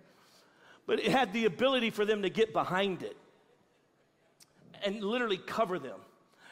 But 0.85 0.99
it 0.99 1.11
had 1.11 1.33
the 1.33 1.45
ability 1.45 1.89
for 1.89 2.05
them 2.05 2.21
to 2.21 2.29
get 2.29 2.53
behind 2.53 3.03
it 3.03 3.17
and 4.85 5.03
literally 5.03 5.37
cover 5.37 5.79
them. 5.79 5.99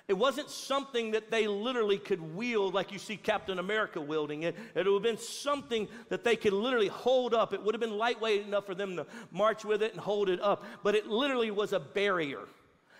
It 0.07 0.13
wasn't 0.13 0.51
something 0.51 1.11
that 1.11 1.31
they 1.31 1.47
literally 1.47 1.97
could 1.97 2.21
wield 2.35 2.75
like 2.75 2.91
you 2.91 2.99
see 2.99 3.17
Captain 3.17 3.57
America 3.57 3.99
wielding 3.99 4.43
it. 4.43 4.55
It 4.75 4.85
would 4.85 4.93
have 4.93 5.01
been 5.01 5.17
something 5.17 5.87
that 6.09 6.23
they 6.23 6.35
could 6.35 6.53
literally 6.53 6.89
hold 6.89 7.33
up. 7.33 7.53
It 7.53 7.63
would 7.63 7.73
have 7.73 7.81
been 7.81 7.97
lightweight 7.97 8.45
enough 8.45 8.67
for 8.67 8.75
them 8.75 8.97
to 8.97 9.07
march 9.31 9.65
with 9.65 9.81
it 9.81 9.93
and 9.93 9.99
hold 9.99 10.29
it 10.29 10.39
up. 10.41 10.63
But 10.83 10.93
it 10.93 11.07
literally 11.07 11.49
was 11.49 11.73
a 11.73 11.79
barrier. 11.79 12.41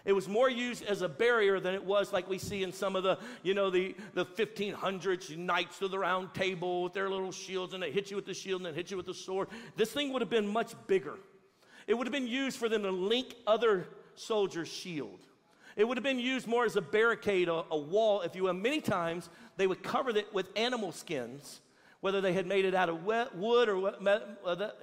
It 0.06 0.14
was 0.14 0.28
more 0.28 0.49
used 0.49 0.84
as 0.84 1.01
a 1.01 1.10
barrier 1.10 1.60
than 1.60 1.74
it 1.74 1.84
was 1.84 2.14
like 2.14 2.30
we 2.30 2.38
see 2.38 2.62
in 2.62 2.72
some 2.72 2.95
of 2.95 3.03
the, 3.03 3.18
you 3.41 3.56
know, 3.56 3.72
the, 3.72 3.95
the 4.14 4.26
1500s 4.26 5.36
knights 5.36 5.82
of 5.82 5.89
the 5.89 5.97
round 5.97 6.34
table 6.36 6.84
with 6.84 6.93
their 6.93 7.10
little 7.10 7.32
shields 7.32 7.74
and 7.74 7.82
they 7.82 7.91
hit 7.91 8.12
you 8.12 8.16
with 8.16 8.26
the 8.26 8.34
shield 8.34 8.62
and 8.62 8.68
then 8.68 8.76
hit 8.76 8.91
you 8.91 8.97
with 8.97 9.08
the 9.08 9.14
sword. 9.14 9.47
This 9.76 9.91
thing 9.91 10.14
would 10.14 10.22
have 10.22 10.30
been 10.30 10.47
much 10.47 10.74
bigger. 10.86 11.18
It 11.88 11.95
would 11.95 12.06
have 12.06 12.14
been 12.14 12.28
used 12.28 12.58
for 12.58 12.70
them 12.70 12.84
to 12.84 12.91
link 12.91 13.36
other 13.47 13.88
soldiers' 14.14 14.68
shield. 14.68 15.20
It 15.76 15.88
would 15.88 15.97
have 15.97 16.03
been 16.03 16.20
used 16.20 16.47
more 16.47 16.66
as 16.66 16.76
a 16.76 16.82
barricade, 16.82 17.49
a, 17.49 17.66
a 17.72 17.78
wall, 17.78 18.22
if 18.22 18.36
you 18.36 18.43
will. 18.43 18.53
Many 18.53 18.82
times 18.82 19.30
they 19.58 19.66
would 19.66 19.82
cover 19.82 20.12
it 20.12 20.32
with 20.34 20.49
animal 20.56 20.91
skins 20.91 21.62
whether 22.06 22.22
they 22.22 22.34
had 22.34 22.45
made 22.45 22.66
it 22.66 22.76
out 22.76 22.88
of 22.88 23.03
wood 23.03 23.68
or 23.68 23.91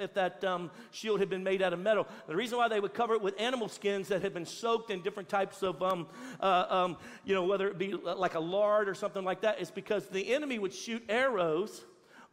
if 0.01 0.12
that 0.12 0.43
um, 0.43 0.68
shield 0.91 1.20
had 1.20 1.31
been 1.31 1.45
made 1.45 1.62
out 1.62 1.73
of 1.73 1.79
metal. 1.79 2.05
The 2.27 2.35
reason 2.35 2.59
why 2.59 2.66
they 2.66 2.81
would 2.81 2.95
cover 2.95 3.14
it 3.14 3.23
with 3.23 3.41
animal 3.41 3.68
skins 3.68 4.09
that 4.09 4.23
had 4.23 4.35
been 4.35 4.45
soaked 4.45 4.91
in 4.91 5.03
different 5.03 5.29
types 5.29 5.62
of, 5.62 5.81
um, 5.85 6.09
uh, 6.41 6.64
um, 6.68 6.97
you 7.25 7.33
know, 7.33 7.45
whether 7.45 7.68
it 7.68 7.79
be 7.79 7.93
like 7.93 8.35
a 8.35 8.41
lard 8.41 8.89
or 8.89 8.95
something 8.97 9.23
like 9.23 9.43
that, 9.43 9.61
is 9.61 9.70
because 9.70 10.09
the 10.09 10.35
enemy 10.35 10.59
would 10.59 10.75
shoot 10.75 11.01
arrows 11.09 11.85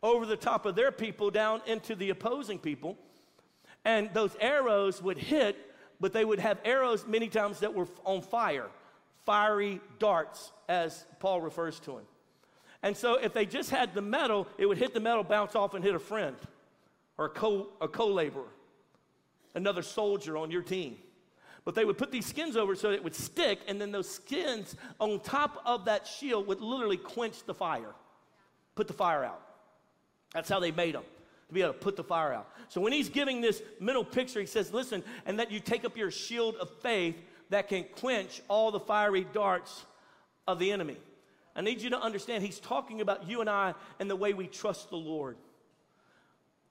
over 0.01 0.25
the 0.25 0.35
top 0.35 0.65
of 0.65 0.73
their 0.73 0.91
people 0.91 1.29
down 1.29 1.61
into 1.67 1.93
the 1.93 2.09
opposing 2.09 2.57
people. 2.57 2.97
And 3.85 4.11
those 4.15 4.35
arrows 4.39 5.03
would 5.03 5.19
hit, 5.19 5.55
but 5.99 6.13
they 6.13 6.25
would 6.25 6.39
have 6.39 6.57
arrows 6.65 7.05
many 7.05 7.27
times 7.27 7.59
that 7.59 7.75
were 7.75 7.87
on 8.05 8.23
fire, 8.23 8.65
fiery 9.23 9.81
darts, 9.99 10.51
as 10.67 11.05
Paul 11.19 11.41
refers 11.41 11.79
to 11.81 11.91
them. 11.91 12.08
And 12.81 12.95
so 12.95 13.15
if 13.15 13.33
they 13.33 13.45
just 13.45 13.69
had 13.69 13.93
the 13.93 14.01
metal, 14.01 14.47
it 14.57 14.65
would 14.65 14.77
hit 14.77 14.93
the 14.93 14.99
metal, 14.99 15.23
bounce 15.23 15.55
off, 15.55 15.73
and 15.73 15.83
hit 15.83 15.95
a 15.95 15.99
friend 15.99 16.37
or 17.17 17.25
a 17.25 17.29
co, 17.29 17.67
a 17.81 17.87
co-laborer, 17.87 18.47
another 19.53 19.81
soldier 19.81 20.37
on 20.37 20.49
your 20.49 20.61
team. 20.61 20.97
But 21.65 21.75
they 21.75 21.83
would 21.83 21.97
put 21.97 22.11
these 22.11 22.25
skins 22.25 22.55
over 22.55 22.75
so 22.75 22.91
it 22.91 23.03
would 23.03 23.13
stick, 23.13 23.59
and 23.67 23.81
then 23.81 23.91
those 23.91 24.09
skins 24.09 24.75
on 24.99 25.19
top 25.19 25.61
of 25.65 25.85
that 25.85 26.07
shield 26.07 26.47
would 26.47 26.61
literally 26.61 26.95
quench 26.97 27.43
the 27.45 27.53
fire, 27.53 27.93
put 28.75 28.87
the 28.87 28.93
fire 28.93 29.25
out. 29.25 29.41
That's 30.33 30.47
how 30.47 30.61
they 30.61 30.71
made 30.71 30.95
them, 30.95 31.03
to 31.49 31.53
be 31.53 31.61
able 31.61 31.73
to 31.73 31.79
put 31.79 31.97
the 31.97 32.03
fire 32.03 32.31
out. 32.31 32.49
So 32.69 32.79
when 32.79 32.93
he's 32.93 33.09
giving 33.09 33.41
this 33.41 33.61
mental 33.79 34.05
picture, 34.05 34.39
he 34.39 34.45
says, 34.45 34.73
listen, 34.73 35.03
and 35.25 35.37
that 35.39 35.51
you 35.51 35.59
take 35.59 35.83
up 35.83 35.97
your 35.97 36.11
shield 36.11 36.55
of 36.55 36.69
faith 36.81 37.17
that 37.49 37.67
can 37.67 37.83
quench 37.97 38.41
all 38.47 38.71
the 38.71 38.79
fiery 38.79 39.27
darts 39.33 39.85
of 40.47 40.59
the 40.59 40.71
enemy. 40.71 40.97
I 41.59 41.61
need 41.61 41.81
you 41.81 41.89
to 41.89 41.99
understand, 41.99 42.41
he's 42.41 42.57
talking 42.57 43.01
about 43.01 43.27
you 43.27 43.41
and 43.41 43.49
I 43.49 43.73
and 43.99 44.09
the 44.09 44.15
way 44.15 44.33
we 44.33 44.47
trust 44.47 44.91
the 44.91 44.95
Lord. 44.95 45.35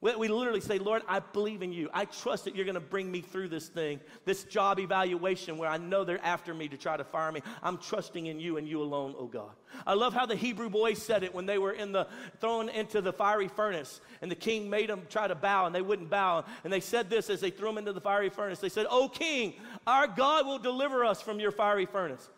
We 0.01 0.29
literally 0.29 0.63
say, 0.63 0.79
Lord, 0.79 1.03
I 1.07 1.21
believe 1.21 1.61
in 1.61 1.75
you. 1.75 1.91
I 1.93 2.07
trust 2.07 2.47
that 2.47 2.57
you're 2.57 2.65
going 2.65 2.75
to 2.75 2.81
bring 2.81 3.11
me 3.11 3.21
through 3.21 3.49
this 3.49 3.69
thing, 3.69 4.01
this 4.25 4.45
job 4.45 4.81
evaluation 4.81 5.59
where 5.59 5.69
I 5.69 5.77
know 5.77 6.05
they're 6.05 6.25
after 6.25 6.55
me 6.55 6.69
to 6.69 6.79
try 6.79 6.97
to 6.97 7.05
fire 7.05 7.31
me. 7.31 7.43
I'm 7.63 7.77
trusting 7.77 8.25
in 8.25 8.41
you 8.41 8.57
and 8.57 8.67
you 8.67 8.81
alone, 8.81 9.15
oh 9.19 9.27
God. 9.27 9.51
I 9.87 9.93
love 9.93 10.15
how 10.15 10.25
the 10.25 10.37
Hebrew 10.37 10.71
boys 10.71 11.03
said 11.03 11.23
it 11.23 11.35
when 11.35 11.45
they 11.45 11.59
were 11.59 11.73
in 11.73 11.93
the 11.93 12.07
thrown 12.41 12.71
into 12.71 13.03
the 13.03 13.13
fiery 13.13 13.49
furnace, 13.49 14.01
and 14.23 14.31
the 14.31 14.37
king 14.37 14.71
made 14.71 14.89
them 14.89 15.03
try 15.11 15.29
to 15.29 15.35
bow, 15.35 15.67
and 15.67 15.75
they 15.75 15.83
wouldn't 15.83 16.09
bow. 16.09 16.47
And 16.65 16.73
they 16.73 16.81
said 16.81 17.11
this 17.11 17.29
as 17.29 17.43
they 17.43 17.51
threw 17.51 17.69
them 17.69 17.77
into 17.77 17.93
the 17.93 18.01
fiery 18.01 18.31
furnace. 18.31 18.59
They 18.59 18.71
said, 18.71 18.87
"Oh 18.89 19.11
King, 19.11 19.53
our 19.87 20.07
God 20.07 20.47
will 20.47 20.59
deliver 20.59 21.05
us 21.05 21.21
from 21.21 21.41
your 21.41 21.51
fiery 21.51 21.85
furnace." 21.85 22.31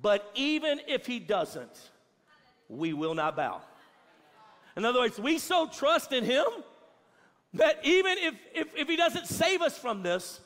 But 0.00 0.30
even 0.34 0.80
if 0.86 1.06
he 1.06 1.18
doesn't, 1.18 1.90
we 2.68 2.92
will 2.92 3.14
not 3.14 3.36
bow. 3.36 3.60
In 4.76 4.84
other 4.84 5.00
words, 5.00 5.18
we 5.18 5.38
so 5.38 5.66
trust 5.66 6.12
in 6.12 6.24
him 6.24 6.44
that 7.54 7.80
even 7.84 8.18
if, 8.18 8.34
if, 8.54 8.76
if 8.76 8.88
he 8.88 8.96
doesn't 8.96 9.26
save 9.26 9.62
us 9.62 9.78
from 9.78 10.02
this, 10.02 10.40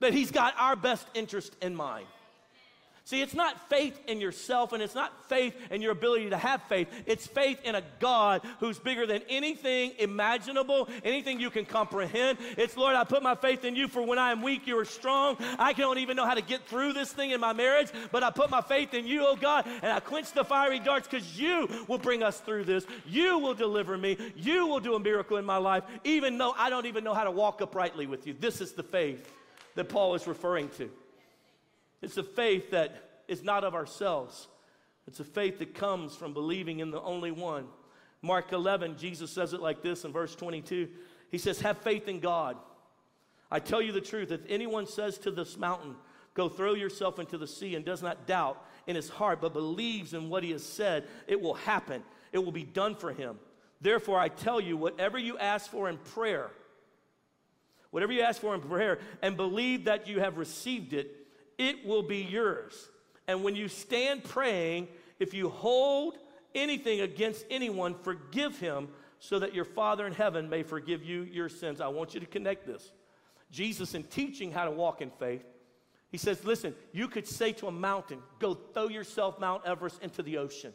that 0.00 0.12
he's 0.12 0.30
got 0.30 0.54
our 0.58 0.76
best 0.76 1.06
interest 1.14 1.56
in 1.62 1.74
mind. 1.74 2.06
See, 3.04 3.22
it's 3.22 3.34
not 3.34 3.68
faith 3.68 3.98
in 4.06 4.20
yourself 4.20 4.72
and 4.72 4.82
it's 4.82 4.94
not 4.94 5.28
faith 5.28 5.54
in 5.70 5.82
your 5.82 5.92
ability 5.92 6.30
to 6.30 6.36
have 6.36 6.62
faith. 6.64 6.88
It's 7.06 7.26
faith 7.26 7.58
in 7.64 7.74
a 7.74 7.82
God 7.98 8.42
who's 8.60 8.78
bigger 8.78 9.06
than 9.06 9.22
anything 9.28 9.92
imaginable, 9.98 10.88
anything 11.02 11.40
you 11.40 11.50
can 11.50 11.64
comprehend. 11.64 12.38
It's, 12.56 12.76
Lord, 12.76 12.94
I 12.94 13.04
put 13.04 13.22
my 13.22 13.34
faith 13.34 13.64
in 13.64 13.74
you 13.74 13.88
for 13.88 14.02
when 14.02 14.18
I 14.18 14.30
am 14.30 14.42
weak, 14.42 14.66
you 14.66 14.78
are 14.78 14.84
strong. 14.84 15.36
I 15.58 15.72
don't 15.72 15.98
even 15.98 16.16
know 16.16 16.26
how 16.26 16.34
to 16.34 16.42
get 16.42 16.66
through 16.66 16.92
this 16.92 17.12
thing 17.12 17.30
in 17.30 17.40
my 17.40 17.52
marriage, 17.52 17.88
but 18.12 18.22
I 18.22 18.30
put 18.30 18.50
my 18.50 18.60
faith 18.60 18.94
in 18.94 19.06
you, 19.06 19.26
oh 19.26 19.36
God, 19.36 19.66
and 19.66 19.90
I 19.90 20.00
quench 20.00 20.32
the 20.32 20.44
fiery 20.44 20.78
darts 20.78 21.08
because 21.08 21.38
you 21.40 21.68
will 21.88 21.98
bring 21.98 22.22
us 22.22 22.38
through 22.40 22.64
this. 22.64 22.86
You 23.06 23.38
will 23.38 23.54
deliver 23.54 23.96
me. 23.96 24.18
You 24.36 24.66
will 24.66 24.80
do 24.80 24.94
a 24.94 25.00
miracle 25.00 25.38
in 25.38 25.44
my 25.44 25.56
life, 25.56 25.84
even 26.04 26.38
though 26.38 26.54
I 26.56 26.70
don't 26.70 26.86
even 26.86 27.02
know 27.02 27.14
how 27.14 27.24
to 27.24 27.30
walk 27.30 27.60
uprightly 27.60 28.06
with 28.06 28.26
you. 28.26 28.34
This 28.38 28.60
is 28.60 28.72
the 28.72 28.82
faith 28.82 29.32
that 29.74 29.88
Paul 29.88 30.14
is 30.14 30.26
referring 30.26 30.68
to. 30.70 30.90
It's 32.02 32.16
a 32.16 32.22
faith 32.22 32.70
that 32.70 33.22
is 33.28 33.42
not 33.42 33.64
of 33.64 33.74
ourselves. 33.74 34.48
It's 35.06 35.20
a 35.20 35.24
faith 35.24 35.58
that 35.58 35.74
comes 35.74 36.14
from 36.14 36.32
believing 36.32 36.80
in 36.80 36.90
the 36.90 37.00
only 37.00 37.30
one. 37.30 37.66
Mark 38.22 38.52
11, 38.52 38.96
Jesus 38.98 39.30
says 39.30 39.52
it 39.52 39.60
like 39.60 39.82
this 39.82 40.04
in 40.04 40.12
verse 40.12 40.34
22. 40.34 40.88
He 41.30 41.38
says, 41.38 41.60
Have 41.60 41.78
faith 41.78 42.08
in 42.08 42.20
God. 42.20 42.56
I 43.50 43.58
tell 43.58 43.82
you 43.82 43.92
the 43.92 44.00
truth, 44.00 44.30
if 44.30 44.42
anyone 44.48 44.86
says 44.86 45.18
to 45.18 45.30
this 45.30 45.56
mountain, 45.56 45.96
Go 46.34 46.48
throw 46.48 46.74
yourself 46.74 47.18
into 47.18 47.38
the 47.38 47.46
sea, 47.46 47.74
and 47.74 47.84
does 47.84 48.02
not 48.02 48.26
doubt 48.26 48.64
in 48.86 48.94
his 48.96 49.08
heart, 49.08 49.40
but 49.40 49.52
believes 49.52 50.14
in 50.14 50.28
what 50.28 50.44
he 50.44 50.52
has 50.52 50.64
said, 50.64 51.04
it 51.26 51.40
will 51.40 51.54
happen. 51.54 52.02
It 52.32 52.38
will 52.38 52.52
be 52.52 52.64
done 52.64 52.94
for 52.94 53.12
him. 53.12 53.38
Therefore, 53.80 54.18
I 54.18 54.28
tell 54.28 54.60
you, 54.60 54.76
whatever 54.76 55.18
you 55.18 55.38
ask 55.38 55.70
for 55.70 55.88
in 55.88 55.96
prayer, 55.98 56.50
whatever 57.90 58.12
you 58.12 58.22
ask 58.22 58.40
for 58.40 58.54
in 58.54 58.60
prayer, 58.60 59.00
and 59.22 59.36
believe 59.36 59.86
that 59.86 60.06
you 60.06 60.20
have 60.20 60.38
received 60.38 60.92
it, 60.92 61.19
it 61.60 61.86
will 61.86 62.02
be 62.02 62.22
yours. 62.22 62.88
And 63.28 63.44
when 63.44 63.54
you 63.54 63.68
stand 63.68 64.24
praying, 64.24 64.88
if 65.18 65.34
you 65.34 65.50
hold 65.50 66.16
anything 66.54 67.02
against 67.02 67.44
anyone, 67.50 67.94
forgive 67.94 68.58
him 68.58 68.88
so 69.18 69.38
that 69.38 69.54
your 69.54 69.66
Father 69.66 70.06
in 70.06 70.14
heaven 70.14 70.48
may 70.48 70.62
forgive 70.62 71.04
you 71.04 71.22
your 71.24 71.50
sins. 71.50 71.82
I 71.82 71.88
want 71.88 72.14
you 72.14 72.20
to 72.20 72.26
connect 72.26 72.66
this. 72.66 72.90
Jesus, 73.50 73.94
in 73.94 74.04
teaching 74.04 74.50
how 74.50 74.64
to 74.64 74.70
walk 74.70 75.02
in 75.02 75.10
faith, 75.10 75.44
he 76.10 76.16
says, 76.16 76.42
Listen, 76.46 76.74
you 76.92 77.08
could 77.08 77.28
say 77.28 77.52
to 77.52 77.66
a 77.66 77.72
mountain, 77.72 78.20
Go 78.38 78.54
throw 78.54 78.88
yourself, 78.88 79.38
Mount 79.38 79.66
Everest, 79.66 80.02
into 80.02 80.22
the 80.22 80.38
ocean. 80.38 80.72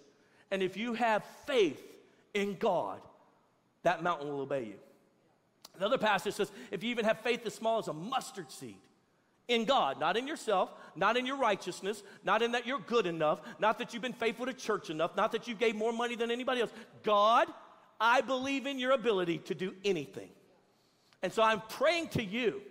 And 0.52 0.62
if 0.62 0.78
you 0.78 0.94
have 0.94 1.24
faith 1.48 1.82
in 2.36 2.58
God, 2.58 3.02
that 3.82 4.04
mountain 4.04 4.28
will 4.28 4.42
obey 4.42 4.66
you. 4.66 4.80
Another 5.78 5.98
passage 5.98 6.36
says, 6.36 6.52
If 6.70 6.84
you 6.84 6.92
even 6.92 7.06
have 7.06 7.22
faith 7.22 7.44
as 7.48 7.56
small 7.56 7.80
as 7.80 7.88
a 7.88 7.94
mustard 7.94 8.52
seed, 8.52 8.78
in 9.48 9.66
God, 9.66 10.00
not 10.00 10.18
in 10.18 10.28
yourself, 10.28 10.72
not 10.96 11.18
in 11.18 11.26
your 11.26 11.38
righteousness, 11.38 12.04
not 12.24 12.42
in 12.42 12.54
that 12.54 12.66
you're 12.66 12.80
good 12.80 13.06
enough, 13.06 13.42
not 13.60 13.78
that 13.80 13.94
you've 13.94 14.02
been 14.02 14.14
faithful 14.14 14.46
to 14.46 14.54
church 14.54 14.90
enough, 14.90 15.16
not 15.16 15.32
that 15.34 15.48
you 15.48 15.56
gave 15.56 15.76
more 15.76 15.94
money 15.94 16.16
than 16.16 16.32
anybody 16.32 16.62
else. 16.62 16.72
God, 17.04 17.48
I 18.00 18.22
believe 18.22 18.66
in 18.66 18.80
your 18.80 18.92
ability 18.92 19.40
to 19.40 19.56
do 19.56 19.74
anything. 19.84 20.30
And 21.22 21.32
so 21.32 21.42
I'm 21.44 21.62
praying 21.70 22.10
to 22.10 22.24
you 22.24 22.62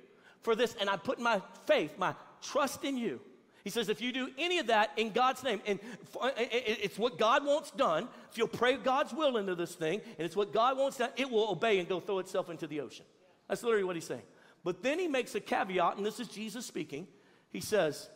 for 0.43 0.55
this, 0.55 0.77
and 0.81 0.91
I 0.91 0.97
put 0.97 1.19
my 1.19 1.41
faith, 1.67 1.93
my 1.99 2.15
trust 2.43 2.85
in 2.85 2.97
you. 2.97 3.21
He 3.65 3.71
says, 3.71 3.89
if 3.89 4.03
you 4.03 4.13
do 4.13 4.29
any 4.37 4.59
of 4.59 4.67
that 4.67 4.91
in 4.99 5.11
God's 5.11 5.43
name, 5.43 5.63
and 5.65 5.79
it's 6.21 6.99
what 6.99 7.19
God 7.19 7.47
wants 7.47 7.71
done, 7.71 8.09
if 8.31 8.37
you'll 8.37 8.47
pray 8.47 8.77
God's 8.77 9.15
will 9.15 9.39
into 9.39 9.55
this 9.55 9.75
thing, 9.75 10.03
and 10.19 10.27
it's 10.27 10.37
what 10.37 10.53
God 10.53 10.77
wants 10.77 10.99
done, 10.99 11.11
it 11.17 11.31
will 11.31 11.49
obey 11.49 11.79
and 11.79 11.89
go 11.89 11.99
throw 11.99 12.19
itself 12.19 12.51
into 12.51 12.67
the 12.67 12.81
ocean. 12.81 13.07
That's 13.49 13.63
literally 13.63 13.85
what 13.85 13.97
he's 13.97 14.07
saying. 14.07 14.23
But 14.65 14.83
then 14.83 14.99
he 14.99 15.07
makes 15.07 15.35
a 15.35 15.41
caveat, 15.41 15.99
and 15.99 16.05
this 16.05 16.19
is 16.19 16.29
Jesus 16.29 16.65
speaking. 16.65 17.07
He 17.51 17.61
says, 17.61 18.09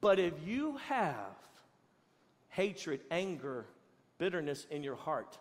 But 0.00 0.20
if 0.20 0.34
you 0.46 0.76
have 0.88 1.36
hatred, 2.48 3.00
anger, 3.10 3.66
bitterness 4.18 4.66
in 4.70 4.84
your 4.84 4.94
heart, 4.94 5.36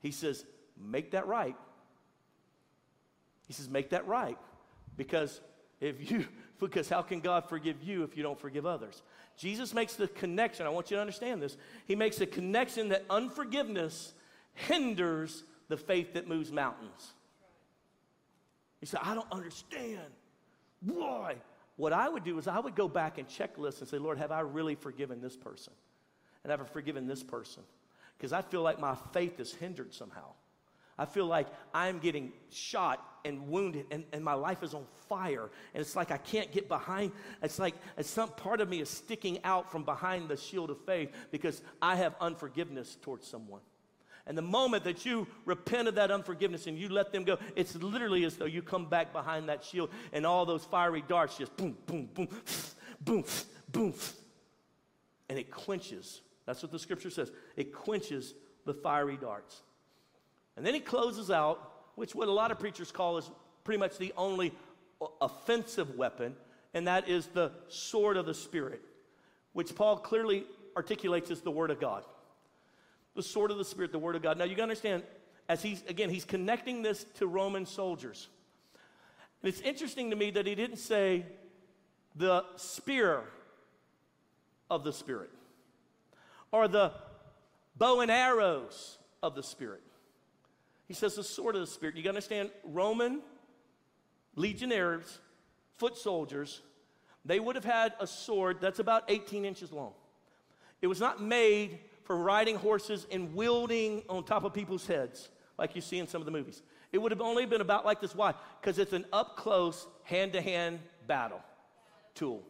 he 0.00 0.10
says, 0.10 0.44
Make 0.76 1.12
that 1.12 1.26
right. 1.28 1.56
He 3.46 3.52
says, 3.52 3.68
Make 3.68 3.90
that 3.90 4.06
right. 4.08 4.38
Because 4.96 5.40
if 5.80 6.10
you, 6.10 6.26
because 6.58 6.88
how 6.88 7.02
can 7.02 7.20
God 7.20 7.48
forgive 7.48 7.82
you 7.82 8.02
if 8.02 8.16
you 8.16 8.24
don't 8.24 8.38
forgive 8.40 8.66
others? 8.66 9.02
Jesus 9.36 9.72
makes 9.72 9.94
the 9.94 10.08
connection. 10.08 10.66
I 10.66 10.70
want 10.70 10.90
you 10.90 10.96
to 10.96 11.00
understand 11.00 11.40
this. 11.40 11.56
He 11.86 11.94
makes 11.94 12.20
a 12.20 12.26
connection 12.26 12.88
that 12.88 13.04
unforgiveness 13.08 14.12
hinders 14.52 15.44
the 15.68 15.76
faith 15.76 16.14
that 16.14 16.28
moves 16.28 16.50
mountains. 16.50 17.14
He 18.80 18.86
said, 18.86 19.00
I 19.02 19.14
don't 19.14 19.30
understand. 19.30 20.00
Why? 20.80 21.36
What 21.76 21.92
I 21.92 22.08
would 22.08 22.24
do 22.24 22.38
is 22.38 22.48
I 22.48 22.58
would 22.58 22.74
go 22.74 22.88
back 22.88 23.18
and 23.18 23.28
checklist 23.28 23.80
and 23.80 23.88
say, 23.88 23.98
Lord, 23.98 24.18
have 24.18 24.32
I 24.32 24.40
really 24.40 24.74
forgiven 24.74 25.20
this 25.20 25.36
person? 25.36 25.72
And 26.42 26.50
have 26.50 26.60
I 26.60 26.64
forgiven 26.64 27.06
this 27.06 27.22
person? 27.22 27.62
Because 28.16 28.32
I 28.32 28.42
feel 28.42 28.62
like 28.62 28.78
my 28.78 28.94
faith 29.12 29.40
is 29.40 29.54
hindered 29.54 29.94
somehow. 29.94 30.32
I 30.98 31.06
feel 31.06 31.24
like 31.24 31.46
I'm 31.72 31.98
getting 31.98 32.32
shot 32.50 33.02
and 33.24 33.48
wounded 33.48 33.86
and, 33.90 34.04
and 34.12 34.22
my 34.22 34.34
life 34.34 34.62
is 34.62 34.74
on 34.74 34.84
fire. 35.08 35.50
And 35.72 35.80
it's 35.80 35.96
like 35.96 36.10
I 36.10 36.18
can't 36.18 36.52
get 36.52 36.68
behind. 36.68 37.12
It's 37.42 37.58
like 37.58 37.74
some 38.02 38.28
part 38.28 38.60
of 38.60 38.68
me 38.68 38.80
is 38.80 38.90
sticking 38.90 39.42
out 39.42 39.72
from 39.72 39.84
behind 39.84 40.28
the 40.28 40.36
shield 40.36 40.68
of 40.68 40.78
faith 40.84 41.10
because 41.30 41.62
I 41.80 41.96
have 41.96 42.14
unforgiveness 42.20 42.98
towards 43.00 43.26
someone. 43.26 43.62
And 44.26 44.36
the 44.36 44.42
moment 44.42 44.84
that 44.84 45.04
you 45.04 45.26
repent 45.44 45.88
of 45.88 45.94
that 45.96 46.10
unforgiveness 46.10 46.66
and 46.66 46.78
you 46.78 46.88
let 46.88 47.12
them 47.12 47.24
go, 47.24 47.38
it's 47.56 47.74
literally 47.76 48.24
as 48.24 48.36
though 48.36 48.44
you 48.44 48.62
come 48.62 48.86
back 48.86 49.12
behind 49.12 49.48
that 49.48 49.64
shield 49.64 49.90
and 50.12 50.26
all 50.26 50.46
those 50.46 50.64
fiery 50.64 51.02
darts 51.06 51.38
just 51.38 51.56
boom, 51.56 51.76
boom, 51.86 52.08
boom, 52.14 52.28
boom, 53.00 53.24
boom. 53.72 53.94
And 55.28 55.38
it 55.38 55.50
quenches. 55.50 56.20
That's 56.46 56.62
what 56.62 56.72
the 56.72 56.78
scripture 56.78 57.10
says. 57.10 57.30
It 57.56 57.72
quenches 57.72 58.34
the 58.66 58.74
fiery 58.74 59.16
darts. 59.16 59.62
And 60.56 60.66
then 60.66 60.74
he 60.74 60.80
closes 60.80 61.30
out, 61.30 61.72
which 61.94 62.14
what 62.14 62.28
a 62.28 62.32
lot 62.32 62.50
of 62.50 62.58
preachers 62.58 62.92
call 62.92 63.16
is 63.18 63.30
pretty 63.64 63.78
much 63.78 63.98
the 63.98 64.12
only 64.16 64.52
offensive 65.20 65.96
weapon, 65.96 66.36
and 66.74 66.86
that 66.86 67.08
is 67.08 67.26
the 67.28 67.52
sword 67.68 68.16
of 68.16 68.26
the 68.26 68.34
Spirit, 68.34 68.82
which 69.54 69.74
Paul 69.74 69.96
clearly 69.96 70.44
articulates 70.76 71.30
as 71.30 71.40
the 71.40 71.50
Word 71.50 71.70
of 71.70 71.80
God 71.80 72.04
the 73.14 73.22
sword 73.22 73.50
of 73.50 73.58
the 73.58 73.64
Spirit, 73.64 73.92
the 73.92 73.98
Word 73.98 74.16
of 74.16 74.22
God. 74.22 74.38
Now, 74.38 74.44
you 74.44 74.54
can 74.54 74.62
understand, 74.62 75.02
as 75.48 75.62
he's, 75.62 75.82
again, 75.88 76.10
he's 76.10 76.24
connecting 76.24 76.82
this 76.82 77.04
to 77.14 77.26
Roman 77.26 77.66
soldiers. 77.66 78.28
And 79.42 79.52
it's 79.52 79.60
interesting 79.60 80.10
to 80.10 80.16
me 80.16 80.30
that 80.32 80.46
he 80.46 80.54
didn't 80.54 80.78
say 80.78 81.24
the 82.14 82.44
spear 82.56 83.22
of 84.70 84.84
the 84.84 84.92
Spirit 84.92 85.30
or 86.52 86.68
the 86.68 86.92
bow 87.76 88.00
and 88.00 88.10
arrows 88.10 88.98
of 89.22 89.34
the 89.34 89.42
Spirit. 89.42 89.82
He 90.86 90.94
says 90.94 91.14
the 91.14 91.24
sword 91.24 91.54
of 91.54 91.60
the 91.60 91.66
Spirit. 91.66 91.96
You 91.96 92.02
gotta 92.02 92.10
understand, 92.10 92.50
Roman 92.64 93.22
legionaries, 94.36 95.18
foot 95.76 95.96
soldiers, 95.96 96.62
they 97.24 97.40
would 97.40 97.56
have 97.56 97.64
had 97.64 97.92
a 98.00 98.06
sword 98.06 98.58
that's 98.60 98.78
about 98.78 99.04
18 99.08 99.44
inches 99.44 99.72
long. 99.72 99.92
It 100.80 100.86
was 100.86 101.00
not 101.00 101.22
made 101.22 101.78
for 102.10 102.16
riding 102.16 102.56
horses 102.56 103.06
and 103.12 103.32
wielding 103.36 104.02
on 104.08 104.24
top 104.24 104.42
of 104.42 104.52
people's 104.52 104.84
heads, 104.84 105.28
like 105.56 105.76
you 105.76 105.80
see 105.80 105.96
in 105.96 106.08
some 106.08 106.20
of 106.20 106.24
the 106.24 106.32
movies. 106.32 106.60
It 106.90 106.98
would 106.98 107.12
have 107.12 107.20
only 107.20 107.46
been 107.46 107.60
about 107.60 107.84
like 107.84 108.00
this. 108.00 108.16
Why? 108.16 108.34
Because 108.60 108.80
it's 108.80 108.92
an 108.92 109.04
up 109.12 109.36
close, 109.36 109.86
hand 110.02 110.32
to 110.32 110.42
hand 110.42 110.80
battle 111.06 111.40
tool. 112.16 112.42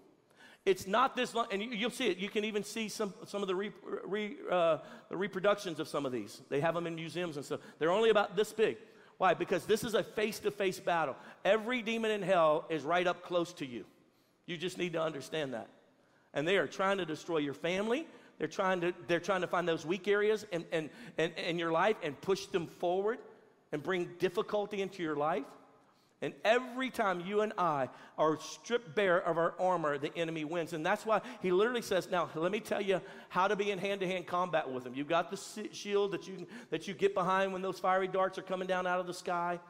It's 0.64 0.86
not 0.86 1.14
this 1.14 1.34
long, 1.34 1.46
and 1.50 1.60
you, 1.60 1.86
will 1.86 1.90
see 1.90 2.06
it. 2.06 2.16
You 2.16 2.30
can 2.30 2.46
even 2.46 2.64
see 2.64 2.88
some, 2.88 3.12
some 3.26 3.42
of 3.42 3.48
the, 3.48 3.54
re, 3.54 3.70
re, 4.06 4.36
uh, 4.50 4.78
the 5.10 5.16
reproductions 5.18 5.78
of 5.78 5.88
some 5.88 6.06
of 6.06 6.12
these. 6.12 6.40
They 6.48 6.60
have 6.60 6.74
them 6.74 6.86
in 6.86 6.94
museums 6.94 7.36
and 7.36 7.44
stuff. 7.44 7.60
They're 7.78 7.92
only 7.92 8.08
about 8.08 8.36
this 8.36 8.54
big. 8.54 8.78
Why? 9.18 9.34
Because 9.34 9.66
this 9.66 9.84
is 9.84 9.92
a 9.92 10.02
face 10.02 10.38
to 10.38 10.50
face 10.50 10.80
battle. 10.80 11.16
Every 11.44 11.82
demon 11.82 12.12
in 12.12 12.22
hell 12.22 12.64
is 12.70 12.82
right 12.82 13.06
up 13.06 13.22
close 13.24 13.52
to 13.54 13.66
you. 13.66 13.84
You 14.46 14.56
just 14.56 14.78
need 14.78 14.94
to 14.94 15.02
understand 15.02 15.52
that. 15.52 15.68
And 16.32 16.48
they 16.48 16.56
are 16.56 16.66
trying 16.66 16.96
to 16.96 17.04
destroy 17.04 17.38
your 17.38 17.52
family. 17.52 18.06
They're 18.40 18.48
trying 18.48 18.80
to, 18.80 18.94
they're 19.06 19.20
trying 19.20 19.42
to 19.42 19.46
find 19.46 19.68
those 19.68 19.84
weak 19.84 20.08
areas 20.08 20.46
in, 20.50 20.64
in, 20.72 20.88
in, 21.18 21.30
in 21.32 21.58
your 21.58 21.70
life 21.70 21.96
and 22.02 22.18
push 22.22 22.46
them 22.46 22.66
forward 22.66 23.18
and 23.70 23.82
bring 23.82 24.08
difficulty 24.18 24.80
into 24.80 25.02
your 25.02 25.14
life. 25.14 25.44
And 26.22 26.32
every 26.42 26.88
time 26.88 27.20
you 27.26 27.42
and 27.42 27.52
I 27.58 27.90
are 28.16 28.38
stripped 28.40 28.94
bare 28.94 29.18
of 29.18 29.36
our 29.36 29.52
armor, 29.60 29.98
the 29.98 30.16
enemy 30.16 30.46
wins. 30.46 30.72
And 30.72 30.84
that's 30.84 31.04
why 31.04 31.20
he 31.42 31.52
literally 31.52 31.82
says, 31.82 32.10
Now, 32.10 32.30
let 32.34 32.50
me 32.50 32.60
tell 32.60 32.80
you 32.80 33.02
how 33.28 33.46
to 33.46 33.56
be 33.56 33.70
in 33.70 33.78
hand 33.78 34.00
to 34.00 34.06
hand 34.06 34.26
combat 34.26 34.70
with 34.70 34.86
him. 34.86 34.94
You've 34.94 35.06
got 35.06 35.30
the 35.30 35.68
shield 35.72 36.12
that 36.12 36.26
you, 36.26 36.46
that 36.70 36.88
you 36.88 36.94
get 36.94 37.12
behind 37.12 37.52
when 37.52 37.60
those 37.60 37.78
fiery 37.78 38.08
darts 38.08 38.38
are 38.38 38.42
coming 38.42 38.66
down 38.66 38.86
out 38.86 39.00
of 39.00 39.06
the 39.06 39.14
sky. 39.14 39.60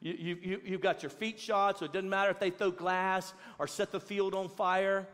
You, 0.00 0.14
you, 0.18 0.38
you, 0.42 0.60
you've 0.64 0.80
got 0.80 1.04
your 1.04 1.10
feet 1.10 1.38
shod, 1.38 1.78
so 1.78 1.84
it 1.84 1.92
doesn't 1.92 2.10
matter 2.10 2.30
if 2.30 2.40
they 2.40 2.50
throw 2.50 2.72
glass 2.72 3.32
or 3.60 3.68
set 3.68 3.92
the 3.92 4.00
field 4.00 4.34
on 4.34 4.48
fire. 4.48 5.06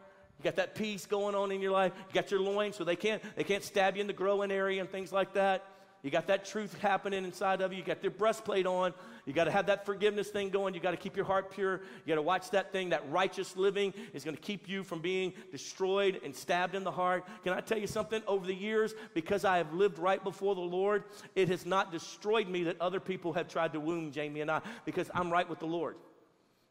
You 0.42 0.50
got 0.50 0.56
that 0.56 0.74
peace 0.74 1.06
going 1.06 1.36
on 1.36 1.52
in 1.52 1.60
your 1.60 1.70
life. 1.70 1.92
You 2.08 2.14
got 2.20 2.32
your 2.32 2.40
loins, 2.40 2.74
so 2.74 2.82
they 2.82 2.96
can't, 2.96 3.22
they 3.36 3.44
can't 3.44 3.62
stab 3.62 3.94
you 3.94 4.00
in 4.00 4.08
the 4.08 4.12
growing 4.12 4.50
area 4.50 4.80
and 4.80 4.90
things 4.90 5.12
like 5.12 5.34
that. 5.34 5.64
You 6.02 6.10
got 6.10 6.26
that 6.26 6.44
truth 6.44 6.76
happening 6.78 7.24
inside 7.24 7.60
of 7.60 7.70
you. 7.70 7.78
You 7.78 7.84
got 7.84 8.02
your 8.02 8.10
breastplate 8.10 8.66
on. 8.66 8.92
You 9.24 9.32
got 9.32 9.44
to 9.44 9.52
have 9.52 9.66
that 9.66 9.86
forgiveness 9.86 10.30
thing 10.30 10.48
going. 10.48 10.74
You 10.74 10.80
got 10.80 10.90
to 10.90 10.96
keep 10.96 11.14
your 11.14 11.24
heart 11.24 11.52
pure. 11.52 11.74
You 11.74 12.08
got 12.08 12.16
to 12.16 12.22
watch 12.22 12.50
that 12.50 12.72
thing. 12.72 12.88
That 12.88 13.08
righteous 13.08 13.56
living 13.56 13.94
is 14.12 14.24
going 14.24 14.34
to 14.34 14.42
keep 14.42 14.68
you 14.68 14.82
from 14.82 15.00
being 15.00 15.32
destroyed 15.52 16.20
and 16.24 16.34
stabbed 16.34 16.74
in 16.74 16.82
the 16.82 16.90
heart. 16.90 17.24
Can 17.44 17.52
I 17.52 17.60
tell 17.60 17.78
you 17.78 17.86
something? 17.86 18.20
Over 18.26 18.48
the 18.48 18.54
years, 18.54 18.94
because 19.14 19.44
I 19.44 19.58
have 19.58 19.72
lived 19.72 20.00
right 20.00 20.22
before 20.24 20.56
the 20.56 20.60
Lord, 20.60 21.04
it 21.36 21.48
has 21.50 21.64
not 21.64 21.92
destroyed 21.92 22.48
me 22.48 22.64
that 22.64 22.80
other 22.80 22.98
people 22.98 23.32
have 23.34 23.46
tried 23.46 23.72
to 23.74 23.78
wound 23.78 24.12
Jamie 24.12 24.40
and 24.40 24.50
I 24.50 24.60
because 24.84 25.08
I'm 25.14 25.32
right 25.32 25.48
with 25.48 25.60
the 25.60 25.66
Lord. 25.66 25.94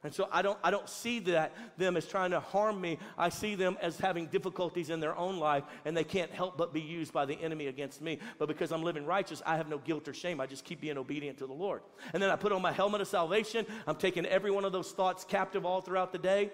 And 0.03 0.11
so 0.11 0.27
I 0.31 0.41
don't, 0.41 0.57
I 0.63 0.71
don't 0.71 0.89
see 0.89 1.19
that 1.19 1.53
them 1.77 1.95
as 1.95 2.07
trying 2.07 2.31
to 2.31 2.39
harm 2.39 2.81
me. 2.81 2.97
I 3.19 3.29
see 3.29 3.53
them 3.53 3.77
as 3.81 3.99
having 3.99 4.25
difficulties 4.25 4.89
in 4.89 4.99
their 4.99 5.15
own 5.15 5.37
life, 5.37 5.63
and 5.85 5.95
they 5.95 6.03
can't 6.03 6.31
help 6.31 6.57
but 6.57 6.73
be 6.73 6.81
used 6.81 7.13
by 7.13 7.25
the 7.25 7.35
enemy 7.35 7.67
against 7.67 8.01
me. 8.01 8.17
But 8.39 8.47
because 8.47 8.71
I'm 8.71 8.81
living 8.81 9.05
righteous, 9.05 9.43
I 9.45 9.57
have 9.57 9.69
no 9.69 9.77
guilt 9.77 10.07
or 10.07 10.13
shame. 10.13 10.41
I 10.41 10.47
just 10.47 10.65
keep 10.65 10.81
being 10.81 10.97
obedient 10.97 11.37
to 11.37 11.45
the 11.45 11.53
Lord. 11.53 11.83
And 12.13 12.23
then 12.23 12.31
I 12.31 12.35
put 12.35 12.51
on 12.51 12.63
my 12.63 12.71
helmet 12.71 13.01
of 13.01 13.07
salvation. 13.07 13.65
I'm 13.85 13.95
taking 13.95 14.25
every 14.25 14.49
one 14.49 14.65
of 14.65 14.71
those 14.71 14.91
thoughts 14.91 15.23
captive 15.23 15.67
all 15.67 15.81
throughout 15.81 16.11
the 16.11 16.17
day. 16.17 16.49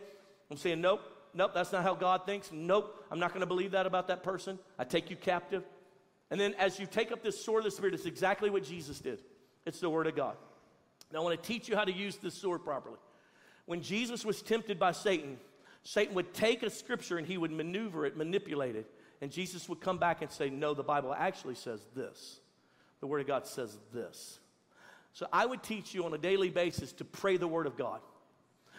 I'm 0.51 0.57
saying, 0.57 0.81
nope, 0.81 1.01
nope, 1.33 1.51
that's 1.53 1.71
not 1.71 1.83
how 1.83 1.95
God 1.95 2.25
thinks. 2.25 2.51
Nope, 2.51 3.01
I'm 3.09 3.19
not 3.19 3.29
going 3.29 3.41
to 3.41 3.47
believe 3.47 3.71
that 3.71 3.85
about 3.85 4.09
that 4.09 4.23
person. 4.23 4.59
I 4.77 4.83
take 4.83 5.09
you 5.09 5.15
captive. 5.15 5.63
And 6.31 6.37
then 6.37 6.53
as 6.55 6.79
you 6.79 6.85
take 6.85 7.13
up 7.13 7.23
this 7.23 7.43
sword 7.43 7.59
of 7.59 7.71
the 7.71 7.71
Spirit, 7.71 7.93
it's 7.93 8.05
exactly 8.05 8.49
what 8.49 8.65
Jesus 8.65 8.99
did. 8.99 9.21
It's 9.65 9.79
the 9.79 9.89
Word 9.89 10.07
of 10.07 10.17
God. 10.17 10.35
Now 11.13 11.19
I 11.19 11.23
want 11.23 11.41
to 11.41 11.47
teach 11.47 11.69
you 11.69 11.77
how 11.77 11.85
to 11.85 11.93
use 11.93 12.17
this 12.17 12.33
sword 12.33 12.65
properly 12.65 12.97
when 13.67 13.81
Jesus 13.81 14.25
was 14.25 14.41
tempted 14.41 14.79
by 14.79 14.93
Satan, 14.93 15.37
Satan 15.83 16.15
would 16.15 16.33
take 16.33 16.63
a 16.63 16.69
scripture 16.69 17.17
and 17.17 17.27
he 17.27 17.37
would 17.37 17.51
maneuver 17.51 18.05
it, 18.05 18.17
manipulate 18.17 18.75
it, 18.75 18.89
and 19.21 19.31
Jesus 19.31 19.69
would 19.69 19.81
come 19.81 19.97
back 19.97 20.21
and 20.21 20.31
say, 20.31 20.49
No, 20.49 20.73
the 20.73 20.83
Bible 20.83 21.13
actually 21.13 21.55
says 21.55 21.85
this. 21.95 22.39
The 23.01 23.07
Word 23.07 23.21
of 23.21 23.27
God 23.27 23.45
says 23.45 23.77
this. 23.93 24.39
So 25.13 25.27
I 25.31 25.45
would 25.45 25.63
teach 25.63 25.93
you 25.93 26.05
on 26.05 26.13
a 26.13 26.17
daily 26.17 26.49
basis 26.49 26.93
to 26.93 27.05
pray 27.05 27.37
the 27.37 27.47
Word 27.47 27.67
of 27.67 27.77
God. 27.77 27.99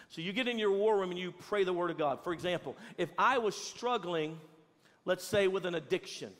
So 0.09 0.21
you 0.21 0.33
get 0.33 0.47
in 0.47 0.57
your 0.57 0.71
war 0.71 0.97
room 0.97 1.11
and 1.11 1.19
you 1.19 1.31
pray 1.31 1.63
the 1.63 1.73
Word 1.73 1.91
of 1.91 1.97
God. 1.97 2.23
For 2.23 2.33
example, 2.33 2.75
if 2.97 3.09
I 3.17 3.37
was 3.37 3.55
struggling, 3.55 4.39
let's 5.05 5.23
say, 5.23 5.47
with 5.47 5.65
an 5.65 5.75
addiction, 5.75 6.31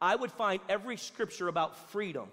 I 0.00 0.14
would 0.14 0.30
find 0.30 0.60
every 0.68 0.96
scripture 0.96 1.48
about 1.48 1.90
freedom 1.90 2.28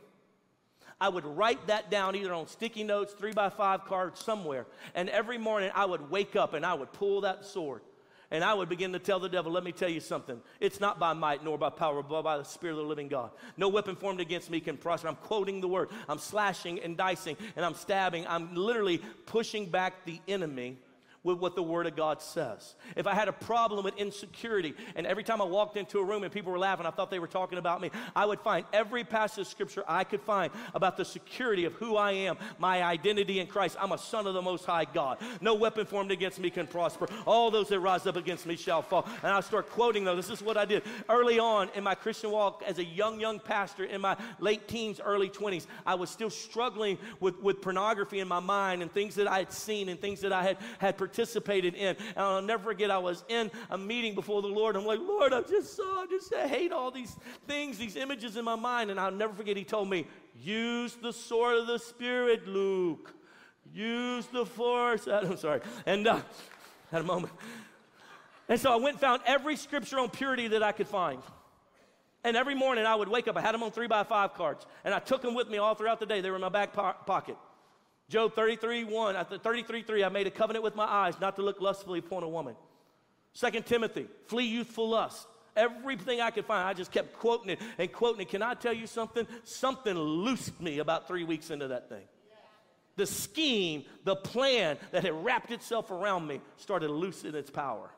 I 1.01 1.09
would 1.09 1.25
write 1.25 1.65
that 1.67 1.89
down 1.89 2.15
either 2.15 2.31
on 2.31 2.47
sticky 2.47 2.83
notes, 2.83 3.13
three 3.13 3.33
by 3.33 3.49
five 3.49 3.85
cards, 3.85 4.23
somewhere. 4.23 4.67
And 4.93 5.09
every 5.09 5.39
morning 5.39 5.71
I 5.73 5.83
would 5.83 6.11
wake 6.11 6.35
up 6.35 6.53
and 6.53 6.63
I 6.63 6.75
would 6.75 6.93
pull 6.93 7.21
that 7.21 7.43
sword. 7.43 7.81
And 8.29 8.43
I 8.45 8.53
would 8.53 8.69
begin 8.69 8.93
to 8.93 8.99
tell 8.99 9.19
the 9.19 9.27
devil, 9.27 9.51
let 9.51 9.63
me 9.63 9.71
tell 9.73 9.89
you 9.89 9.99
something. 9.99 10.39
It's 10.61 10.79
not 10.79 10.99
by 10.99 11.11
might 11.13 11.43
nor 11.43 11.57
by 11.57 11.71
power, 11.71 12.01
but 12.03 12.21
by 12.21 12.37
the 12.37 12.45
Spirit 12.45 12.73
of 12.73 12.77
the 12.77 12.83
living 12.83 13.09
God. 13.09 13.31
No 13.57 13.67
weapon 13.67 13.95
formed 13.95 14.21
against 14.21 14.51
me 14.51 14.61
can 14.61 14.77
prosper. 14.77 15.07
I'm 15.07 15.15
quoting 15.15 15.59
the 15.59 15.67
word. 15.67 15.89
I'm 16.07 16.19
slashing 16.19 16.79
and 16.79 16.95
dicing 16.95 17.35
and 17.55 17.65
I'm 17.65 17.73
stabbing. 17.73 18.25
I'm 18.27 18.55
literally 18.55 18.99
pushing 19.25 19.65
back 19.65 20.05
the 20.05 20.21
enemy 20.27 20.77
with 21.23 21.37
what 21.37 21.55
the 21.55 21.61
Word 21.61 21.85
of 21.85 21.95
God 21.95 22.21
says. 22.21 22.75
If 22.95 23.05
I 23.05 23.13
had 23.13 23.27
a 23.27 23.33
problem 23.33 23.85
with 23.85 23.95
insecurity, 23.97 24.73
and 24.95 25.05
every 25.05 25.23
time 25.23 25.41
I 25.41 25.45
walked 25.45 25.77
into 25.77 25.99
a 25.99 26.03
room 26.03 26.23
and 26.23 26.31
people 26.31 26.51
were 26.51 26.59
laughing, 26.59 26.85
I 26.85 26.91
thought 26.91 27.11
they 27.11 27.19
were 27.19 27.27
talking 27.27 27.59
about 27.59 27.79
me, 27.79 27.91
I 28.15 28.25
would 28.25 28.39
find 28.39 28.65
every 28.73 29.03
passage 29.03 29.41
of 29.41 29.47
Scripture 29.47 29.83
I 29.87 30.03
could 30.03 30.21
find 30.21 30.51
about 30.73 30.97
the 30.97 31.05
security 31.05 31.65
of 31.65 31.73
who 31.73 31.95
I 31.95 32.11
am, 32.13 32.37
my 32.57 32.81
identity 32.81 33.39
in 33.39 33.47
Christ. 33.47 33.77
I'm 33.79 33.91
a 33.91 33.97
son 33.97 34.25
of 34.25 34.33
the 34.33 34.41
Most 34.41 34.65
High 34.65 34.85
God. 34.85 35.19
No 35.41 35.53
weapon 35.53 35.85
formed 35.85 36.11
against 36.11 36.39
me 36.39 36.49
can 36.49 36.65
prosper. 36.65 37.07
All 37.27 37.51
those 37.51 37.69
that 37.69 37.79
rise 37.79 38.07
up 38.07 38.15
against 38.15 38.47
me 38.47 38.55
shall 38.55 38.81
fall. 38.81 39.07
And 39.21 39.31
I 39.31 39.41
start 39.41 39.69
quoting 39.69 40.03
those. 40.03 40.27
This 40.27 40.39
is 40.39 40.43
what 40.43 40.57
I 40.57 40.65
did 40.65 40.83
early 41.07 41.37
on 41.37 41.69
in 41.75 41.83
my 41.83 41.93
Christian 41.93 42.31
walk 42.31 42.63
as 42.65 42.79
a 42.79 42.83
young, 42.83 43.19
young 43.19 43.39
pastor 43.39 43.83
in 43.83 44.01
my 44.01 44.17
late 44.39 44.67
teens, 44.67 44.99
early 45.03 45.29
20s. 45.29 45.67
I 45.85 45.95
was 45.95 46.09
still 46.09 46.31
struggling 46.31 46.97
with, 47.19 47.39
with 47.41 47.61
pornography 47.61 48.19
in 48.19 48.27
my 48.27 48.39
mind 48.39 48.81
and 48.81 48.91
things 48.91 49.15
that 49.15 49.27
I 49.27 49.37
had 49.37 49.53
seen 49.53 49.89
and 49.89 49.99
things 49.99 50.21
that 50.21 50.33
I 50.33 50.43
had, 50.43 50.57
had 50.79 50.97
participated 51.11 51.75
in. 51.75 51.95
And 51.97 52.17
I'll 52.17 52.41
never 52.41 52.63
forget, 52.63 52.89
I 52.89 52.97
was 52.97 53.23
in 53.27 53.51
a 53.69 53.77
meeting 53.77 54.15
before 54.15 54.41
the 54.41 54.47
Lord. 54.47 54.75
I'm 54.75 54.85
like, 54.85 54.99
Lord, 54.99 55.33
I 55.33 55.41
just 55.41 55.75
saw, 55.75 56.03
I 56.03 56.05
just 56.09 56.33
hate 56.33 56.71
all 56.71 56.89
these 56.89 57.15
things, 57.47 57.77
these 57.77 57.95
images 57.95 58.37
in 58.37 58.45
my 58.45 58.55
mind. 58.55 58.91
And 58.91 58.99
I'll 58.99 59.11
never 59.11 59.33
forget, 59.33 59.57
He 59.57 59.63
told 59.63 59.89
me, 59.89 60.07
use 60.41 60.95
the 61.01 61.11
sword 61.11 61.57
of 61.57 61.67
the 61.67 61.79
Spirit, 61.79 62.47
Luke. 62.47 63.13
Use 63.73 64.25
the 64.27 64.45
force. 64.45 65.07
I'm 65.11 65.37
sorry. 65.37 65.61
And 65.85 66.07
uh, 66.07 66.21
had 66.91 67.01
a 67.01 67.05
moment. 67.05 67.33
And 68.47 68.59
so 68.59 68.71
I 68.71 68.77
went 68.77 68.95
and 68.95 68.99
found 68.99 69.21
every 69.25 69.55
scripture 69.55 69.99
on 69.99 70.09
purity 70.09 70.47
that 70.49 70.63
I 70.63 70.71
could 70.71 70.87
find. 70.87 71.21
And 72.23 72.37
every 72.37 72.55
morning 72.55 72.85
I 72.85 72.95
would 72.95 73.07
wake 73.07 73.27
up, 73.27 73.35
I 73.35 73.41
had 73.41 73.53
them 73.53 73.63
on 73.63 73.71
three 73.71 73.87
by 73.87 74.03
five 74.03 74.35
cards, 74.35 74.67
and 74.83 74.93
I 74.93 74.99
took 74.99 75.23
them 75.23 75.33
with 75.33 75.49
me 75.49 75.57
all 75.57 75.73
throughout 75.73 75.99
the 75.99 76.05
day. 76.05 76.21
They 76.21 76.29
were 76.29 76.35
in 76.35 76.41
my 76.41 76.49
back 76.49 76.71
po- 76.71 76.93
pocket. 77.07 77.35
Job 78.11 78.35
33 78.35 78.83
1, 78.83 79.15
at 79.15 79.29
the 79.29 79.39
33 79.39 79.83
3, 79.83 80.03
I 80.03 80.09
made 80.09 80.27
a 80.27 80.31
covenant 80.31 80.63
with 80.63 80.75
my 80.75 80.83
eyes 80.83 81.15
not 81.21 81.37
to 81.37 81.41
look 81.41 81.61
lustfully 81.61 81.99
upon 81.99 82.23
a 82.23 82.27
woman. 82.27 82.57
Second 83.31 83.65
Timothy, 83.65 84.05
flee 84.27 84.43
youthful 84.43 84.89
lust. 84.89 85.27
Everything 85.55 86.19
I 86.19 86.29
could 86.29 86.45
find, 86.45 86.67
I 86.67 86.73
just 86.73 86.91
kept 86.91 87.17
quoting 87.19 87.51
it 87.51 87.59
and 87.77 87.89
quoting 87.89 88.21
it. 88.21 88.27
Can 88.27 88.41
I 88.41 88.53
tell 88.53 88.73
you 88.73 88.85
something? 88.85 89.25
Something 89.45 89.97
loosed 89.97 90.59
me 90.59 90.79
about 90.79 91.07
three 91.07 91.23
weeks 91.23 91.51
into 91.51 91.69
that 91.69 91.87
thing. 91.87 92.03
The 92.97 93.05
scheme, 93.05 93.85
the 94.03 94.17
plan 94.17 94.77
that 94.91 95.03
had 95.03 95.23
wrapped 95.23 95.51
itself 95.51 95.89
around 95.89 96.27
me 96.27 96.41
started 96.57 96.91
losing 96.91 97.33
its 97.33 97.49
power. 97.49 97.89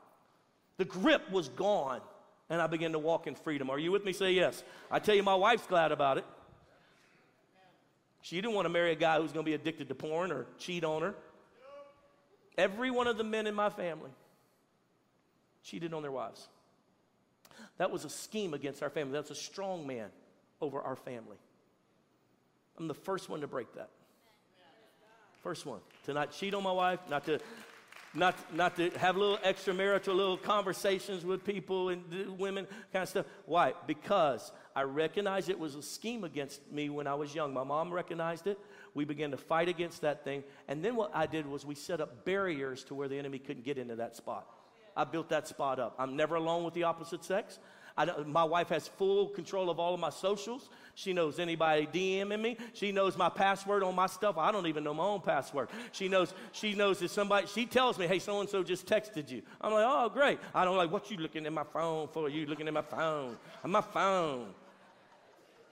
The 0.76 0.84
grip 0.84 1.28
was 1.32 1.48
gone, 1.48 2.00
and 2.48 2.62
I 2.62 2.68
began 2.68 2.92
to 2.92 3.00
walk 3.00 3.26
in 3.26 3.34
freedom. 3.34 3.68
Are 3.68 3.80
you 3.80 3.90
with 3.90 4.04
me? 4.04 4.12
Say 4.12 4.32
yes. 4.32 4.62
I 4.92 5.00
tell 5.00 5.16
you, 5.16 5.24
my 5.24 5.34
wife's 5.34 5.66
glad 5.66 5.90
about 5.90 6.18
it. 6.18 6.24
She 8.24 8.36
didn't 8.36 8.54
want 8.54 8.64
to 8.64 8.70
marry 8.70 8.90
a 8.90 8.94
guy 8.94 9.20
who's 9.20 9.32
going 9.32 9.44
to 9.44 9.50
be 9.50 9.52
addicted 9.52 9.88
to 9.88 9.94
porn 9.94 10.32
or 10.32 10.46
cheat 10.58 10.82
on 10.82 11.02
her. 11.02 11.14
Every 12.56 12.90
one 12.90 13.06
of 13.06 13.18
the 13.18 13.22
men 13.22 13.46
in 13.46 13.54
my 13.54 13.68
family 13.68 14.08
cheated 15.62 15.92
on 15.92 16.00
their 16.00 16.10
wives. 16.10 16.48
That 17.76 17.90
was 17.90 18.06
a 18.06 18.08
scheme 18.08 18.54
against 18.54 18.82
our 18.82 18.88
family. 18.88 19.12
That's 19.12 19.30
a 19.30 19.34
strong 19.34 19.86
man 19.86 20.08
over 20.62 20.80
our 20.80 20.96
family. 20.96 21.36
I'm 22.78 22.88
the 22.88 22.94
first 22.94 23.28
one 23.28 23.42
to 23.42 23.46
break 23.46 23.74
that. 23.74 23.90
First 25.42 25.66
one. 25.66 25.80
To 26.06 26.14
not 26.14 26.32
cheat 26.32 26.54
on 26.54 26.62
my 26.62 26.72
wife, 26.72 27.00
not 27.10 27.26
to 27.26 27.40
not, 28.14 28.54
not 28.54 28.76
to 28.76 28.90
have 28.90 29.16
little 29.16 29.38
extramarital 29.38 30.14
little 30.14 30.36
conversations 30.36 31.24
with 31.24 31.44
people 31.44 31.88
and 31.88 32.38
women 32.38 32.66
kind 32.92 33.02
of 33.02 33.08
stuff. 33.08 33.26
Why? 33.46 33.72
Because 33.86 34.52
I 34.76 34.82
recognized 34.82 35.48
it 35.48 35.58
was 35.58 35.74
a 35.74 35.82
scheme 35.82 36.24
against 36.24 36.60
me 36.70 36.88
when 36.88 37.06
I 37.06 37.14
was 37.14 37.34
young. 37.34 37.52
My 37.52 37.64
mom 37.64 37.92
recognized 37.92 38.46
it. 38.46 38.58
We 38.94 39.04
began 39.04 39.32
to 39.32 39.36
fight 39.36 39.68
against 39.68 40.02
that 40.02 40.24
thing. 40.24 40.44
And 40.68 40.84
then 40.84 40.94
what 40.94 41.10
I 41.14 41.26
did 41.26 41.46
was 41.46 41.66
we 41.66 41.74
set 41.74 42.00
up 42.00 42.24
barriers 42.24 42.84
to 42.84 42.94
where 42.94 43.08
the 43.08 43.18
enemy 43.18 43.38
couldn't 43.38 43.64
get 43.64 43.78
into 43.78 43.96
that 43.96 44.14
spot. 44.14 44.46
I 44.96 45.02
built 45.04 45.28
that 45.30 45.48
spot 45.48 45.80
up. 45.80 45.96
I'm 45.98 46.16
never 46.16 46.36
alone 46.36 46.62
with 46.62 46.74
the 46.74 46.84
opposite 46.84 47.24
sex. 47.24 47.58
My 48.26 48.42
wife 48.42 48.70
has 48.70 48.88
full 48.88 49.28
control 49.28 49.70
of 49.70 49.78
all 49.78 49.94
of 49.94 50.00
my 50.00 50.10
socials. 50.10 50.68
She 50.96 51.12
knows 51.12 51.38
anybody 51.38 51.86
DMing 51.86 52.40
me. 52.40 52.56
She 52.72 52.90
knows 52.90 53.16
my 53.16 53.28
password 53.28 53.82
on 53.82 53.94
my 53.94 54.06
stuff. 54.06 54.36
I 54.36 54.50
don't 54.50 54.66
even 54.66 54.82
know 54.82 54.94
my 54.94 55.04
own 55.04 55.20
password. 55.20 55.68
She 55.92 56.08
knows, 56.08 56.34
she 56.52 56.74
knows 56.74 57.02
if 57.02 57.10
somebody, 57.10 57.46
she 57.46 57.66
tells 57.66 57.98
me, 57.98 58.06
hey, 58.06 58.18
so 58.18 58.40
and 58.40 58.48
so 58.48 58.62
just 58.62 58.86
texted 58.86 59.30
you. 59.30 59.42
I'm 59.60 59.72
like, 59.72 59.84
oh, 59.86 60.08
great. 60.08 60.38
I 60.54 60.64
don't 60.64 60.76
like, 60.76 60.90
what 60.90 61.10
you 61.10 61.18
looking 61.18 61.46
at 61.46 61.52
my 61.52 61.64
phone 61.64 62.08
for? 62.08 62.28
You 62.28 62.46
looking 62.46 62.66
at 62.66 62.74
my 62.74 62.82
phone? 62.82 63.36
On 63.62 63.70
my 63.70 63.80
phone. 63.80 64.54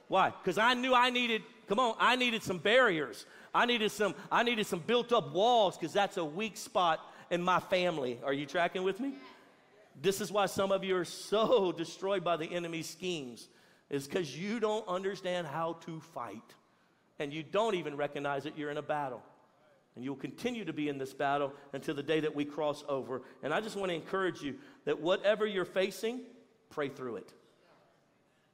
Why? 0.08 0.30
Because 0.30 0.58
I 0.58 0.74
knew 0.74 0.94
I 0.94 1.10
needed, 1.10 1.42
come 1.68 1.78
on, 1.78 1.96
I 1.98 2.16
needed 2.16 2.42
some 2.42 2.58
barriers. 2.58 3.26
I 3.54 3.66
needed 3.66 3.90
some, 3.90 4.14
I 4.30 4.42
needed 4.42 4.66
some 4.66 4.80
built 4.80 5.12
up 5.12 5.32
walls 5.32 5.76
because 5.76 5.92
that's 5.92 6.16
a 6.16 6.24
weak 6.24 6.56
spot 6.56 7.00
in 7.30 7.42
my 7.42 7.60
family. 7.60 8.18
Are 8.24 8.32
you 8.32 8.46
tracking 8.46 8.82
with 8.82 9.00
me? 9.00 9.14
This 10.00 10.20
is 10.20 10.32
why 10.32 10.46
some 10.46 10.72
of 10.72 10.84
you 10.84 10.96
are 10.96 11.04
so 11.04 11.72
destroyed 11.76 12.24
by 12.24 12.36
the 12.36 12.46
enemy's 12.46 12.88
schemes 12.88 13.48
is 13.90 14.06
because 14.06 14.36
you 14.36 14.58
don't 14.58 14.86
understand 14.88 15.46
how 15.46 15.74
to 15.84 16.00
fight. 16.00 16.54
And 17.18 17.32
you 17.32 17.42
don't 17.42 17.74
even 17.74 17.96
recognize 17.96 18.44
that 18.44 18.58
you're 18.58 18.70
in 18.70 18.78
a 18.78 18.82
battle. 18.82 19.22
And 19.94 20.04
you'll 20.04 20.16
continue 20.16 20.64
to 20.64 20.72
be 20.72 20.88
in 20.88 20.96
this 20.96 21.12
battle 21.12 21.52
until 21.72 21.94
the 21.94 22.02
day 22.02 22.20
that 22.20 22.34
we 22.34 22.44
cross 22.44 22.82
over. 22.88 23.22
And 23.42 23.52
I 23.52 23.60
just 23.60 23.76
want 23.76 23.90
to 23.90 23.94
encourage 23.94 24.40
you 24.40 24.56
that 24.86 25.00
whatever 25.00 25.46
you're 25.46 25.66
facing, 25.66 26.22
pray 26.70 26.88
through 26.88 27.16
it. 27.16 27.32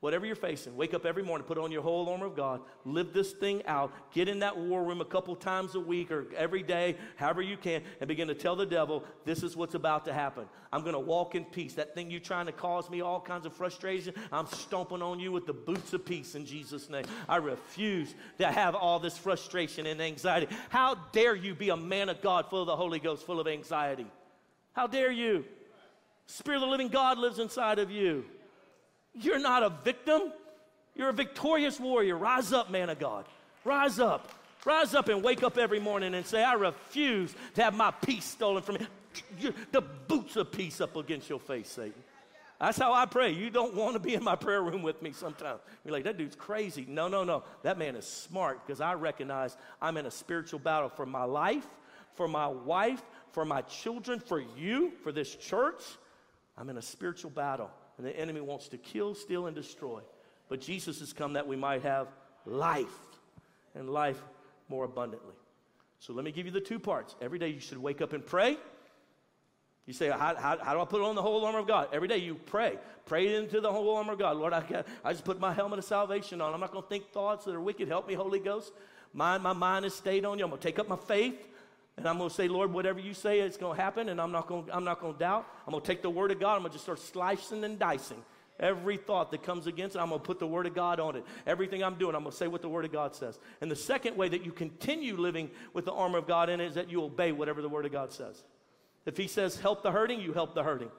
Whatever 0.01 0.26
you're 0.26 0.36
facing, 0.36 0.76
wake 0.76 0.94
up 0.94 1.05
every 1.05 1.24
morning, 1.24 1.44
put 1.44 1.59
on 1.59 1.72
your 1.72 1.82
whole 1.82 2.09
armor 2.09 2.26
of 2.26 2.36
God, 2.36 2.61
live 2.84 3.12
this 3.12 3.32
thing 3.32 3.66
out, 3.66 3.92
get 4.14 4.28
in 4.28 4.38
that 4.38 4.57
war 4.57 4.84
room 4.84 5.01
a 5.01 5.05
couple 5.05 5.34
times 5.34 5.74
a 5.74 5.80
week 5.80 6.12
or 6.12 6.26
every 6.36 6.62
day, 6.62 6.96
however 7.16 7.42
you 7.42 7.57
can, 7.57 7.82
and 7.99 8.07
begin 8.07 8.28
to 8.28 8.34
tell 8.34 8.55
the 8.55 8.64
devil, 8.64 9.03
this 9.24 9.42
is 9.42 9.57
what's 9.57 9.74
about 9.74 10.05
to 10.05 10.12
happen. 10.12 10.44
I'm 10.72 10.82
going 10.82 10.92
to 10.92 11.01
walk 11.01 11.34
in 11.34 11.44
peace. 11.44 11.74
That 11.74 11.96
thing 11.96 12.12
you're 12.12 12.20
trying 12.20 12.46
to 12.46 12.53
cause 12.53 12.88
me 12.88 13.01
all 13.01 13.20
kinds 13.20 13.44
of 13.44 13.53
frustration, 13.53 14.14
I'm 14.30 14.46
stomping 14.46 15.03
on 15.03 15.18
you 15.18 15.32
with 15.32 15.46
the 15.46 15.53
boots 15.53 15.92
of 15.92 16.05
peace 16.05 16.36
in 16.36 16.46
Jesus' 16.46 16.88
name. 16.88 17.05
I 17.28 17.38
refuse 17.38 18.14
to 18.38 18.46
have 18.46 18.76
all 18.76 19.01
this 19.01 19.18
frustration 19.18 19.84
and 19.84 20.01
anxiety. 20.01 20.46
How 20.68 20.94
dare 21.11 21.34
you 21.34 21.57
be 21.57 21.70
a 21.70 21.76
man 21.76 22.09
of 22.09 22.22
God 22.22 22.49
full 22.49 22.61
of 22.61 22.68
the 22.68 22.76
Holy 22.76 23.01
Ghost, 23.01 23.26
full 23.26 23.40
of 23.40 23.49
anxiety? 23.49 24.07
How 24.74 24.86
dare 24.86 25.11
you? 25.11 25.44
Spirit 26.26 26.59
of 26.59 26.62
the 26.62 26.68
living 26.68 26.88
God 26.88 27.18
lives 27.18 27.40
inside 27.40 27.80
of 27.80 27.90
you. 27.90 28.26
You're 29.20 29.38
not 29.38 29.62
a 29.62 29.70
victim. 29.70 30.32
You're 30.94 31.10
a 31.10 31.12
victorious 31.12 31.78
warrior. 31.78 32.16
Rise 32.16 32.52
up, 32.52 32.70
man 32.70 32.90
of 32.90 32.98
God. 32.98 33.24
Rise 33.64 33.98
up. 33.98 34.30
Rise 34.64 34.94
up 34.94 35.08
and 35.08 35.22
wake 35.22 35.42
up 35.42 35.56
every 35.56 35.80
morning 35.80 36.14
and 36.14 36.26
say, 36.26 36.42
I 36.42 36.54
refuse 36.54 37.34
to 37.54 37.62
have 37.62 37.74
my 37.74 37.90
peace 37.90 38.24
stolen 38.24 38.62
from 38.62 38.76
me. 38.76 38.86
The 39.72 39.80
boots 39.80 40.36
of 40.36 40.52
peace 40.52 40.80
up 40.80 40.96
against 40.96 41.28
your 41.28 41.40
face, 41.40 41.68
Satan. 41.68 42.02
That's 42.60 42.76
how 42.76 42.92
I 42.92 43.06
pray. 43.06 43.30
You 43.30 43.50
don't 43.50 43.74
want 43.74 43.92
to 43.92 44.00
be 44.00 44.14
in 44.14 44.24
my 44.24 44.34
prayer 44.34 44.62
room 44.62 44.82
with 44.82 45.00
me 45.00 45.12
sometimes. 45.12 45.60
You're 45.84 45.92
like, 45.92 46.04
that 46.04 46.18
dude's 46.18 46.34
crazy. 46.34 46.84
No, 46.88 47.06
no, 47.06 47.22
no. 47.22 47.44
That 47.62 47.78
man 47.78 47.94
is 47.94 48.04
smart 48.04 48.66
because 48.66 48.80
I 48.80 48.94
recognize 48.94 49.56
I'm 49.80 49.96
in 49.96 50.06
a 50.06 50.10
spiritual 50.10 50.58
battle 50.58 50.88
for 50.88 51.06
my 51.06 51.22
life, 51.22 51.66
for 52.14 52.26
my 52.26 52.48
wife, 52.48 53.02
for 53.30 53.44
my 53.44 53.62
children, 53.62 54.18
for 54.18 54.42
you, 54.56 54.92
for 55.04 55.12
this 55.12 55.36
church. 55.36 55.82
I'm 56.56 56.68
in 56.68 56.78
a 56.78 56.82
spiritual 56.82 57.30
battle, 57.30 57.70
and 57.99 58.07
the 58.07 58.16
enemy 58.16 58.40
wants 58.40 58.68
to 58.68 58.78
kill, 58.78 59.14
steal, 59.14 59.46
and 59.46 59.55
destroy. 59.55 60.01
But 60.49 60.61
Jesus 60.61 61.01
has 61.01 61.12
come 61.12 61.34
that 61.34 61.46
we 61.46 61.57
might 61.57 61.82
have 61.82 62.09
life 62.46 62.86
and 63.74 63.90
life 63.90 64.20
more 64.68 64.84
abundantly. 64.84 65.34
So 65.99 66.12
let 66.12 66.24
me 66.24 66.32
give 66.32 66.46
you 66.46 66.53
the 66.53 66.61
two 66.61 66.78
parts. 66.78 67.14
Every 67.20 67.38
day 67.38 67.49
you 67.49 67.61
should 67.61 67.78
wake 67.78 68.01
up 68.01 68.12
and 68.12 68.24
pray. 68.24 68.57
You 69.84 69.94
say, 69.94 70.11
how, 70.11 70.36
how, 70.36 70.59
how, 70.62 70.74
do 70.74 70.80
I 70.80 70.84
put 70.84 71.01
on 71.01 71.14
the 71.14 71.22
whole 71.22 71.44
armor 71.44 71.59
of 71.59 71.66
God? 71.66 71.88
Every 71.92 72.09
day 72.09 72.18
you 72.18 72.34
pray. 72.34 72.78
Pray 73.07 73.34
into 73.34 73.61
the 73.61 73.72
whole 73.72 73.96
armor 73.96 74.12
of 74.12 74.18
God. 74.18 74.36
Lord, 74.36 74.53
I, 74.53 74.61
got, 74.61 74.86
I 75.03 75.12
just 75.12 75.24
put 75.24 75.40
my 75.40 75.53
helmet 75.53 75.78
of 75.78 75.84
salvation 75.86 76.40
on. 76.40 76.53
I'm 76.53 76.61
not 76.61 76.72
going 76.72 76.82
to 76.82 76.88
think 76.88 77.11
thoughts 77.11 77.46
that 77.46 77.55
are 77.55 77.61
wicked. 77.61 77.88
Help 77.88 78.07
me, 78.07 78.14
Holy 78.14 78.38
Ghost. 78.38 78.72
My, 79.14 79.38
my 79.38 79.55
mind 79.55 79.86
is 79.86 79.94
stayed 79.94 80.24
on 80.26 80.38
you. 80.38 80.44
I'm 80.44 80.51
going 80.51 80.61
to 80.61 80.68
take 80.68 80.78
up 80.78 80.88
my 80.88 80.96
faith. 80.96 81.49
And 81.99 82.07
I'm 82.07 82.16
going 82.16 82.30
to 82.30 82.34
say, 82.34 82.46
Lord, 82.46 82.72
whatever 82.72 83.01
you 83.01 83.12
say, 83.12 83.40
it's 83.40 83.57
going 83.57 83.76
to 83.76 83.82
happen. 83.82 84.09
And 84.09 84.20
I'm 84.20 84.30
not 84.30 84.46
going, 84.46 84.66
I'm 84.72 84.84
not 84.84 85.01
going 85.01 85.14
to 85.14 85.18
doubt. 85.18 85.46
I'm 85.66 85.72
going 85.72 85.82
to 85.82 85.86
take 85.86 86.01
the 86.01 86.09
word 86.09 86.30
of 86.30 86.38
God. 86.38 86.55
I'm 86.55 86.61
going 86.61 86.70
to 86.70 86.74
just 86.74 86.84
start 86.84 87.01
slicing 87.01 87.64
and 87.64 87.76
dicing. 87.76 88.22
Every 88.61 88.96
thought 88.96 89.30
that 89.32 89.42
comes 89.42 89.66
against 89.66 89.96
it, 89.96 90.01
I'm 90.01 90.09
going 90.09 90.20
to 90.20 90.26
put 90.26 90.40
the 90.40 90.46
Word 90.46 90.66
of 90.66 90.74
God 90.74 90.99
on 90.99 91.14
it. 91.14 91.24
Everything 91.46 91.84
I'm 91.84 91.94
doing, 91.94 92.16
I'm 92.16 92.22
going 92.22 92.32
to 92.32 92.36
say 92.36 92.49
what 92.49 92.61
the 92.61 92.68
Word 92.68 92.84
of 92.84 92.92
God 92.92 93.14
says. 93.14 93.38
And 93.61 93.70
the 93.70 93.76
second 93.76 94.16
way 94.16 94.28
that 94.28 94.44
you 94.44 94.51
continue 94.51 95.16
living 95.16 95.51
with 95.74 95.84
the 95.84 95.92
armor 95.92 96.18
of 96.18 96.26
God 96.26 96.51
in 96.51 96.61
it 96.61 96.66
is 96.66 96.74
that 96.74 96.90
you 96.90 97.05
obey 97.05 97.30
whatever 97.30 97.62
the 97.62 97.68
Word 97.68 97.86
of 97.86 97.92
God 97.92 98.12
says. 98.12 98.42
If 99.07 99.16
He 99.16 99.28
says 99.28 99.61
help 99.61 99.84
the 99.84 99.92
hurting, 99.92 100.20
you 100.20 100.32
help 100.32 100.55
the 100.55 100.64
hurting. 100.64 100.90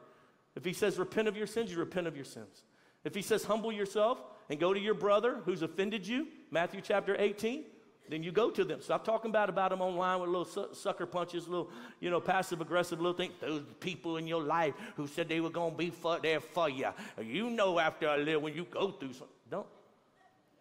If 0.56 0.64
He 0.64 0.72
says 0.72 0.98
repent 0.98 1.28
of 1.28 1.36
your 1.36 1.48
sins, 1.48 1.70
you 1.70 1.78
repent 1.80 2.08
of 2.08 2.16
your 2.16 2.26
sins. 2.26 2.64
If 3.04 3.14
He 3.14 3.22
says 3.22 3.44
humble 3.44 3.74
yourself 3.74 4.20
and 4.50 4.58
go 4.58 4.74
to 4.74 4.80
your 4.80 4.94
brother 4.94 5.42
who's 5.44 5.62
offended 5.62 6.08
you, 6.08 6.28
Matthew 6.52 6.80
chapter 6.80 7.18
18, 7.20 7.66
then 8.10 8.24
you 8.24 8.32
go 8.32 8.50
to 8.50 8.64
them. 8.64 8.82
Stop 8.82 9.06
talking 9.06 9.30
about 9.30 9.50
about 9.50 9.70
them 9.70 9.82
online 9.82 10.20
with 10.20 10.30
little 10.30 10.46
su- 10.46 10.70
sucker 10.74 11.06
punches, 11.06 11.48
little 11.48 11.70
you 12.00 12.10
know 12.10 12.20
passive 12.20 12.60
aggressive 12.60 13.00
little 13.00 13.14
things. 13.14 13.34
Those 13.40 13.64
people 13.80 14.18
in 14.18 14.28
your 14.28 14.42
life 14.42 14.74
who 14.96 15.08
said 15.08 15.30
they 15.30 15.40
were 15.40 15.52
gonna 15.52 15.76
be 15.76 15.92
for, 15.92 16.20
there 16.20 16.40
for 16.40 16.70
you. 16.70 16.88
You 17.22 17.52
know 17.52 17.78
after 17.78 18.08
a 18.08 18.18
little 18.18 18.42
when 18.42 18.56
you 18.56 18.66
go 18.66 18.92
through 18.92 19.14
something. 19.14 19.36
Don't. 19.50 19.68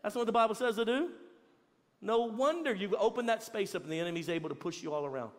That's 0.03 0.15
what 0.15 0.27
the 0.27 0.33
Bible 0.33 0.55
says 0.55 0.77
to 0.77 0.85
do. 0.85 1.11
No 2.01 2.21
wonder 2.21 2.73
you 2.75 2.95
open 2.97 3.27
that 3.27 3.43
space 3.43 3.75
up 3.75 3.83
and 3.83 3.93
the 3.93 3.99
enemy's 3.99 4.29
able 4.29 4.51
to 4.51 4.55
push 4.55 4.83
you 4.83 4.93
all 4.93 5.05
around. 5.05 5.31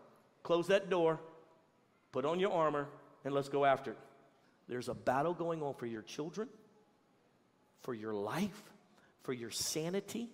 Close 0.43 0.67
that 0.67 0.89
door, 0.89 1.19
put 2.11 2.25
on 2.25 2.39
your 2.39 2.51
armor, 2.51 2.87
and 3.23 3.33
let's 3.33 3.49
go 3.49 3.65
after 3.65 3.91
it. 3.91 3.97
There's 4.67 4.89
a 4.89 4.93
battle 4.93 5.33
going 5.33 5.61
on 5.61 5.73
for 5.75 5.85
your 5.85 6.01
children, 6.01 6.49
for 7.81 7.93
your 7.93 8.13
life, 8.13 8.63
for 9.23 9.33
your 9.33 9.51
sanity, 9.51 10.29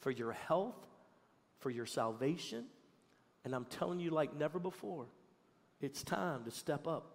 for 0.00 0.10
your 0.10 0.32
health, 0.32 0.74
for 1.62 1.70
your 1.70 1.86
salvation. 1.86 2.66
And 3.44 3.54
I'm 3.54 3.64
telling 3.64 4.00
you, 4.00 4.10
like 4.10 4.36
never 4.36 4.58
before, 4.58 5.06
it's 5.80 6.02
time 6.02 6.44
to 6.44 6.50
step 6.50 6.86
up, 6.86 7.14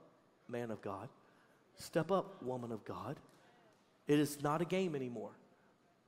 man 0.49 0.71
of 0.71 0.81
God. 0.81 1.09
Step 1.75 2.11
up, 2.11 2.41
woman 2.41 2.71
of 2.71 2.83
God. 2.83 3.17
It 4.07 4.19
is 4.19 4.41
not 4.41 4.61
a 4.61 4.65
game 4.65 4.95
anymore. 4.95 5.31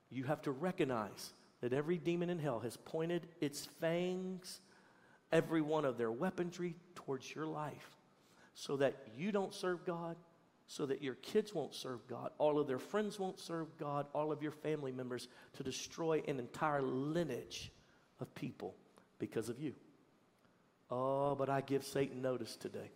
You 0.10 0.24
have 0.24 0.42
to 0.44 0.52
recognize 0.52 1.34
that 1.62 1.74
every 1.74 1.98
demon 1.98 2.30
in 2.30 2.40
hell 2.40 2.60
has 2.62 2.78
pointed 2.78 3.28
its 3.40 3.68
fangs, 3.80 4.62
every 5.32 5.62
one 5.62 5.86
of 5.86 5.98
their 5.98 6.12
weaponry 6.12 6.76
towards 6.96 7.34
your 7.36 7.46
life 7.46 7.98
so 8.56 8.78
that 8.78 8.96
you 9.18 9.32
don't 9.32 9.54
serve 9.54 9.86
God, 9.86 10.16
so 10.68 10.86
that 10.86 11.02
your 11.02 11.16
kids 11.16 11.54
won't 11.54 11.74
serve 11.74 12.06
God, 12.08 12.32
all 12.38 12.60
of 12.60 12.68
their 12.68 12.80
friends 12.80 13.20
won't 13.20 13.40
serve 13.40 13.68
God, 13.78 14.06
all 14.14 14.32
of 14.32 14.42
your 14.42 14.52
family 14.52 14.92
members 14.92 15.28
to 15.54 15.64
destroy 15.64 16.22
an 16.28 16.40
entire 16.40 16.82
lineage 16.82 17.72
of 18.20 18.34
people 18.36 18.76
because 19.20 19.50
of 19.50 19.60
you. 19.60 19.74
Oh, 20.92 21.36
but 21.36 21.50
I 21.50 21.62
give 21.62 21.84
Satan 21.84 22.22
notice 22.22 22.56
today 22.56 22.92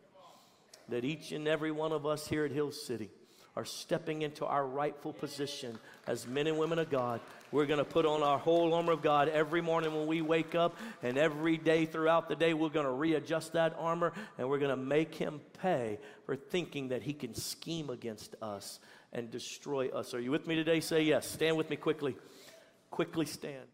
that 0.89 1.05
each 1.05 1.31
and 1.31 1.47
every 1.47 1.71
one 1.71 1.91
of 1.91 2.05
us 2.05 2.27
here 2.27 2.45
at 2.45 2.51
Hill 2.51 2.71
City 2.71 3.09
are 3.55 3.65
stepping 3.65 4.23
into 4.23 4.45
our 4.45 4.65
rightful 4.65 5.13
position 5.13 5.77
as 6.07 6.25
men 6.25 6.47
and 6.47 6.57
women 6.57 6.79
of 6.79 6.89
God. 6.89 7.21
We're 7.51 7.67
going 7.67 7.77
to 7.77 7.85
put 7.85 8.05
on 8.05 8.23
our 8.23 8.39
whole 8.39 8.73
armor 8.73 8.93
of 8.93 9.03
God 9.03 9.29
every 9.29 9.61
morning 9.61 9.93
when 9.93 10.07
we 10.07 10.21
wake 10.21 10.55
up, 10.55 10.75
and 11.03 11.19
every 11.19 11.57
day 11.57 11.85
throughout 11.85 12.27
the 12.27 12.35
day, 12.35 12.55
we're 12.55 12.69
going 12.69 12.87
to 12.87 12.91
readjust 12.91 13.53
that 13.53 13.75
armor 13.77 14.11
and 14.39 14.49
we're 14.49 14.57
going 14.57 14.71
to 14.71 14.75
make 14.75 15.13
him 15.13 15.39
pay 15.61 15.99
for 16.25 16.35
thinking 16.35 16.89
that 16.89 17.03
he 17.03 17.13
can 17.13 17.35
scheme 17.35 17.91
against 17.91 18.35
us 18.41 18.79
and 19.11 19.29
destroy 19.29 19.89
us. 19.89 20.15
Are 20.15 20.19
you 20.19 20.31
with 20.31 20.47
me 20.47 20.55
today? 20.55 20.79
Say 20.79 21.03
yes. 21.03 21.27
Stand 21.27 21.55
with 21.55 21.69
me 21.69 21.75
quickly. 21.75 22.15
Quickly 22.89 23.27
stand. 23.27 23.67